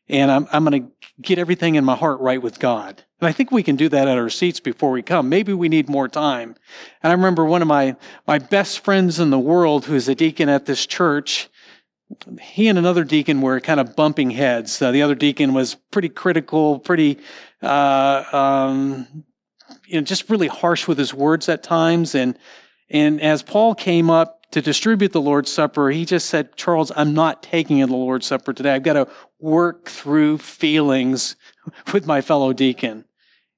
And 0.10 0.30
I'm, 0.30 0.48
I'm 0.52 0.66
going 0.66 0.84
to 0.84 0.92
get 1.22 1.40
everything 1.40 1.76
in 1.76 1.86
my 1.86 1.96
heart 1.96 2.20
right 2.20 2.42
with 2.42 2.60
God. 2.60 3.04
And 3.22 3.28
I 3.28 3.32
think 3.32 3.52
we 3.52 3.64
can 3.64 3.76
do 3.78 3.88
that 3.88 4.08
at 4.08 4.18
our 4.18 4.30
seats 4.30 4.60
before 4.60 4.92
we 4.92 5.02
come. 5.02 5.30
Maybe 5.30 5.54
we 5.54 5.70
need 5.70 5.88
more 5.88 6.10
time. 6.10 6.56
And 7.02 7.12
I 7.12 7.16
remember 7.16 7.46
one 7.46 7.62
of 7.62 7.68
my, 7.68 7.96
my 8.28 8.40
best 8.40 8.84
friends 8.84 9.20
in 9.20 9.30
the 9.30 9.40
world 9.40 9.86
who's 9.86 10.10
a 10.10 10.16
deacon 10.16 10.50
at 10.50 10.66
this 10.66 10.86
church 10.86 11.48
he 12.42 12.68
and 12.68 12.78
another 12.78 13.04
deacon 13.04 13.42
were 13.42 13.60
kind 13.60 13.80
of 13.80 13.96
bumping 13.96 14.32
heads. 14.32 14.82
Uh, 14.82 14.92
the 14.92 15.02
other 15.02 15.16
deacon 15.16 15.54
was 15.54 15.76
pretty 15.92 16.10
critical, 16.10 16.80
pretty, 16.80 17.20
uh, 17.62 18.24
um, 18.32 19.24
you 19.86 19.96
know, 19.96 20.02
just 20.02 20.30
really 20.30 20.48
harsh 20.48 20.88
with 20.88 20.98
his 20.98 21.14
words 21.14 21.50
at 21.50 21.64
times. 21.64 22.16
And, 22.16 22.38
and 22.90 23.22
as 23.22 23.44
Paul 23.44 23.76
came 23.76 24.10
up 24.10 24.50
to 24.52 24.62
distribute 24.62 25.14
the 25.14 25.22
Lord's 25.22 25.52
Supper, 25.52 25.90
he 25.90 26.06
just 26.06 26.28
said, 26.30 26.56
Charles, 26.56 26.92
I'm 26.96 27.14
not 27.14 27.44
taking 27.44 27.80
the 27.80 27.88
Lord's 27.88 28.28
Supper 28.28 28.54
today. 28.54 28.74
I've 28.74 28.84
got 28.84 28.94
to 28.94 29.08
work 29.40 29.88
through 29.90 30.40
feelings 30.40 31.36
with 31.94 32.06
my 32.06 32.22
fellow 32.22 32.54
deacon. 32.54 33.06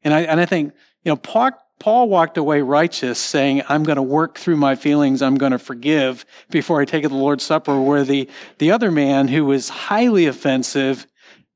And 0.04 0.14
I, 0.14 0.22
and 0.22 0.39
I 0.39 0.45
think, 0.45 0.74
you 1.04 1.12
know, 1.12 1.16
Paul, 1.16 1.51
Paul 1.80 2.08
walked 2.08 2.38
away 2.38 2.62
righteous, 2.62 3.20
saying, 3.20 3.64
I'm 3.68 3.84
going 3.84 3.98
to 3.98 4.02
work 4.02 4.38
through 4.38 4.56
my 4.58 4.76
feelings. 4.76 5.22
I'm 5.22 5.36
going 5.36 5.52
to 5.52 5.60
forgive 5.60 6.26
before 6.50 6.80
I 6.80 6.86
take 6.86 7.04
the 7.04 7.10
Lord's 7.10 7.44
Supper. 7.44 7.80
Where 7.80 8.04
the, 8.04 8.30
the 8.58 8.72
other 8.72 8.92
man 8.92 9.28
who 9.28 9.46
was 9.46 9.70
highly 9.70 10.28
offensive 10.28 11.06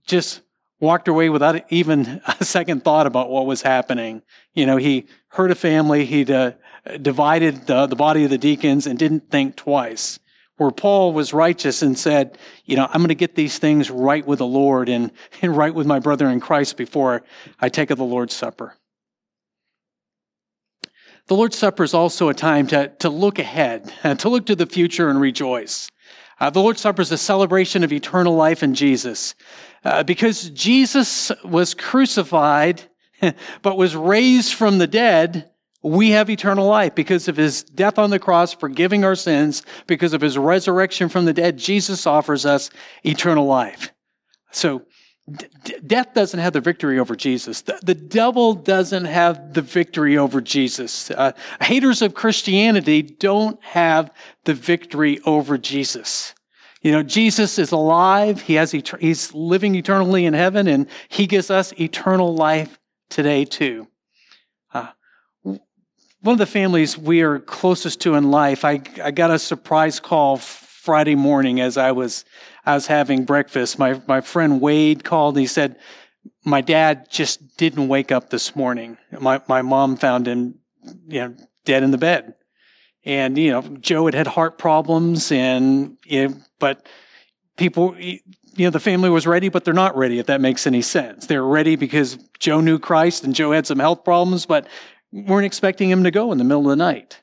just 0.05 0.41
walked 0.79 1.07
away 1.07 1.29
without 1.29 1.71
even 1.71 2.21
a 2.39 2.43
second 2.43 2.83
thought 2.83 3.07
about 3.07 3.29
what 3.29 3.45
was 3.45 3.61
happening. 3.61 4.21
You 4.53 4.65
know, 4.65 4.77
he 4.77 5.07
hurt 5.29 5.51
a 5.51 5.55
family. 5.55 6.05
He 6.05 6.31
uh, 6.31 6.51
divided 7.01 7.67
the, 7.67 7.87
the 7.87 7.95
body 7.95 8.23
of 8.23 8.29
the 8.29 8.37
deacons 8.37 8.87
and 8.87 8.97
didn't 8.97 9.29
think 9.29 9.55
twice. 9.55 10.19
Where 10.57 10.71
Paul 10.71 11.13
was 11.13 11.33
righteous 11.33 11.83
and 11.83 11.97
said, 11.97 12.37
you 12.65 12.75
know, 12.75 12.85
I'm 12.85 12.99
going 12.99 13.09
to 13.09 13.15
get 13.15 13.35
these 13.35 13.59
things 13.59 13.91
right 13.91 14.25
with 14.25 14.39
the 14.39 14.47
Lord 14.47 14.89
and, 14.89 15.11
and 15.41 15.55
right 15.55 15.73
with 15.73 15.85
my 15.85 15.99
brother 15.99 16.27
in 16.29 16.39
Christ 16.39 16.77
before 16.77 17.23
I 17.59 17.69
take 17.69 17.91
of 17.91 17.97
the 17.97 18.03
Lord's 18.03 18.33
Supper. 18.33 18.76
The 21.27 21.35
Lord's 21.35 21.57
Supper 21.57 21.83
is 21.83 21.93
also 21.93 22.29
a 22.29 22.33
time 22.33 22.67
to, 22.67 22.87
to 22.99 23.09
look 23.09 23.37
ahead, 23.37 23.93
to 24.19 24.29
look 24.29 24.45
to 24.47 24.55
the 24.55 24.65
future 24.65 25.09
and 25.09 25.19
rejoice. 25.19 25.89
Uh, 26.39 26.49
the 26.49 26.61
Lord's 26.61 26.81
Supper 26.81 27.01
is 27.01 27.11
a 27.11 27.17
celebration 27.17 27.83
of 27.83 27.91
eternal 27.91 28.35
life 28.35 28.63
in 28.63 28.73
Jesus. 28.73 29.35
Uh, 29.83 30.03
because 30.03 30.49
Jesus 30.51 31.31
was 31.43 31.73
crucified, 31.73 32.83
but 33.61 33.77
was 33.77 33.95
raised 33.95 34.53
from 34.53 34.77
the 34.77 34.87
dead, 34.87 35.49
we 35.83 36.11
have 36.11 36.29
eternal 36.29 36.67
life. 36.67 36.95
Because 36.95 37.27
of 37.27 37.35
his 37.37 37.63
death 37.63 37.97
on 37.97 38.09
the 38.09 38.19
cross, 38.19 38.53
forgiving 38.53 39.03
our 39.03 39.15
sins, 39.15 39.63
because 39.85 40.13
of 40.13 40.21
his 40.21 40.37
resurrection 40.37 41.09
from 41.09 41.25
the 41.25 41.33
dead, 41.33 41.57
Jesus 41.57 42.07
offers 42.07 42.45
us 42.45 42.69
eternal 43.03 43.45
life. 43.45 43.91
So 44.51 44.83
D- 45.29 45.75
death 45.85 46.13
doesn't 46.13 46.39
have 46.39 46.53
the 46.53 46.61
victory 46.61 46.99
over 46.99 47.15
Jesus. 47.15 47.61
The, 47.61 47.77
the 47.83 47.95
devil 47.95 48.53
doesn't 48.53 49.05
have 49.05 49.53
the 49.53 49.61
victory 49.61 50.17
over 50.17 50.39
Jesus. 50.39 51.11
Uh, 51.11 51.33
haters 51.59 52.01
of 52.01 52.13
Christianity 52.13 53.01
don't 53.01 53.61
have 53.63 54.09
the 54.45 54.53
victory 54.53 55.19
over 55.25 55.57
Jesus. 55.57 56.33
You 56.81 56.93
know, 56.93 57.03
Jesus 57.03 57.59
is 57.59 57.73
alive. 57.73 58.41
He 58.41 58.53
has, 58.53 58.73
et- 58.73 59.01
he's 59.01 59.33
living 59.33 59.75
eternally 59.75 60.25
in 60.25 60.33
heaven 60.33 60.67
and 60.67 60.87
he 61.09 61.27
gives 61.27 61.51
us 61.51 61.73
eternal 61.77 62.33
life 62.33 62.79
today 63.09 63.43
too. 63.43 63.87
Uh, 64.73 64.91
one 65.43 66.33
of 66.33 66.37
the 66.37 66.45
families 66.45 66.97
we 66.97 67.21
are 67.21 67.39
closest 67.39 67.99
to 68.01 68.15
in 68.15 68.31
life, 68.31 68.63
I, 68.63 68.81
I 69.03 69.11
got 69.11 69.31
a 69.31 69.39
surprise 69.39 69.99
call 69.99 70.37
Friday 70.37 71.15
morning 71.15 71.59
as 71.59 71.75
I 71.75 71.91
was 71.91 72.23
I 72.67 72.73
was 72.73 72.87
having 72.87 73.23
breakfast. 73.23 73.79
My 73.79 74.01
my 74.07 74.19
friend 74.19 74.59
Wade 74.59 75.05
called 75.05 75.35
and 75.35 75.41
he 75.41 75.47
said, 75.47 75.77
My 76.43 76.59
dad 76.59 77.09
just 77.09 77.55
didn't 77.55 77.87
wake 77.87 78.11
up 78.11 78.29
this 78.29 78.55
morning. 78.55 78.97
My 79.19 79.41
my 79.47 79.61
mom 79.61 79.95
found 79.95 80.27
him, 80.27 80.59
you 81.07 81.21
know, 81.21 81.35
dead 81.63 81.83
in 81.83 81.91
the 81.91 81.97
bed. 81.97 82.35
And, 83.05 83.37
you 83.37 83.51
know, 83.51 83.61
Joe 83.61 84.05
had 84.05 84.13
had 84.13 84.27
heart 84.27 84.57
problems 84.57 85.31
and 85.31 85.97
you 86.05 86.27
know, 86.27 86.35
but 86.59 86.85
people 87.55 87.95
you 87.97 88.65
know, 88.65 88.69
the 88.69 88.79
family 88.81 89.09
was 89.09 89.25
ready, 89.25 89.49
but 89.49 89.63
they're 89.63 89.73
not 89.73 89.95
ready, 89.95 90.19
if 90.19 90.25
that 90.25 90.41
makes 90.41 90.67
any 90.67 90.81
sense. 90.81 91.27
They're 91.27 91.45
ready 91.45 91.75
because 91.75 92.17
Joe 92.39 92.59
knew 92.59 92.79
Christ 92.79 93.23
and 93.23 93.33
Joe 93.33 93.51
had 93.51 93.67
some 93.67 93.79
health 93.79 94.03
problems, 94.03 94.45
but 94.45 94.67
weren't 95.13 95.45
expecting 95.45 95.89
him 95.89 96.03
to 96.03 96.11
go 96.11 96.31
in 96.31 96.37
the 96.37 96.43
middle 96.43 96.63
of 96.63 96.69
the 96.69 96.75
night. 96.75 97.21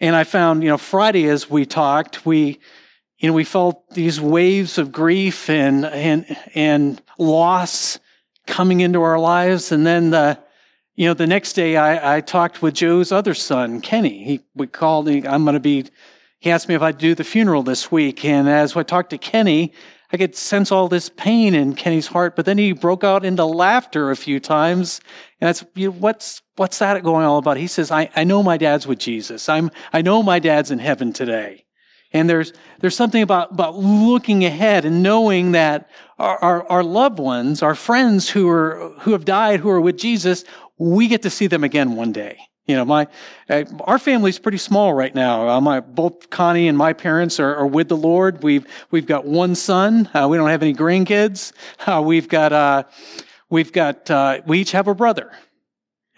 And 0.00 0.16
I 0.16 0.24
found, 0.24 0.62
you 0.62 0.70
know, 0.70 0.78
Friday 0.78 1.26
as 1.26 1.50
we 1.50 1.66
talked, 1.66 2.24
we, 2.24 2.60
you 3.18 3.28
know, 3.28 3.34
we 3.34 3.44
felt 3.44 3.88
these 3.90 4.20
waves 4.20 4.78
of 4.78 4.92
grief 4.92 5.50
and, 5.50 5.84
and, 5.84 6.36
and 6.54 7.02
loss 7.18 7.98
coming 8.46 8.80
into 8.80 9.02
our 9.02 9.18
lives. 9.18 9.72
And 9.72 9.84
then 9.84 10.10
the, 10.10 10.38
you 10.94 11.06
know, 11.06 11.14
the 11.14 11.26
next 11.26 11.54
day 11.54 11.76
I, 11.76 12.16
I 12.16 12.20
talked 12.20 12.62
with 12.62 12.74
Joe's 12.74 13.10
other 13.10 13.34
son, 13.34 13.80
Kenny. 13.80 14.24
He, 14.24 14.40
we 14.54 14.68
called, 14.68 15.08
I'm 15.08 15.44
going 15.44 15.54
to 15.54 15.60
be, 15.60 15.86
he 16.38 16.50
asked 16.50 16.68
me 16.68 16.76
if 16.76 16.82
I'd 16.82 16.98
do 16.98 17.16
the 17.16 17.24
funeral 17.24 17.64
this 17.64 17.90
week. 17.90 18.24
And 18.24 18.48
as 18.48 18.76
I 18.76 18.84
talked 18.84 19.10
to 19.10 19.18
Kenny, 19.18 19.72
I 20.12 20.16
could 20.16 20.36
sense 20.36 20.70
all 20.70 20.88
this 20.88 21.08
pain 21.08 21.54
in 21.54 21.74
Kenny's 21.74 22.06
heart, 22.06 22.34
but 22.34 22.46
then 22.46 22.56
he 22.56 22.72
broke 22.72 23.04
out 23.04 23.24
into 23.24 23.44
laughter 23.44 24.10
a 24.10 24.16
few 24.16 24.40
times. 24.40 25.00
And 25.40 25.48
that's, 25.48 25.64
you 25.74 25.88
know, 25.88 25.96
what's, 25.98 26.40
what's 26.56 26.78
that 26.78 27.02
going 27.02 27.26
all 27.26 27.38
about? 27.38 27.58
He 27.58 27.66
says, 27.66 27.90
I, 27.90 28.08
I 28.16 28.24
know 28.24 28.42
my 28.42 28.56
dad's 28.56 28.86
with 28.86 29.00
Jesus. 29.00 29.48
I'm, 29.48 29.70
I 29.92 30.02
know 30.02 30.22
my 30.22 30.38
dad's 30.38 30.70
in 30.70 30.78
heaven 30.78 31.12
today. 31.12 31.66
And 32.12 32.28
there's, 32.28 32.52
there's 32.80 32.96
something 32.96 33.22
about, 33.22 33.52
about 33.52 33.76
looking 33.76 34.44
ahead 34.44 34.84
and 34.84 35.02
knowing 35.02 35.52
that 35.52 35.90
our, 36.18 36.38
our, 36.38 36.68
our 36.70 36.82
loved 36.82 37.18
ones, 37.18 37.62
our 37.62 37.74
friends 37.74 38.30
who 38.30 38.48
are, 38.48 38.94
who 39.00 39.12
have 39.12 39.24
died, 39.24 39.60
who 39.60 39.68
are 39.68 39.80
with 39.80 39.98
Jesus, 39.98 40.44
we 40.78 41.08
get 41.08 41.22
to 41.22 41.30
see 41.30 41.46
them 41.46 41.64
again 41.64 41.96
one 41.96 42.12
day. 42.12 42.38
You 42.68 42.76
know, 42.76 42.84
my 42.84 43.08
uh, 43.48 43.64
our 43.80 43.98
family's 43.98 44.38
pretty 44.38 44.58
small 44.58 44.92
right 44.92 45.14
now. 45.14 45.48
Uh, 45.48 45.60
my 45.60 45.80
both 45.80 46.28
Connie 46.28 46.68
and 46.68 46.76
my 46.76 46.92
parents 46.92 47.40
are, 47.40 47.56
are, 47.56 47.66
with 47.66 47.88
the 47.88 47.96
Lord. 47.96 48.42
We've 48.42 48.66
we've 48.90 49.06
got 49.06 49.24
one 49.24 49.54
son. 49.54 50.08
Uh, 50.12 50.28
we 50.28 50.36
don't 50.36 50.50
have 50.50 50.62
any 50.62 50.74
grandkids. 50.74 51.52
Uh, 51.86 52.02
we've 52.02 52.28
got 52.28 52.52
uh, 52.52 52.82
we've 53.48 53.72
got 53.72 54.10
uh, 54.10 54.42
we 54.46 54.60
each 54.60 54.72
have 54.72 54.86
a 54.86 54.94
brother. 54.94 55.32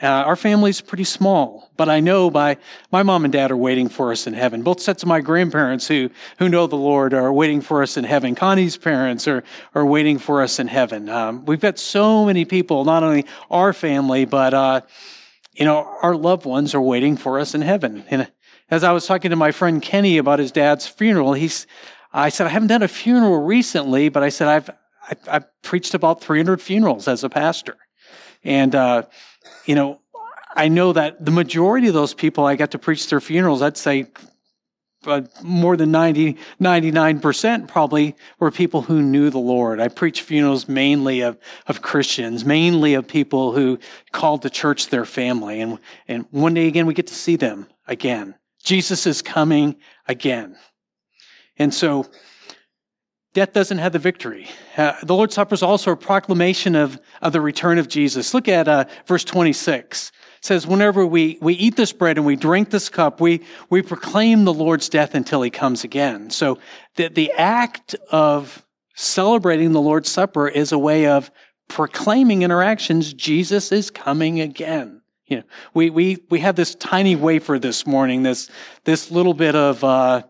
Our 0.09 0.37
family's 0.37 0.81
pretty 0.81 1.05
small, 1.05 1.71
but 1.77 1.89
I 1.89 2.01
know 2.01 2.31
by 2.31 2.57
my 2.91 3.03
mom 3.03 3.25
and 3.25 3.33
dad 3.33 3.51
are 3.51 3.57
waiting 3.57 3.89
for 3.89 4.13
us 4.13 4.27
in 4.27 4.33
heaven. 4.33 4.63
Both 4.63 4.81
sets 4.81 5.03
of 5.03 5.09
my 5.09 5.21
grandparents 5.21 5.87
who 5.89 6.11
who 6.39 6.49
know 6.49 6.67
the 6.67 6.77
Lord 6.77 7.13
are 7.13 7.33
waiting 7.33 7.61
for 7.61 7.83
us 7.83 7.97
in 7.97 8.05
heaven. 8.05 8.35
Connie's 8.35 8.77
parents 8.77 9.29
are 9.29 9.45
are 9.75 9.85
waiting 9.85 10.19
for 10.19 10.43
us 10.43 10.59
in 10.59 10.69
heaven. 10.69 11.09
Um, 11.09 11.45
we've 11.45 11.61
got 11.61 11.79
so 11.79 12.25
many 12.25 12.45
people, 12.45 12.85
not 12.85 13.03
only 13.03 13.27
our 13.51 13.73
family, 13.73 14.25
but 14.25 14.55
you 15.55 15.65
know, 15.65 15.95
our 16.03 16.17
loved 16.17 16.47
ones 16.47 16.75
are 16.75 16.81
waiting 16.81 17.17
for 17.17 17.39
us 17.39 17.55
in 17.55 17.63
heaven. 17.63 18.05
And 18.09 18.31
as 18.71 18.85
I 18.85 18.93
was 18.93 19.07
talking 19.07 19.31
to 19.31 19.37
my 19.37 19.53
friend 19.53 19.83
Kenny 19.83 20.19
about 20.19 20.39
his 20.39 20.53
dad's 20.53 20.87
funeral, 20.87 21.35
he's, 21.35 21.67
I 22.13 22.29
said, 22.29 22.47
I 22.47 22.51
haven't 22.51 22.69
done 22.69 22.83
a 22.83 22.89
funeral 22.89 23.43
recently, 23.43 24.09
but 24.09 24.23
I 24.23 24.29
said, 24.29 24.49
I've, 24.49 24.71
I've, 25.09 25.29
I've 25.29 25.63
preached 25.63 25.95
about 25.95 26.23
300 26.23 26.63
funerals 26.63 27.09
as 27.09 27.25
a 27.25 27.29
pastor. 27.29 27.77
And, 28.43 28.75
uh, 28.75 29.03
you 29.67 29.75
know, 29.75 30.01
I 30.55 30.69
know 30.69 30.93
that 30.93 31.25
the 31.25 31.31
majority 31.31 31.89
of 31.89 31.95
those 31.95 32.15
people 32.15 32.45
I 32.45 32.57
got 32.57 32.73
to 32.73 32.79
preach 32.79 33.09
their 33.09 33.21
funerals, 33.21 33.63
I'd 33.63 33.77
say 33.77 34.07
but 35.03 35.43
more 35.43 35.77
than 35.77 35.91
90, 35.91 36.37
99% 36.61 37.69
probably 37.69 38.17
were 38.39 38.51
people 38.51 38.83
who 38.83 39.01
knew 39.01 39.31
the 39.31 39.39
Lord. 39.39 39.81
I 39.81 39.89
preach 39.89 40.21
funerals 40.21 40.69
mainly 40.69 41.23
of, 41.23 41.39
of 41.67 41.81
Christians, 41.81 42.45
mainly 42.45 42.95
of 42.95 43.09
people 43.09 43.53
who 43.53 43.79
called 44.13 44.43
the 44.43 44.51
church 44.51 44.89
their 44.89 45.07
family. 45.07 45.63
And, 45.63 45.79
and 46.07 46.27
one 46.31 46.53
day 46.53 46.67
again, 46.67 46.85
we 46.85 46.93
get 46.93 47.07
to 47.07 47.15
see 47.15 47.37
them 47.37 47.67
again. 47.87 48.35
Jesus 48.63 49.07
is 49.07 49.23
coming 49.23 49.77
again. 50.07 50.57
And 51.57 51.73
so, 51.73 52.07
death 53.33 53.53
doesn't 53.53 53.79
have 53.79 53.93
the 53.93 53.99
victory. 53.99 54.49
Uh, 54.77 54.93
the 55.03 55.15
Lord's 55.15 55.35
Supper 55.35 55.55
is 55.55 55.63
also 55.63 55.93
a 55.93 55.97
proclamation 55.97 56.75
of, 56.75 56.99
of 57.23 57.33
the 57.33 57.41
return 57.41 57.79
of 57.79 57.89
Jesus. 57.89 58.35
Look 58.35 58.49
at 58.49 58.67
uh, 58.67 58.87
verse 59.07 59.25
26 59.25 60.09
It 60.39 60.45
says, 60.45 60.67
whenever 60.67 61.07
we, 61.07 61.39
we 61.41 61.55
eat 61.55 61.77
this 61.77 61.93
bread 61.93 62.17
and 62.17 62.27
we 62.27 62.37
drink 62.37 62.71
this 62.71 62.89
cup, 62.89 63.21
we, 63.21 63.43
we 63.69 63.83
proclaim 63.83 64.45
the 64.45 64.53
Lord's 64.53 64.89
death 64.89 65.15
until 65.15 65.43
he 65.43 65.51
comes 65.51 65.85
again. 65.85 66.31
So 66.31 66.59
the, 66.97 67.09
the 67.09 67.31
act 67.33 67.95
of 68.11 68.65
celebrating 68.95 69.73
the 69.73 69.81
Lord's 69.81 70.11
Supper 70.11 70.49
is 70.49 70.73
a 70.73 70.79
way 70.79 71.07
of 71.07 71.31
proclaiming 71.69 72.43
interactions. 72.43 73.15
Jesus 73.15 73.71
is 73.71 73.91
coming 73.91 74.41
again. 74.41 75.03
You 75.27 75.39
know, 75.39 75.43
we, 75.73 75.91
we, 75.91 76.19
we 76.29 76.41
have 76.41 76.57
this 76.57 76.75
tiny 76.75 77.15
wafer 77.15 77.61
this 77.61 77.87
morning, 77.87 78.25
this, 78.25 78.51
this 78.83 79.13
little 79.13 79.35
bit 79.35 79.55
of, 79.55 79.85
uh, 79.85 80.25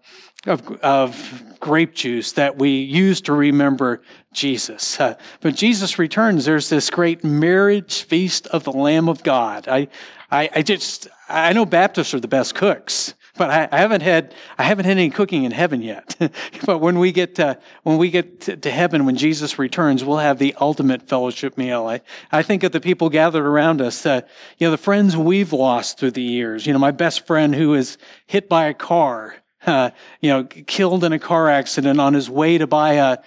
of, 0.47 0.71
of 0.83 1.50
grape 1.61 1.95
juice 1.95 2.33
that 2.33 2.57
we 2.57 2.81
use 2.81 3.21
to 3.23 3.33
remember 3.33 4.03
Jesus. 4.33 4.99
Uh, 4.99 5.17
but 5.41 5.55
Jesus 5.55 5.99
returns. 5.99 6.47
There's 6.47 6.69
this 6.69 6.91
great 6.91 7.23
marriage 7.23 8.03
feast 8.03 8.47
of 8.49 8.65
the 8.65 8.73
Lamb 8.73 9.09
of 9.09 9.23
God. 9.23 9.69
I, 9.69 9.89
I, 10.31 10.49
I 10.57 10.63
just, 10.63 11.09
I 11.29 11.53
know 11.53 11.67
Baptists 11.67 12.15
are 12.15 12.21
the 12.21 12.29
best 12.29 12.55
cooks, 12.55 13.15
but 13.37 13.51
I, 13.51 13.79
haven't 13.79 14.03
had, 14.03 14.35
I 14.59 14.63
haven't 14.65 14.85
had 14.87 14.99
any 14.99 15.11
cooking 15.11 15.45
in 15.45 15.53
heaven 15.53 15.83
yet. 15.83 16.17
but 16.67 16.79
when 16.79 16.99
we 16.99 17.13
get 17.13 17.37
to, 17.37 17.59
when 17.83 17.99
we 17.99 18.11
get 18.11 18.41
to, 18.43 18.57
to, 18.57 18.71
heaven, 18.71 19.05
when 19.05 19.17
Jesus 19.17 19.59
returns, 19.59 20.05
we'll 20.05 20.19
have 20.19 20.39
the 20.39 20.55
ultimate 20.61 21.09
fellowship 21.09 21.59
meal. 21.59 21.87
I, 21.87 22.01
I 22.33 22.43
think 22.43 22.63
of 22.63 22.73
the 22.73 22.81
people 22.81 23.09
gathered 23.09 23.47
around 23.47 23.81
us, 23.81 24.07
uh, 24.07 24.23
you 24.59 24.67
know, 24.67 24.71
the 24.71 24.79
friends 24.79 25.17
we've 25.17 25.53
lost 25.53 25.99
through 25.99 26.13
the 26.13 26.23
years. 26.23 26.67
You 26.67 26.73
know, 26.73 26.79
my 26.79 26.91
best 26.91 27.27
friend 27.27 27.55
who 27.55 27.71
was 27.71 27.99
hit 28.27 28.49
by 28.49 28.67
a 28.67 28.75
car 28.75 29.37
uh, 29.67 29.91
you 30.21 30.31
know, 30.31 30.45
killed 30.45 31.05
in 31.05 31.13
a 31.13 31.19
car 31.19 31.49
accident 31.49 32.01
on 32.01 32.15
his 32.15 32.29
way 32.29 32.59
to 32.59 32.67
buy 32.67 32.95
a, 32.95 33.19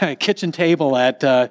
a 0.00 0.16
kitchen 0.26 0.52
table 0.52 0.96
at 0.96 1.22
uh, 1.24 1.48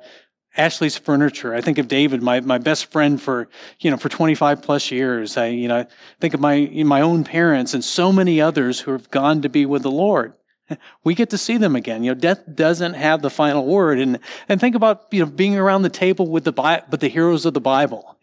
Ashley's 0.55 0.97
Furniture. 0.97 1.53
I 1.53 1.61
think 1.61 1.77
of 1.77 1.87
David, 1.87 2.23
my, 2.23 2.39
my 2.39 2.57
best 2.57 2.87
friend 2.87 3.21
for, 3.21 3.47
you 3.79 3.91
know, 3.91 3.97
for 3.97 4.09
25 4.09 4.61
plus 4.61 4.89
years. 4.91 5.37
I, 5.37 5.47
you 5.47 5.67
know, 5.67 5.85
think 6.19 6.33
of 6.33 6.39
my, 6.39 6.69
my 6.85 7.01
own 7.01 7.23
parents 7.23 7.73
and 7.73 7.83
so 7.83 8.11
many 8.11 8.41
others 8.41 8.79
who 8.79 8.91
have 8.91 9.09
gone 9.11 9.41
to 9.43 9.49
be 9.49 9.65
with 9.65 9.83
the 9.83 9.91
Lord 9.91 10.33
we 11.03 11.15
get 11.15 11.29
to 11.29 11.37
see 11.37 11.57
them 11.57 11.75
again. 11.75 12.03
You 12.03 12.11
know, 12.11 12.19
death 12.19 12.43
doesn't 12.53 12.93
have 12.93 13.21
the 13.21 13.29
final 13.29 13.65
word. 13.65 13.99
And, 13.99 14.19
and 14.49 14.59
think 14.59 14.75
about, 14.75 15.07
you 15.11 15.23
know, 15.23 15.31
being 15.31 15.57
around 15.57 15.81
the 15.81 15.89
table 15.89 16.27
with 16.27 16.43
the, 16.43 16.51
Bi- 16.51 16.83
with 16.89 16.99
the 16.99 17.07
heroes 17.07 17.45
of 17.45 17.53
the 17.53 17.61
Bible, 17.61 18.17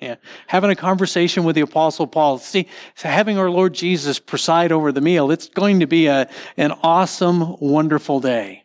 having 0.47 0.71
a 0.71 0.77
conversation 0.77 1.45
with 1.45 1.55
the 1.55 1.63
apostle 1.63 2.07
Paul, 2.07 2.39
see, 2.39 2.69
having 2.97 3.39
our 3.39 3.51
Lord 3.51 3.75
Jesus 3.75 4.19
preside 4.19 4.73
over 4.73 4.93
the 4.93 5.01
meal. 5.01 5.31
It's 5.31 5.49
going 5.49 5.81
to 5.81 5.87
be 5.87 6.07
a, 6.07 6.29
an 6.57 6.73
awesome, 6.83 7.57
wonderful 7.61 8.21
day. 8.21 8.65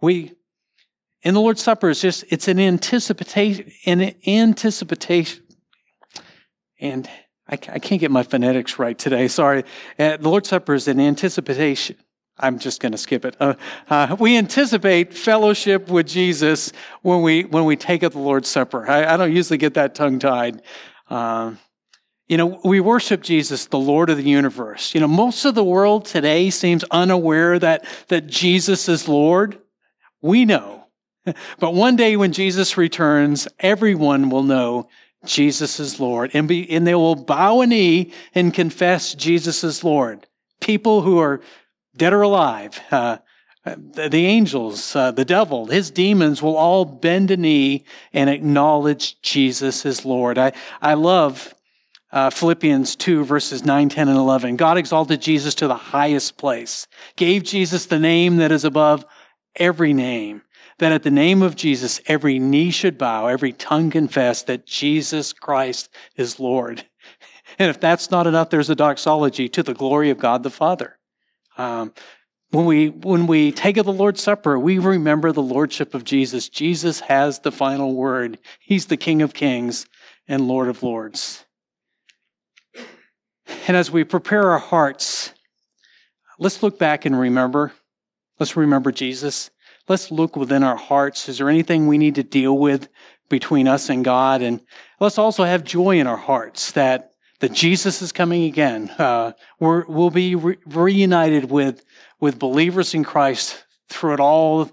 We, 0.00 0.32
in 1.22 1.34
the 1.34 1.40
Lord's 1.40 1.62
Supper, 1.62 1.90
it's 1.90 2.00
just, 2.00 2.24
it's 2.28 2.48
an 2.48 2.58
anticipation, 2.58 3.70
an 3.86 4.14
anticipation, 4.26 5.42
and 6.80 7.08
I, 7.48 7.52
I 7.52 7.78
can't 7.78 8.00
get 8.00 8.10
my 8.10 8.24
phonetics 8.24 8.78
right 8.78 8.98
today. 8.98 9.28
Sorry. 9.28 9.62
Uh, 9.98 10.16
the 10.16 10.28
Lord's 10.28 10.48
Supper 10.48 10.74
is 10.74 10.88
an 10.88 10.98
anticipation 10.98 11.96
I'm 12.42 12.58
just 12.58 12.80
going 12.80 12.92
to 12.92 12.98
skip 12.98 13.24
it. 13.24 13.36
Uh, 13.38 13.54
uh, 13.88 14.16
we 14.18 14.36
anticipate 14.36 15.14
fellowship 15.14 15.88
with 15.88 16.08
Jesus 16.08 16.72
when 17.02 17.22
we 17.22 17.44
when 17.44 17.64
we 17.64 17.76
take 17.76 18.02
at 18.02 18.12
the 18.12 18.18
Lord's 18.18 18.48
Supper. 18.48 18.90
I, 18.90 19.14
I 19.14 19.16
don't 19.16 19.32
usually 19.32 19.58
get 19.58 19.74
that 19.74 19.94
tongue 19.94 20.18
tied. 20.18 20.60
Uh, 21.08 21.52
you 22.26 22.36
know, 22.36 22.60
we 22.64 22.80
worship 22.80 23.22
Jesus, 23.22 23.66
the 23.66 23.78
Lord 23.78 24.10
of 24.10 24.16
the 24.16 24.24
universe. 24.24 24.94
You 24.94 25.00
know, 25.00 25.08
most 25.08 25.44
of 25.44 25.54
the 25.54 25.62
world 25.62 26.04
today 26.04 26.50
seems 26.50 26.84
unaware 26.90 27.58
that 27.60 27.84
that 28.08 28.26
Jesus 28.26 28.88
is 28.88 29.06
Lord. 29.06 29.58
We 30.20 30.44
know, 30.44 30.86
but 31.60 31.74
one 31.74 31.94
day 31.94 32.16
when 32.16 32.32
Jesus 32.32 32.76
returns, 32.76 33.46
everyone 33.60 34.30
will 34.30 34.42
know 34.42 34.88
Jesus 35.24 35.78
is 35.78 36.00
Lord, 36.00 36.32
and 36.34 36.48
be 36.48 36.68
and 36.68 36.84
they 36.84 36.96
will 36.96 37.14
bow 37.14 37.60
a 37.60 37.66
knee 37.68 38.12
and 38.34 38.52
confess 38.52 39.14
Jesus 39.14 39.62
is 39.62 39.84
Lord. 39.84 40.26
People 40.60 41.02
who 41.02 41.18
are 41.18 41.40
dead 41.96 42.12
or 42.12 42.22
alive, 42.22 42.80
uh, 42.90 43.18
uh, 43.64 43.76
the, 43.76 44.26
angels, 44.26 44.96
uh, 44.96 45.12
the 45.12 45.24
devil, 45.24 45.66
his 45.66 45.90
demons 45.90 46.42
will 46.42 46.56
all 46.56 46.84
bend 46.84 47.30
a 47.30 47.36
knee 47.36 47.84
and 48.12 48.28
acknowledge 48.28 49.20
Jesus 49.22 49.86
as 49.86 50.04
Lord. 50.04 50.36
I, 50.36 50.52
I 50.80 50.94
love 50.94 51.54
uh, 52.10 52.30
Philippians 52.30 52.96
2, 52.96 53.24
verses 53.24 53.64
9, 53.64 53.88
10, 53.88 54.08
and 54.08 54.18
11. 54.18 54.56
God 54.56 54.78
exalted 54.78 55.20
Jesus 55.20 55.54
to 55.56 55.68
the 55.68 55.76
highest 55.76 56.36
place, 56.36 56.88
gave 57.16 57.44
Jesus 57.44 57.86
the 57.86 58.00
name 58.00 58.38
that 58.38 58.50
is 58.50 58.64
above 58.64 59.04
every 59.56 59.92
name, 59.92 60.42
that 60.78 60.92
at 60.92 61.04
the 61.04 61.10
name 61.10 61.40
of 61.40 61.54
Jesus, 61.54 62.00
every 62.06 62.40
knee 62.40 62.70
should 62.70 62.98
bow, 62.98 63.28
every 63.28 63.52
tongue 63.52 63.90
confess 63.90 64.42
that 64.42 64.66
Jesus 64.66 65.32
Christ 65.32 65.88
is 66.16 66.40
Lord. 66.40 66.86
And 67.58 67.68
if 67.68 67.78
that's 67.78 68.10
not 68.10 68.26
enough, 68.26 68.48
there's 68.48 68.70
a 68.70 68.74
doxology 68.74 69.46
to 69.50 69.62
the 69.62 69.74
glory 69.74 70.08
of 70.08 70.18
God 70.18 70.42
the 70.42 70.48
Father. 70.48 70.98
Um, 71.58 71.92
when 72.50 72.66
we 72.66 72.88
when 72.90 73.26
we 73.26 73.50
take 73.50 73.78
of 73.78 73.86
the 73.86 73.92
Lord's 73.92 74.22
Supper, 74.22 74.58
we 74.58 74.78
remember 74.78 75.32
the 75.32 75.42
lordship 75.42 75.94
of 75.94 76.04
Jesus. 76.04 76.48
Jesus 76.48 77.00
has 77.00 77.38
the 77.38 77.52
final 77.52 77.94
word. 77.94 78.38
He's 78.60 78.86
the 78.86 78.98
King 78.98 79.22
of 79.22 79.32
Kings 79.32 79.86
and 80.28 80.46
Lord 80.46 80.68
of 80.68 80.82
Lords. 80.82 81.46
And 83.66 83.76
as 83.76 83.90
we 83.90 84.04
prepare 84.04 84.50
our 84.50 84.58
hearts, 84.58 85.32
let's 86.38 86.62
look 86.62 86.78
back 86.78 87.06
and 87.06 87.18
remember. 87.18 87.72
Let's 88.38 88.56
remember 88.56 88.92
Jesus. 88.92 89.50
Let's 89.88 90.10
look 90.10 90.36
within 90.36 90.62
our 90.62 90.76
hearts. 90.76 91.28
Is 91.28 91.38
there 91.38 91.48
anything 91.48 91.86
we 91.86 91.98
need 91.98 92.16
to 92.16 92.22
deal 92.22 92.58
with 92.58 92.88
between 93.28 93.66
us 93.66 93.88
and 93.88 94.04
God? 94.04 94.42
And 94.42 94.60
let's 95.00 95.18
also 95.18 95.44
have 95.44 95.64
joy 95.64 95.98
in 95.98 96.06
our 96.06 96.16
hearts 96.16 96.72
that 96.72 97.11
that 97.42 97.52
Jesus 97.52 98.00
is 98.02 98.12
coming 98.12 98.44
again. 98.44 98.88
Uh, 98.90 99.32
we 99.58 99.82
will 99.88 100.10
be 100.10 100.36
re- 100.36 100.58
reunited 100.64 101.50
with 101.50 101.84
with 102.20 102.38
believers 102.38 102.94
in 102.94 103.02
Christ 103.02 103.64
throughout 103.88 104.20
all 104.20 104.70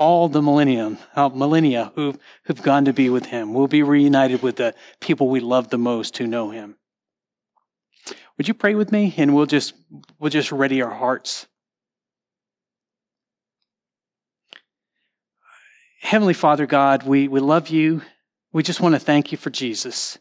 all 0.00 0.28
the 0.28 0.42
millennium, 0.42 0.98
uh, 1.14 1.28
millennia 1.28 1.92
who've 1.94 2.18
who've 2.42 2.60
gone 2.60 2.86
to 2.86 2.92
be 2.92 3.08
with 3.08 3.26
Him. 3.26 3.54
We'll 3.54 3.68
be 3.68 3.84
reunited 3.84 4.42
with 4.42 4.56
the 4.56 4.74
people 5.00 5.28
we 5.28 5.38
love 5.38 5.70
the 5.70 5.78
most 5.78 6.18
who 6.18 6.26
know 6.26 6.50
Him. 6.50 6.74
Would 8.36 8.48
you 8.48 8.54
pray 8.54 8.74
with 8.74 8.90
me? 8.90 9.14
And 9.16 9.32
we'll 9.32 9.46
just 9.46 9.74
we'll 10.18 10.30
just 10.30 10.50
ready 10.50 10.82
our 10.82 10.92
hearts. 10.92 11.46
Heavenly 16.00 16.34
Father 16.34 16.66
God, 16.66 17.04
we, 17.04 17.28
we 17.28 17.38
love 17.38 17.68
you. 17.68 18.02
We 18.52 18.64
just 18.64 18.80
want 18.80 18.96
to 18.96 18.98
thank 18.98 19.30
you 19.30 19.38
for 19.38 19.50
Jesus, 19.50 20.18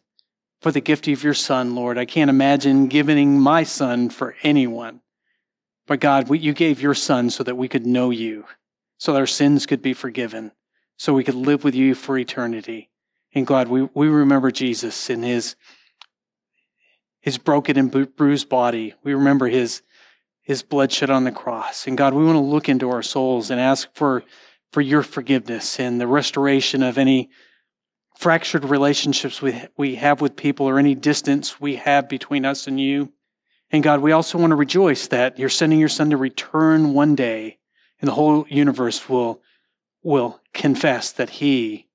for 0.61 0.71
the 0.71 0.81
gift 0.81 1.07
of 1.07 1.23
your 1.23 1.33
Son, 1.33 1.75
Lord. 1.75 1.97
I 1.97 2.05
can't 2.05 2.29
imagine 2.29 2.87
giving 2.87 3.39
my 3.39 3.63
Son 3.63 4.09
for 4.09 4.35
anyone. 4.43 5.01
But 5.85 5.99
God, 5.99 6.29
you 6.35 6.53
gave 6.53 6.81
your 6.81 6.93
Son 6.93 7.29
so 7.29 7.43
that 7.43 7.55
we 7.57 7.67
could 7.67 7.85
know 7.85 8.09
you, 8.09 8.45
so 8.97 9.13
that 9.13 9.19
our 9.19 9.27
sins 9.27 9.65
could 9.65 9.81
be 9.81 9.93
forgiven, 9.93 10.51
so 10.97 11.13
we 11.13 11.23
could 11.23 11.35
live 11.35 11.63
with 11.63 11.75
you 11.75 11.95
for 11.95 12.17
eternity. 12.17 12.89
And 13.33 13.47
God, 13.47 13.67
we, 13.67 13.83
we 13.93 14.07
remember 14.07 14.51
Jesus 14.51 15.09
in 15.09 15.23
his 15.23 15.55
his 17.27 17.37
broken 17.37 17.77
and 17.77 18.15
bruised 18.15 18.47
body. 18.47 18.93
We 19.03 19.13
remember 19.13 19.49
his, 19.49 19.81
his 20.43 20.63
blood 20.63 20.93
shed 20.93 21.09
on 21.09 21.25
the 21.25 21.31
cross. 21.33 21.85
And 21.85 21.97
God, 21.97 22.13
we 22.13 22.23
want 22.23 22.37
to 22.37 22.39
look 22.39 22.69
into 22.69 22.89
our 22.89 23.01
souls 23.01 23.51
and 23.51 23.59
ask 23.59 23.89
for, 23.93 24.23
for 24.71 24.79
your 24.79 25.03
forgiveness 25.03 25.77
and 25.77 25.99
the 25.99 26.07
restoration 26.07 26.81
of 26.81 26.97
any 26.97 27.29
fractured 28.17 28.65
relationships 28.65 29.41
we, 29.41 29.61
we 29.77 29.95
have 29.95 30.21
with 30.21 30.35
people 30.35 30.67
or 30.67 30.79
any 30.79 30.95
distance 30.95 31.61
we 31.61 31.75
have 31.75 32.09
between 32.09 32.45
us 32.45 32.67
and 32.67 32.79
you. 32.79 33.11
And 33.69 33.83
God, 33.83 34.01
we 34.01 34.11
also 34.11 34.37
want 34.37 34.51
to 34.51 34.55
rejoice 34.55 35.07
that 35.07 35.37
you're 35.37 35.49
sending 35.49 35.79
your 35.79 35.89
son 35.89 36.09
to 36.09 36.17
return 36.17 36.93
one 36.93 37.15
day 37.15 37.59
and 38.01 38.07
the 38.07 38.13
whole 38.13 38.45
universe 38.49 39.07
will, 39.07 39.41
will 40.03 40.39
confess 40.53 41.11
that 41.11 41.29
he 41.29 41.87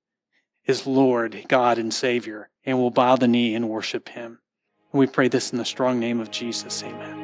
is 0.65 0.87
Lord, 0.87 1.45
God, 1.47 1.77
and 1.77 1.93
Savior, 1.93 2.49
and 2.65 2.77
will 2.77 2.91
bow 2.91 3.15
the 3.17 3.27
knee 3.27 3.53
and 3.55 3.69
worship 3.69 4.07
him. 4.09 4.39
And 4.91 4.99
we 4.99 5.07
pray 5.07 5.27
this 5.27 5.51
in 5.51 5.57
the 5.57 5.65
strong 5.65 5.99
name 5.99 6.21
of 6.21 6.31
Jesus. 6.31 6.83
Amen. 6.83 7.23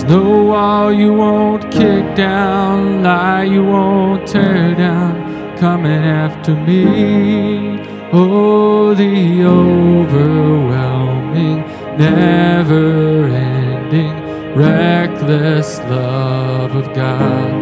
There's 0.00 0.12
no 0.12 0.44
wall 0.44 0.90
you 0.90 1.12
won't 1.12 1.70
kick 1.70 2.16
down, 2.16 3.02
lie 3.02 3.42
you 3.42 3.62
won't 3.62 4.26
tear 4.26 4.74
down, 4.74 5.58
coming 5.58 6.02
after 6.02 6.54
me. 6.54 7.78
Oh, 8.10 8.94
the 8.94 9.44
overwhelming, 9.44 11.66
never 11.98 13.26
ending, 13.26 14.14
reckless 14.56 15.80
love 15.80 16.74
of 16.74 16.94
God. 16.94 17.52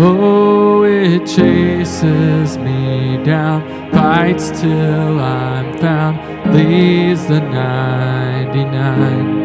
Oh, 0.00 0.84
it 0.84 1.26
chases 1.26 2.56
me 2.56 3.18
down, 3.24 3.64
fights 3.90 4.52
till 4.60 5.18
I'm 5.18 5.76
found, 5.78 6.20
leaves 6.54 7.26
the 7.26 7.40
99, 7.40 9.42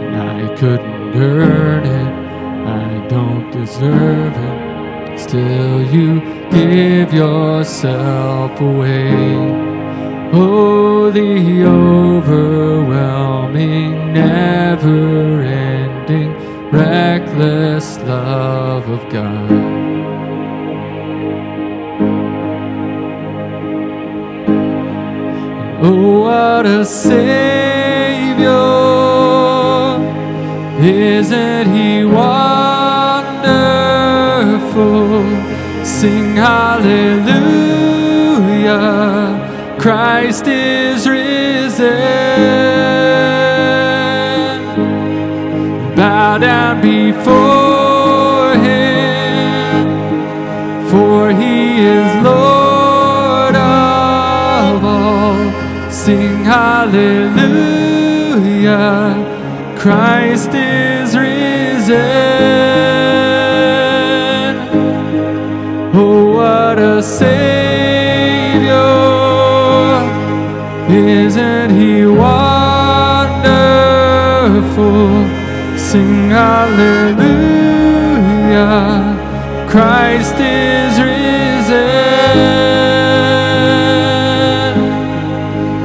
and 0.00 0.16
I 0.16 0.48
couldn't 0.56 0.91
earn 1.14 1.84
it, 1.84 2.12
I 2.66 3.06
don't 3.08 3.50
deserve 3.50 4.34
it. 4.36 5.18
Still, 5.18 5.82
you 5.94 6.20
give 6.50 7.12
yourself 7.12 8.58
away. 8.60 9.12
Oh, 10.34 11.10
the 11.10 11.64
overwhelming, 11.64 14.14
never 14.14 15.42
ending, 15.42 16.32
reckless 16.70 17.98
love 17.98 18.88
of 18.88 19.06
God. 19.12 19.50
Oh, 25.84 26.20
what 26.20 26.64
a 26.64 26.84
Savior! 26.84 28.52
Isn't 30.84 31.72
he 31.72 32.04
wonderful? 32.04 32.42
Sing 35.84 36.34
hallelujah. 36.34 37.38
Christ 39.78 40.48
is 40.48 41.08
risen. 41.08 41.86
Bow 45.94 46.38
down 46.38 46.80
before 46.80 48.56
him, 48.56 49.86
for 50.90 51.30
he 51.30 51.78
is 51.78 52.24
Lord 52.24 53.54
of 53.54 54.84
all. 54.84 55.52
Sing 55.92 56.44
hallelujah. 56.44 57.22
Christ 59.78 60.54
is 60.54 60.71
Christ 79.72 80.36
is 80.38 81.00
risen. 81.00 81.88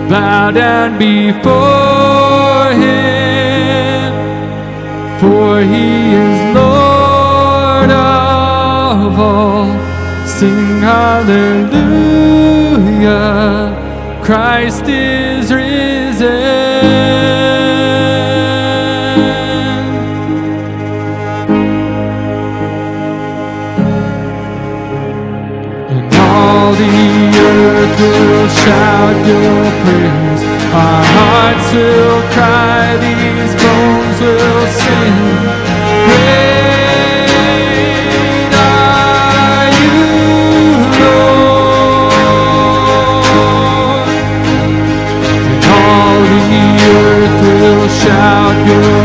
Bow 0.09 0.51
down 0.51 0.97
before 0.99 2.73
him, 2.83 4.11
for 5.21 5.61
he 5.61 6.13
is 6.15 6.39
Lord 6.53 7.91
of 7.91 9.17
all. 9.17 9.71
Sing 10.25 10.81
hallelujah, 10.81 11.81
Christ 14.21 14.83
is 14.89 15.49
risen. 15.53 15.66
Shout 28.49 29.17
your 29.27 29.63
praise. 29.83 30.43
Our 30.73 31.03
hearts 31.15 31.67
will 31.73 32.21
cry, 32.33 32.97
these 33.05 33.53
bones 33.63 34.17
will 34.21 34.67
sing. 34.81 35.17
Great 36.07 37.27
are 38.55 39.67
you, 39.81 40.01
Lord. 40.99 42.11
All 45.75 46.21
the 46.51 46.67
earth 46.95 47.39
will 47.43 47.87
shout 48.01 48.57
your 48.67 48.96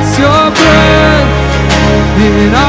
It's 0.00 0.16
your 0.16 0.50
breath. 0.54 1.28
In 2.20 2.54
our 2.54 2.67